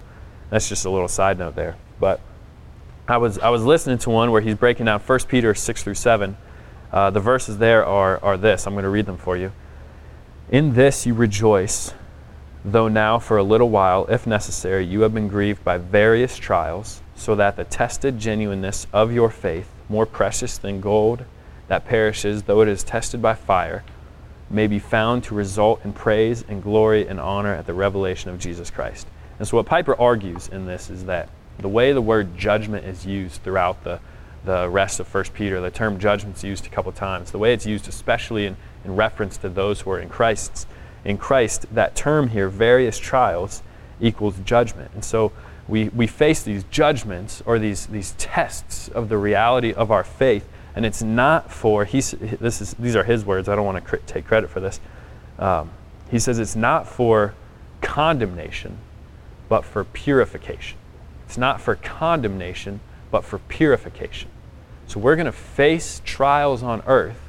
that's 0.50 0.70
just 0.70 0.86
a 0.86 0.90
little 0.90 1.08
side 1.08 1.38
note 1.38 1.56
there. 1.56 1.76
But 2.00 2.20
I 3.08 3.18
was 3.18 3.40
I 3.40 3.50
was 3.50 3.64
listening 3.64 3.98
to 4.00 4.10
one 4.10 4.32
where 4.32 4.42
he's 4.42 4.56
breaking 4.56 4.86
down 4.86 5.00
1 5.00 5.20
Peter 5.28 5.54
6 5.54 5.84
through 5.84 5.96
7. 5.96 6.38
Uh, 6.92 7.10
the 7.10 7.20
verses 7.20 7.58
there 7.58 7.86
are 7.86 8.24
are 8.24 8.38
this. 8.38 8.66
I'm 8.66 8.74
going 8.74 8.84
to 8.84 8.90
read 8.90 9.06
them 9.06 9.18
for 9.18 9.38
you. 9.38 9.52
In 10.50 10.74
this 10.74 11.06
you 11.06 11.14
rejoice 11.14 11.94
though 12.66 12.88
now 12.88 13.20
for 13.20 13.38
a 13.38 13.44
little 13.44 13.70
while, 13.70 14.06
if 14.10 14.28
necessary, 14.28 14.86
you 14.86 15.02
have 15.02 15.14
been 15.14 15.28
grieved 15.28 15.64
by 15.64 15.78
various 15.78 16.38
trials, 16.38 17.02
so 17.16 17.36
that 17.36 17.56
the 17.56 17.64
tested 17.64 18.20
genuineness 18.20 18.86
of 18.92 19.12
your 19.12 19.30
faith, 19.30 19.70
more 19.88 20.06
precious 20.06 20.58
than 20.58 20.82
gold 20.82 21.24
that 21.70 21.86
perishes, 21.86 22.44
though 22.44 22.62
it 22.62 22.68
is 22.68 22.84
tested 22.84 23.22
by 23.22 23.36
fire, 23.36 23.84
may 24.50 24.68
be 24.68 24.80
found 24.80 25.24
to 25.24 25.36
result 25.36 25.80
in 25.86 25.94
praise 25.94 26.44
and 26.48 26.64
glory 26.64 27.08
and 27.08 27.20
honor 27.20 27.54
at 27.54 27.68
the 27.68 27.74
revelation 27.74 28.32
of 28.32 28.40
Jesus 28.40 28.72
Christ. 28.72 29.08
And 29.40 29.48
so, 29.48 29.58
what 29.58 29.66
Piper 29.66 30.00
argues 30.00 30.48
in 30.50 30.66
this 30.66 30.90
is 30.90 31.06
that 31.06 31.30
the 31.58 31.70
way 31.70 31.92
the 31.92 32.02
word 32.02 32.38
judgment 32.38 32.86
is 32.86 33.06
used 33.06 33.42
throughout 33.42 33.84
the, 33.84 34.00
the 34.46 34.70
rest 34.70 35.00
of 35.00 35.14
1 35.14 35.24
Peter, 35.34 35.60
the 35.60 35.72
term 35.72 36.00
judgment 36.00 36.38
is 36.38 36.44
used 36.44 36.66
a 36.66 36.70
couple 36.70 36.92
times, 36.92 37.32
the 37.32 37.38
way 37.38 37.54
it's 37.54 37.66
used, 37.66 37.88
especially 37.88 38.46
in, 38.46 38.56
in 38.86 38.96
reference 38.96 39.38
to 39.38 39.50
those 39.50 39.82
who 39.82 39.92
are 39.92 40.00
in 40.00 40.10
Christ's 40.10 40.66
in 41.06 41.18
Christ, 41.18 41.66
that 41.74 41.96
term 41.96 42.30
here, 42.30 42.50
various 42.50 42.98
trials, 42.98 43.62
equals 44.02 44.38
judgment. 44.44 44.92
And 44.94 45.04
so 45.04 45.32
we, 45.68 45.90
we 45.90 46.08
face 46.08 46.44
these 46.44 46.64
judgments 46.66 47.44
or 47.46 47.60
these, 47.60 47.88
these 47.88 48.14
tests 48.18 48.88
of 48.90 49.10
the 49.10 49.18
reality 49.18 49.74
of 49.74 49.92
our 49.92 50.04
faith. 50.04 50.48
And 50.76 50.86
it's 50.86 51.02
not 51.02 51.52
for, 51.52 51.86
he's, 51.86 52.12
this 52.12 52.62
is, 52.62 52.74
these 52.76 52.96
are 52.96 53.04
his 53.04 53.26
words, 53.26 53.50
I 53.50 53.56
don't 53.56 53.66
want 53.66 53.84
to 53.84 53.90
cr- 53.90 54.04
take 54.06 54.26
credit 54.26 54.50
for 54.50 54.60
this. 54.60 54.80
Um, 55.38 55.72
he 56.10 56.20
says 56.20 56.40
it's 56.40 56.56
not 56.56 56.88
for 56.88 57.34
condemnation, 57.82 58.78
but 59.50 59.66
for 59.66 59.84
purification. 59.84 60.78
It's 61.26 61.38
not 61.38 61.60
for 61.60 61.76
condemnation, 61.76 62.80
but 63.12 63.26
for 63.26 63.40
purification. 63.40 64.30
So 64.88 65.00
we're 65.00 65.16
going 65.16 65.26
to 65.26 65.32
face 65.32 66.02
trials 66.06 66.64
on 66.64 66.82
earth. 66.88 67.20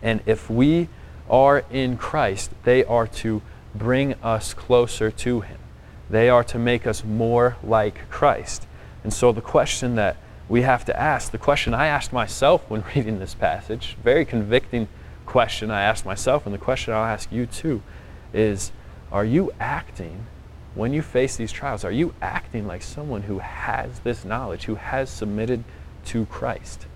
And 0.00 0.20
if 0.26 0.48
we 0.48 0.88
are 1.28 1.64
in 1.70 1.96
Christ, 1.96 2.50
they 2.64 2.84
are 2.84 3.06
to 3.06 3.42
bring 3.74 4.14
us 4.22 4.54
closer 4.54 5.10
to 5.10 5.40
Him. 5.40 5.58
They 6.08 6.28
are 6.28 6.44
to 6.44 6.58
make 6.58 6.86
us 6.86 7.04
more 7.04 7.56
like 7.62 8.08
Christ. 8.08 8.66
And 9.04 9.12
so, 9.12 9.32
the 9.32 9.42
question 9.42 9.94
that 9.96 10.16
we 10.48 10.62
have 10.62 10.84
to 10.86 10.98
ask, 10.98 11.30
the 11.30 11.38
question 11.38 11.74
I 11.74 11.86
asked 11.86 12.12
myself 12.12 12.68
when 12.68 12.82
reading 12.94 13.18
this 13.18 13.34
passage, 13.34 13.96
very 14.02 14.24
convicting 14.24 14.88
question 15.26 15.70
I 15.70 15.82
asked 15.82 16.06
myself, 16.06 16.46
and 16.46 16.54
the 16.54 16.58
question 16.58 16.94
I'll 16.94 17.04
ask 17.04 17.30
you 17.30 17.46
too, 17.46 17.82
is 18.32 18.72
Are 19.12 19.24
you 19.24 19.52
acting, 19.60 20.26
when 20.78 20.92
you 20.92 21.02
face 21.02 21.34
these 21.34 21.50
trials, 21.50 21.84
are 21.84 21.90
you 21.90 22.14
acting 22.22 22.64
like 22.68 22.82
someone 22.82 23.22
who 23.22 23.40
has 23.40 23.98
this 24.00 24.24
knowledge, 24.24 24.66
who 24.66 24.76
has 24.76 25.10
submitted 25.10 25.64
to 26.04 26.24
Christ? 26.26 26.86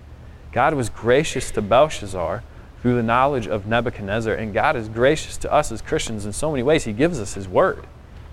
God 0.52 0.74
was 0.74 0.88
gracious 0.88 1.50
to 1.50 1.62
Belshazzar 1.62 2.44
through 2.80 2.94
the 2.94 3.02
knowledge 3.02 3.48
of 3.48 3.66
Nebuchadnezzar. 3.66 4.34
And 4.34 4.54
God 4.54 4.76
is 4.76 4.88
gracious 4.88 5.36
to 5.38 5.52
us 5.52 5.72
as 5.72 5.82
Christians 5.82 6.24
in 6.26 6.32
so 6.32 6.52
many 6.52 6.62
ways. 6.62 6.84
He 6.84 6.92
gives 6.92 7.18
us 7.18 7.34
His 7.34 7.48
Word. 7.48 7.84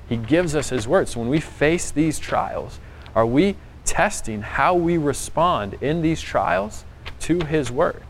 He 0.08 0.18
gives 0.18 0.54
us 0.54 0.70
His 0.70 0.88
Word. 0.88 1.08
So 1.08 1.20
when 1.20 1.30
we 1.30 1.40
face 1.40 1.90
these 1.90 2.20
trials, 2.20 2.80
are 3.16 3.26
we 3.26 3.56
testing 3.86 4.44
how 4.44 4.76
we 4.76 5.00
respond 5.00 5.80
in 5.82 6.04
these 6.04 6.22
trials 6.22 6.84
to 7.22 7.44
His 7.46 7.72
Word? 7.72 8.04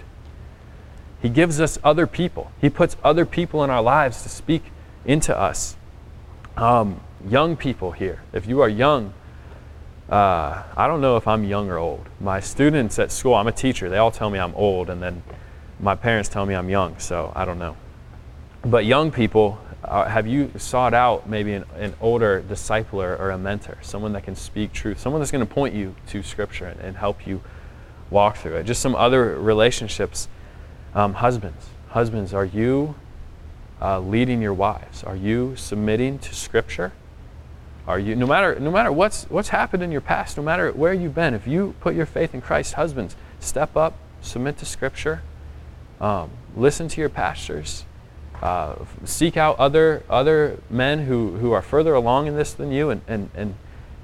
He 1.22 1.30
gives 1.30 1.62
us 1.62 1.80
other 1.86 2.06
people, 2.06 2.52
He 2.60 2.70
puts 2.70 2.98
other 3.02 3.26
people 3.26 3.64
in 3.64 3.70
our 3.70 3.82
lives 3.82 4.24
to 4.24 4.30
speak 4.30 4.64
into 5.06 5.38
us. 5.38 5.78
Um, 6.58 7.00
young 7.28 7.55
people 7.55 7.91
here, 7.91 8.22
if 8.34 8.47
you 8.47 8.61
are 8.61 8.70
young, 8.70 9.13
uh, 10.09 10.63
I 10.76 10.88
don't 10.88 11.01
know 11.01 11.17
if 11.17 11.28
I'm 11.28 11.43
young 11.43 11.70
or 11.70 11.78
old. 11.78 12.07
My 12.20 12.39
students 12.39 12.97
at 12.97 13.11
school, 13.11 13.36
I'm 13.36 13.47
a 13.47 13.51
teacher, 13.51 13.89
they 13.89 13.97
all 13.97 14.11
tell 14.11 14.30
me 14.30 14.39
I'm 14.39 14.55
old, 14.55 14.89
and 14.89 15.01
then 15.01 15.22
my 15.80 15.95
parents 15.95 16.30
tell 16.30 16.45
me 16.45 16.55
I'm 16.55 16.70
young, 16.70 16.97
so 16.97 17.32
I 17.36 17.45
don't 17.45 17.59
know. 17.59 17.78
But 18.63 18.86
young 18.86 19.11
people, 19.11 19.59
uh, 19.84 20.05
have 20.05 20.28
you 20.28 20.51
sought 20.57 20.93
out 20.93 21.30
maybe 21.30 21.53
an, 21.53 21.65
an, 21.76 21.95
older 22.01 22.43
discipler 22.47 23.17
or 23.20 23.30
a 23.30 23.38
mentor, 23.38 23.78
someone 23.82 24.11
that 24.13 24.24
can 24.24 24.36
speak 24.36 24.74
truth, 24.74 24.99
someone 24.99 25.22
that's 25.22 25.32
going 25.32 25.45
to 25.45 25.53
point 25.53 25.74
you 25.74 25.95
to 26.07 26.22
Scripture 26.22 26.65
and, 26.65 26.80
and, 26.82 26.97
help 26.97 27.26
you 27.26 27.41
walk 28.09 28.36
through 28.38 28.55
it? 28.55 28.63
Just 28.63 28.82
some 28.82 28.95
other 28.95 29.39
relationships. 29.39 30.28
Um, 30.93 31.13
husbands, 31.13 31.67
husbands, 31.89 32.34
are 32.34 32.43
you 32.43 32.95
uh, 33.82 33.99
leading 33.99 34.41
your 34.41 34.53
wives? 34.53 35.03
Are 35.03 35.15
you 35.15 35.55
submitting 35.55 36.20
to 36.20 36.36
Scripture? 36.36 36.91
Are 37.90 38.00
you 38.00 38.16
no 38.16 38.26
matter 38.26 38.58
no 38.60 38.72
matter 38.72 38.92
what's 38.92 39.26
what's 39.26 39.50
happened 39.50 39.84
in 39.84 39.92
your 39.92 40.00
past, 40.00 40.38
no 40.38 40.44
matter 40.44 40.72
where 40.72 40.94
you've 40.94 41.16
been, 41.16 41.34
if 41.34 41.46
you 41.46 41.76
put 41.82 41.94
your 41.96 42.06
faith 42.06 42.34
in 42.34 42.40
Christ, 42.40 42.76
husbands, 42.76 43.18
step 43.42 43.76
up, 43.76 43.96
submit 44.22 44.58
to 44.60 44.66
Scripture 44.66 45.24
um, 46.00 46.30
listen 46.56 46.88
to 46.88 47.02
your 47.02 47.10
pastors. 47.10 47.86
Uh, 48.42 48.76
seek 49.04 49.36
out 49.36 49.60
other 49.60 50.04
other 50.10 50.60
men 50.70 51.06
who, 51.06 51.38
who 51.38 51.52
are 51.52 51.62
further 51.62 51.94
along 51.94 52.28
in 52.28 52.38
this 52.38 52.54
than 52.54 52.72
you 52.72 52.90
and, 52.90 53.02
and, 53.06 53.30
and 53.36 53.56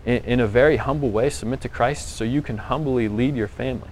in, 0.06 0.24
in 0.26 0.40
a 0.42 0.48
very 0.48 0.76
humble 0.76 1.10
way 1.10 1.30
submit 1.30 1.62
to 1.62 1.70
Christ 1.70 2.10
so 2.10 2.26
you 2.26 2.42
can 2.42 2.58
humbly 2.58 3.08
lead 3.08 3.36
your 3.36 3.48
family. 3.48 3.90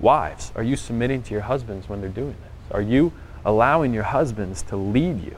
Wives, 0.00 0.50
are 0.56 0.62
you 0.62 0.76
submitting 0.76 1.22
to 1.22 1.32
your 1.32 1.42
husbands 1.42 1.88
when 1.88 2.00
they're 2.00 2.10
doing 2.10 2.34
this? 2.42 2.72
Are 2.72 2.82
you 2.82 3.12
allowing 3.44 3.94
your 3.94 4.02
husbands 4.02 4.62
to 4.62 4.76
lead 4.76 5.22
you? 5.22 5.36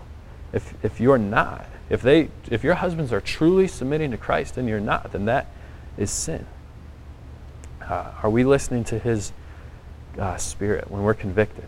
If, 0.53 0.83
if 0.83 0.99
you're 0.99 1.19
not, 1.19 1.67
if, 1.91 2.03
they, 2.03 2.29
if 2.51 2.63
your 2.63 2.75
husbands 2.75 3.13
are 3.13 3.21
truly 3.21 3.67
submitting 3.67 4.11
to 4.11 4.17
Christ 4.17 4.57
and 4.57 4.69
you're 4.69 4.81
not, 4.81 5.13
then 5.13 5.25
that 5.25 5.47
is 5.97 6.11
sin. 6.11 6.47
Uh, 7.83 8.13
are 8.23 8.31
we 8.31 8.45
listening 8.45 8.85
to 8.85 8.99
His 8.99 9.33
uh, 10.19 10.37
Spirit 10.37 10.91
when 10.91 11.03
we're 11.03 11.15
convicted? 11.15 11.65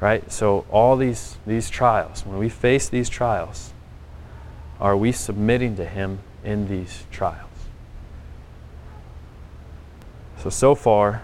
Right? 0.00 0.30
So 0.32 0.64
all 0.70 0.96
these 0.96 1.36
these 1.46 1.68
trials, 1.68 2.24
when 2.24 2.38
we 2.38 2.48
face 2.48 2.88
these 2.88 3.08
trials, 3.08 3.72
are 4.80 4.96
we 4.96 5.12
submitting 5.12 5.76
to 5.76 5.84
him 5.84 6.20
in 6.42 6.68
these 6.68 7.04
trials? 7.10 7.50
So 10.38 10.48
so 10.48 10.74
far 10.74 11.22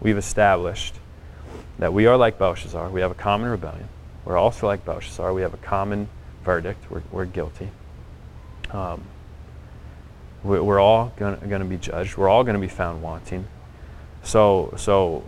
we've 0.00 0.18
established 0.18 0.96
that 1.78 1.94
we 1.94 2.06
are 2.06 2.18
like 2.18 2.38
Belshazzar. 2.38 2.90
We 2.90 3.00
have 3.00 3.10
a 3.10 3.14
common 3.14 3.48
rebellion. 3.48 3.88
We're 4.26 4.36
also 4.36 4.66
like 4.66 4.84
Belshazzar. 4.84 5.32
We 5.32 5.40
have 5.40 5.54
a 5.54 5.58
common 5.58 6.10
verdict. 6.44 6.90
We're, 6.90 7.02
we're 7.10 7.24
guilty. 7.24 7.70
Um, 8.70 9.02
we're 10.42 10.80
all 10.80 11.12
going 11.16 11.38
to 11.38 11.64
be 11.64 11.76
judged. 11.76 12.16
We're 12.16 12.28
all 12.28 12.42
going 12.44 12.54
to 12.54 12.60
be 12.60 12.68
found 12.68 13.02
wanting. 13.02 13.46
So, 14.22 14.74
so 14.76 15.24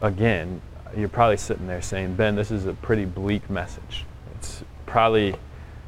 again, 0.00 0.60
you're 0.96 1.08
probably 1.08 1.36
sitting 1.36 1.66
there 1.66 1.82
saying, 1.82 2.14
Ben, 2.14 2.34
this 2.34 2.50
is 2.50 2.66
a 2.66 2.72
pretty 2.72 3.04
bleak 3.04 3.50
message. 3.50 4.04
It's 4.36 4.64
probably 4.86 5.36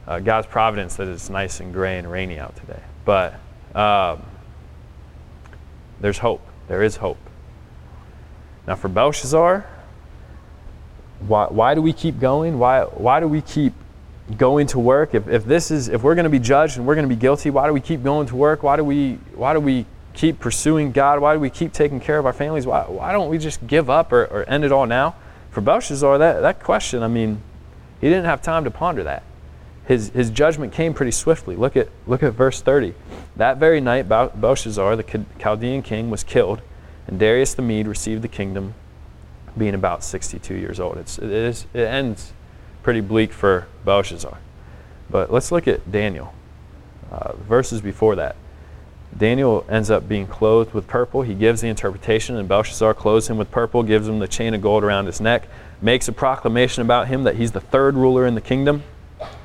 uh, 0.07 0.21
God's 0.21 0.47
providence 0.47 0.97
that 0.97 1.09
it's 1.09 1.31
nice 1.31 1.61
and 1.61 1.73
gray 1.73 1.99
and 1.99 2.11
rainy 2.11 2.39
out 2.39 2.57
today. 2.57 2.83
But 3.05 3.35
Um, 3.75 4.23
there's 6.01 6.19
hope. 6.19 6.41
There 6.67 6.83
is 6.83 6.97
hope. 6.97 7.19
Now, 8.67 8.75
for 8.75 8.89
Belshazzar, 8.89 9.67
why, 11.21 11.47
why 11.47 11.75
do 11.75 11.83
we 11.83 11.93
keep 11.93 12.19
going? 12.19 12.59
Why, 12.59 12.85
why 12.85 13.21
do 13.21 13.29
we 13.29 13.43
keep 13.43 13.75
going 14.37 14.67
to 14.69 14.79
work? 14.79 15.15
If, 15.15 15.29
if 15.29 15.45
this 15.45 15.71
is 15.71 15.89
if 15.89 16.03
we're 16.03 16.15
going 16.15 16.25
to 16.25 16.31
be 16.31 16.39
judged 16.39 16.79
and 16.79 16.87
we're 16.87 16.95
going 16.95 17.09
to 17.09 17.15
be 17.15 17.21
guilty, 17.21 17.51
why 17.51 17.67
do 17.67 17.73
we 17.73 17.81
keep 17.81 18.03
going 18.03 18.27
to 18.29 18.37
work? 18.37 18.63
Why 18.63 18.77
do 18.77 18.85
we 18.85 19.15
why 19.35 19.53
do 19.53 19.61
we 19.61 19.87
keep 20.15 20.41
pursuing 20.41 20.91
God? 20.91 21.21
Why 21.21 21.35
do 21.35 21.41
we 21.41 21.51
keep 21.51 21.73
taking 21.73 22.01
care 22.01 22.19
of 22.19 22.27
our 22.27 22.33
families? 22.33 22.67
Why, 22.67 22.83
why 22.83 23.13
don't 23.13 23.29
we 23.29 23.39
just 23.39 23.65
give 23.67 23.89
up 23.89 24.13
or, 24.13 24.25
or 24.25 24.45
end 24.49 24.65
it 24.65 24.73
all 24.73 24.87
now? 24.87 25.15
For 25.51 25.61
Belshazzar, 25.61 26.19
that, 26.19 26.41
that 26.41 26.63
question, 26.63 27.03
I 27.03 27.09
mean, 27.09 27.41
he 28.01 28.09
didn't 28.09 28.25
have 28.25 28.43
time 28.43 28.65
to 28.65 28.71
ponder 28.71 29.05
that. 29.05 29.23
His, 29.87 30.09
his 30.11 30.31
judgment 30.31 30.73
came 30.73 30.95
pretty 30.95 31.13
swiftly. 31.13 31.55
Look 31.55 31.77
at, 31.77 31.89
look 32.07 32.23
at 32.23 32.33
verse 32.33 32.61
30. 32.61 32.95
That 33.37 33.59
very 33.59 33.81
night, 33.81 34.09
Belshazzar, 34.09 34.97
the 34.97 35.25
Chaldean 35.39 35.83
king, 35.83 36.11
was 36.11 36.25
killed, 36.25 36.61
and 37.07 37.21
Darius 37.21 37.55
the 37.55 37.63
Mede 37.63 37.87
received 37.87 38.23
the 38.23 38.29
kingdom, 38.29 38.75
being 39.57 39.75
about 39.75 40.03
62 40.03 40.55
years 40.55 40.81
old. 40.81 40.97
It's, 40.97 41.19
it, 41.19 41.31
is, 41.31 41.67
it 41.73 41.87
ends 41.87 42.33
pretty 42.87 43.01
bleak 43.01 43.33
for 43.33 43.67
Belshazzar. 43.85 44.39
But 45.11 45.33
let's 45.33 45.51
look 45.51 45.67
at 45.67 45.91
Daniel. 45.91 46.33
Uh, 47.11 47.33
verses 47.33 47.81
before 47.81 48.15
that. 48.15 48.37
Daniel 49.19 49.67
ends 49.69 49.91
up 49.91 50.09
being 50.09 50.29
clothed 50.29 50.73
with 50.73 50.87
purple. 50.87 51.23
He 51.23 51.35
gives 51.35 51.61
the 51.61 51.67
interpretation, 51.67 52.37
and 52.37 52.47
Belshazzar 52.47 52.95
clothes 52.95 53.27
him 53.27 53.39
with 53.39 53.51
purple, 53.51 53.83
gives 53.83 54.07
him 54.07 54.21
the 54.21 54.29
chain 54.29 54.55
of 54.55 54.63
gold 54.63 54.85
around 54.85 55.07
his 55.07 55.21
neck, 55.21 55.49
makes 55.83 56.07
a 56.07 56.13
proclamation 56.13 56.81
about 56.81 57.09
him 57.09 57.25
that 57.25 57.35
he's 57.35 57.51
the 57.51 57.61
third 57.61 57.97
ruler 57.97 58.25
in 58.25 58.37
the 58.37 58.41
kingdom. 58.41 58.85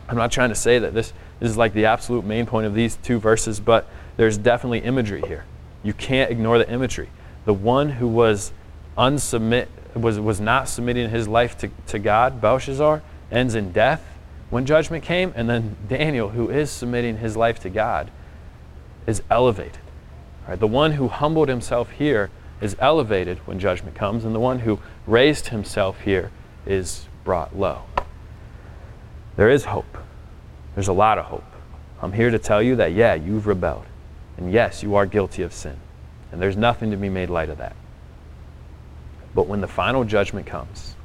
I'm 0.08 0.18
not 0.18 0.32
trying 0.32 0.50
to 0.50 0.56
say 0.56 0.78
that 0.78 0.94
this, 0.94 1.12
this 1.39 1.50
is 1.50 1.58
like 1.58 1.74
the 1.74 1.86
absolute 1.86 2.24
main 2.24 2.46
point 2.46 2.68
of 2.68 2.76
these 2.76 2.96
two 2.98 3.20
verses, 3.20 3.60
but 3.60 3.88
there's 4.18 4.38
definitely 4.38 4.82
imagery 4.82 5.24
here. 5.26 5.46
You 5.82 5.94
can't 5.94 6.30
ignore 6.30 6.60
the 6.60 6.70
imagery. 6.70 7.10
The 7.46 7.56
one 7.56 7.89
who 7.89 8.08
was 8.08 8.52
unsubmit 9.00 9.66
was, 9.96 10.20
was 10.20 10.39
not 10.39 10.70
submitting 10.70 11.10
his 11.10 11.28
life 11.28 11.58
to, 11.58 11.72
to 11.88 11.98
God, 11.98 12.39
Belshazzar, 12.39 13.02
ends 13.32 13.55
in 13.55 13.71
death 13.71 14.03
when 14.49 14.65
judgment 14.65 15.03
came, 15.03 15.32
and 15.36 15.49
then 15.49 15.77
Daniel, 15.88 16.29
who 16.29 16.49
is 16.49 16.69
submitting 16.69 17.17
his 17.17 17.38
life 17.38 17.59
to 17.61 17.69
God, 17.69 18.11
is 19.07 19.23
elevated. 19.29 19.79
Right? 20.47 20.59
The 20.59 20.67
one 20.67 20.91
who 20.93 21.07
humbled 21.07 21.47
himself 21.47 21.89
here 21.91 22.29
is 22.59 22.75
elevated 22.79 23.39
when 23.47 23.59
judgment 23.59 23.95
comes, 23.95 24.25
and 24.25 24.36
the 24.36 24.39
one 24.39 24.59
who 24.59 24.79
raised 25.07 25.47
himself 25.47 26.01
here 26.01 26.32
is 26.65 27.07
brought 27.23 27.57
low. 27.57 27.84
There 29.38 29.49
is 29.49 29.65
hope. 29.65 29.97
There's 30.75 30.89
a 30.89 30.93
lot 30.93 31.17
of 31.17 31.25
hope. 31.25 31.43
I'm 32.01 32.11
here 32.11 32.29
to 32.29 32.39
tell 32.39 32.61
you 32.61 32.75
that, 32.75 32.91
yeah, 32.91 33.13
you've 33.13 33.47
rebelled. 33.47 33.86
And 34.38 34.51
yes, 34.51 34.84
you 34.84 34.95
are 34.95 35.05
guilty 35.05 35.43
of 35.43 35.53
sin. 35.53 35.77
And 36.32 36.41
there's 36.41 36.57
nothing 36.57 36.91
to 36.91 36.97
be 36.97 37.09
made 37.09 37.29
light 37.29 37.49
of 37.49 37.57
that. 37.59 37.75
But 39.34 39.47
when 39.47 39.61
the 39.61 39.67
final 39.67 40.03
judgment 40.03 40.45
comes, 40.45 40.95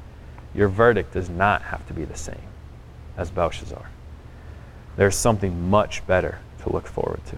your 0.57 0.67
verdict 0.67 1.13
does 1.13 1.29
not 1.29 1.61
have 1.61 1.85
to 1.87 1.93
be 1.93 2.03
the 2.03 2.17
same 2.17 2.35
as 3.15 3.29
Belshazzar. 3.29 3.89
There's 4.97 5.15
something 5.15 5.69
much 5.69 6.05
better 6.07 6.39
to 6.63 6.73
look 6.73 6.87
forward 6.87 7.21
to. 7.27 7.37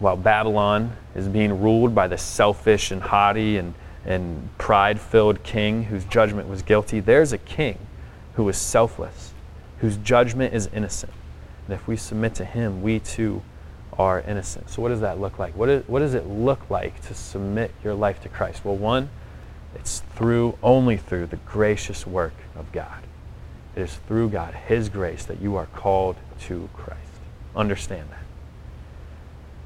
While 0.00 0.16
Babylon 0.16 0.96
is 1.14 1.28
being 1.28 1.62
ruled 1.62 1.94
by 1.94 2.08
the 2.08 2.18
selfish 2.18 2.90
and 2.90 3.00
haughty 3.00 3.56
and, 3.56 3.74
and 4.04 4.48
pride 4.58 5.00
filled 5.00 5.44
king 5.44 5.84
whose 5.84 6.04
judgment 6.04 6.48
was 6.48 6.62
guilty, 6.62 6.98
there's 6.98 7.32
a 7.32 7.38
king 7.38 7.78
who 8.34 8.48
is 8.48 8.56
selfless, 8.56 9.32
whose 9.78 9.96
judgment 9.98 10.52
is 10.52 10.68
innocent. 10.74 11.12
And 11.66 11.74
if 11.74 11.86
we 11.86 11.96
submit 11.96 12.34
to 12.34 12.44
him, 12.44 12.82
we 12.82 12.98
too 12.98 13.42
are 13.96 14.20
innocent. 14.20 14.68
So, 14.68 14.82
what 14.82 14.88
does 14.88 15.00
that 15.00 15.20
look 15.20 15.38
like? 15.38 15.56
What, 15.56 15.68
is, 15.68 15.88
what 15.88 16.00
does 16.00 16.14
it 16.14 16.26
look 16.26 16.68
like 16.68 17.00
to 17.02 17.14
submit 17.14 17.70
your 17.84 17.94
life 17.94 18.20
to 18.22 18.28
Christ? 18.28 18.64
Well, 18.64 18.76
one, 18.76 19.08
it's 19.76 20.00
through, 20.14 20.58
only 20.62 20.96
through 20.96 21.26
the 21.26 21.36
gracious 21.36 22.06
work 22.06 22.34
of 22.56 22.70
God. 22.72 23.02
It 23.76 23.82
is 23.82 23.94
through 24.06 24.30
God, 24.30 24.54
His 24.54 24.88
grace, 24.88 25.24
that 25.24 25.40
you 25.40 25.56
are 25.56 25.66
called 25.66 26.16
to 26.42 26.68
Christ. 26.74 27.00
Understand 27.56 28.08
that. 28.10 28.24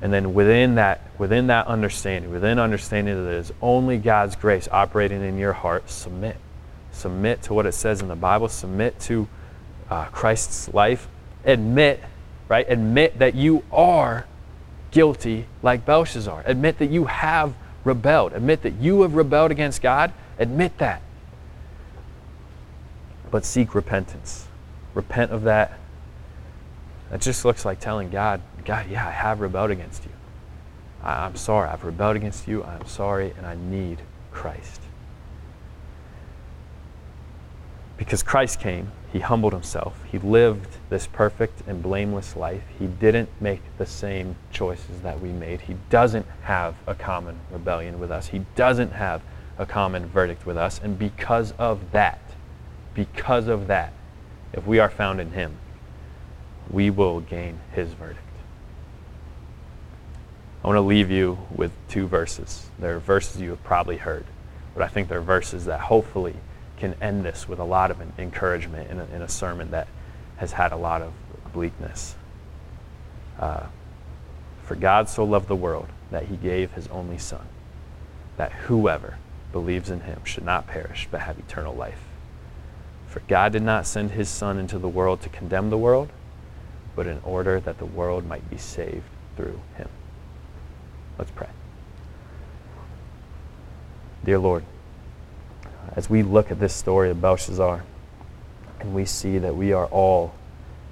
And 0.01 0.13
then 0.13 0.33
within 0.33 0.77
that, 0.77 1.03
within 1.19 1.49
that 1.49 1.67
understanding, 1.67 2.31
within 2.31 2.59
understanding 2.59 3.25
that 3.25 3.31
it 3.31 3.39
is 3.39 3.53
only 3.61 3.99
God's 3.99 4.37
grace 4.37 4.69
operating 4.71 5.23
in 5.23 5.39
your 5.39 5.53
heart, 5.53 5.91
submit. 5.91 6.37
Submit 6.93 7.43
to 7.43 7.55
what 7.55 7.67
it 7.67 7.73
says 7.73 8.01
in 8.01 8.09
the 8.09 8.17
Bible. 8.17 8.49
Submit 8.49 8.99
to 9.01 9.29
uh, 9.91 10.07
Christ's 10.07 10.73
life. 10.73 11.09
Admit, 11.45 12.03
right? 12.49 12.67
Admit 12.69 13.19
that 13.19 13.35
you 13.35 13.65
are 13.73 14.27
guilty 14.91 15.47
like 15.63 15.85
Belshazzar. 15.85 16.45
Admit 16.47 16.79
that 16.79 16.91
you 16.91 17.07
have 17.07 17.55
rebelled. 17.89 18.35
Admit 18.35 18.63
that 18.63 18.75
you 18.75 19.03
have 19.03 19.15
rebelled 19.15 19.51
against 19.51 19.83
God. 19.83 20.13
Admit 20.39 20.79
that. 20.79 21.03
But 23.31 23.45
seek 23.45 23.75
repentance. 23.75 24.47
Repent 24.95 25.33
of 25.33 25.43
that. 25.43 25.79
That 27.11 27.21
just 27.21 27.45
looks 27.45 27.65
like 27.65 27.81
telling 27.81 28.11
God, 28.11 28.43
God, 28.65 28.87
yeah, 28.89 29.09
I 29.09 29.11
have 29.11 29.41
rebelled 29.41 29.71
against 29.71 30.05
you. 30.05 30.11
I, 31.03 31.27
am 31.27 31.37
sorry. 31.37 31.69
I've 31.69 31.85
rebelled 31.85 32.17
against 32.17 32.47
you. 32.47 32.63
I'm 32.63 32.87
sorry, 32.87 33.33
and 33.37 33.47
I 33.47 33.57
need 33.57 33.99
Christ. 34.31 34.83
Because 37.97 38.23
Christ 38.23 38.61
came, 38.61 38.93
he 39.13 39.21
humbled 39.21 39.55
himself. 39.55 40.03
He 40.11 40.19
lived 40.19 40.77
this 40.91 41.07
perfect 41.07 41.63
and 41.67 41.83
blameless 41.83 42.37
life. 42.37 42.63
He 42.79 42.87
didn't 42.87 43.31
make 43.41 43.63
the 43.79 43.87
same 43.87 44.37
choices 44.53 45.01
that 45.01 45.21
we 45.21 45.31
made. 45.31 45.63
He 45.63 45.77
doesn't 45.89 46.27
have 46.43 46.75
a 46.87 46.95
common 46.95 47.39
rebellion 47.51 47.99
with 47.99 48.11
us. 48.11 48.29
He 48.29 48.41
doesn't 48.55 48.93
have 48.93 49.23
a 49.57 49.65
common 49.65 50.07
verdict 50.07 50.45
with 50.45 50.59
us. 50.59 50.81
And 50.83 50.99
because 50.99 51.53
of 51.53 51.93
that, 51.93 52.21
because 52.95 53.49
of 53.49 53.67
that, 53.69 53.93
if 54.53 54.67
we 54.67 54.79
are 54.79 54.91
found 54.91 55.21
in 55.21 55.33
him, 55.33 55.57
we 56.71 56.91
will 56.91 57.21
gain 57.21 57.61
his 57.73 57.93
verdict. 57.95 58.21
I 60.63 60.67
want 60.67 60.77
to 60.77 60.83
leave 60.83 61.11
you 61.11 61.39
with 61.55 61.73
two 61.89 62.07
verses. 62.07 62.67
They're 62.79 62.99
verses 62.99 63.41
you 63.41 63.51
have 63.51 63.65
probably 63.65 63.97
heard, 63.97 64.27
but 64.75 64.83
I 64.83 64.89
think 64.89 65.09
they're 65.09 65.23
verses 65.23 65.65
that 65.65 65.81
hopefully 65.81 66.35
can 66.79 66.95
end 67.03 67.25
this 67.25 67.49
with 67.49 67.59
a 67.59 67.65
lot 67.65 67.91
of 67.91 68.01
encouragement 68.19 68.91
in 68.91 69.01
a, 69.01 69.05
in 69.07 69.23
a 69.23 69.29
sermon 69.29 69.71
that 69.73 69.89
has 70.37 70.53
had 70.53 70.73
a 70.73 70.77
lot 70.77 71.03
of 71.03 71.13
bleakness. 71.53 72.15
Uh, 73.39 73.67
For 74.65 74.75
God 74.75 75.09
so 75.09 75.25
loved 75.25 75.49
the 75.49 75.57
world 75.57 75.89
that 76.11 76.25
he 76.27 76.37
gave 76.37 76.73
his 76.73 76.89
only 76.89 77.19
Son, 77.19 77.47
that 78.37 78.53
whoever 78.53 79.19
believes 79.53 79.91
in 79.91 80.01
him 80.01 80.25
should 80.25 80.45
not 80.45 80.67
perish 80.67 81.09
but 81.11 81.21
have 81.21 81.39
eternal 81.39 81.75
life. 81.75 82.01
For 83.07 83.21
God 83.21 83.53
did 83.53 83.63
not 83.63 83.87
send 83.87 84.11
his 84.11 84.29
Son 84.29 84.59
into 84.59 84.79
the 84.79 84.89
world 84.89 85.23
to 85.23 85.29
condemn 85.29 85.71
the 85.71 85.79
world, 85.79 86.11
but 86.95 87.07
in 87.07 87.21
order 87.25 87.61
that 87.61 87.79
the 87.79 87.87
world 87.87 88.27
might 88.27 88.49
be 88.51 88.59
saved 88.59 89.05
through 89.37 89.61
him. 89.77 89.89
Let's 91.17 91.31
pray. 91.31 91.49
Dear 94.25 94.39
Lord, 94.39 94.65
as 95.97 96.11
we 96.11 96.23
look 96.23 96.51
at 96.51 96.61
this 96.61 96.75
story 96.75 97.11
of 97.11 97.21
Belshazzar 97.21 97.85
and 98.81 98.95
we 98.95 99.05
see 99.05 99.39
that 99.39 99.57
we 99.57 99.73
are 99.73 99.87
all 99.87 100.35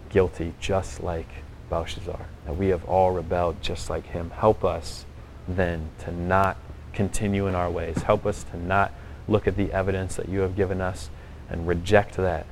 guilty 0.08 0.54
just 0.60 1.02
like 1.02 1.28
Belshazzar, 1.70 2.26
that 2.44 2.56
we 2.56 2.68
have 2.68 2.84
all 2.86 3.12
rebelled 3.12 3.60
just 3.62 3.90
like 3.90 4.06
him, 4.06 4.30
help 4.30 4.64
us 4.64 5.04
then 5.48 5.90
to 6.00 6.12
not 6.12 6.56
continue 6.92 7.46
in 7.46 7.54
our 7.54 7.70
ways. 7.70 8.02
Help 8.02 8.26
us 8.26 8.44
to 8.44 8.56
not 8.56 8.92
look 9.28 9.46
at 9.46 9.56
the 9.56 9.72
evidence 9.72 10.16
that 10.16 10.28
you 10.28 10.40
have 10.40 10.56
given 10.56 10.80
us 10.80 11.10
and 11.48 11.68
reject 11.68 12.16
that. 12.16 12.46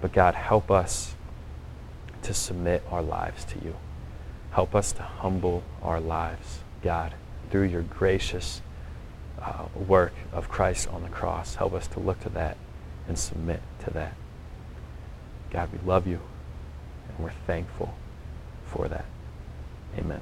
But 0.00 0.12
God, 0.12 0.34
help 0.34 0.70
us 0.70 1.14
to 2.22 2.34
submit 2.34 2.82
our 2.90 3.02
lives 3.02 3.44
to 3.44 3.58
you. 3.60 3.76
Help 4.50 4.74
us 4.74 4.92
to 4.92 5.02
humble 5.02 5.62
our 5.82 6.00
lives, 6.00 6.60
God, 6.82 7.14
through 7.50 7.64
your 7.64 7.82
gracious 7.82 8.60
uh, 9.44 9.66
work 9.76 10.12
of 10.32 10.48
Christ 10.48 10.88
on 10.88 11.02
the 11.02 11.08
cross. 11.08 11.56
Help 11.56 11.74
us 11.74 11.86
to 11.88 12.00
look 12.00 12.20
to 12.20 12.28
that 12.30 12.56
and 13.06 13.18
submit 13.18 13.60
to 13.84 13.90
that. 13.90 14.14
God, 15.50 15.70
we 15.72 15.78
love 15.86 16.06
you 16.06 16.20
and 17.08 17.18
we're 17.18 17.32
thankful 17.46 17.94
for 18.66 18.88
that. 18.88 19.04
Amen. 19.98 20.20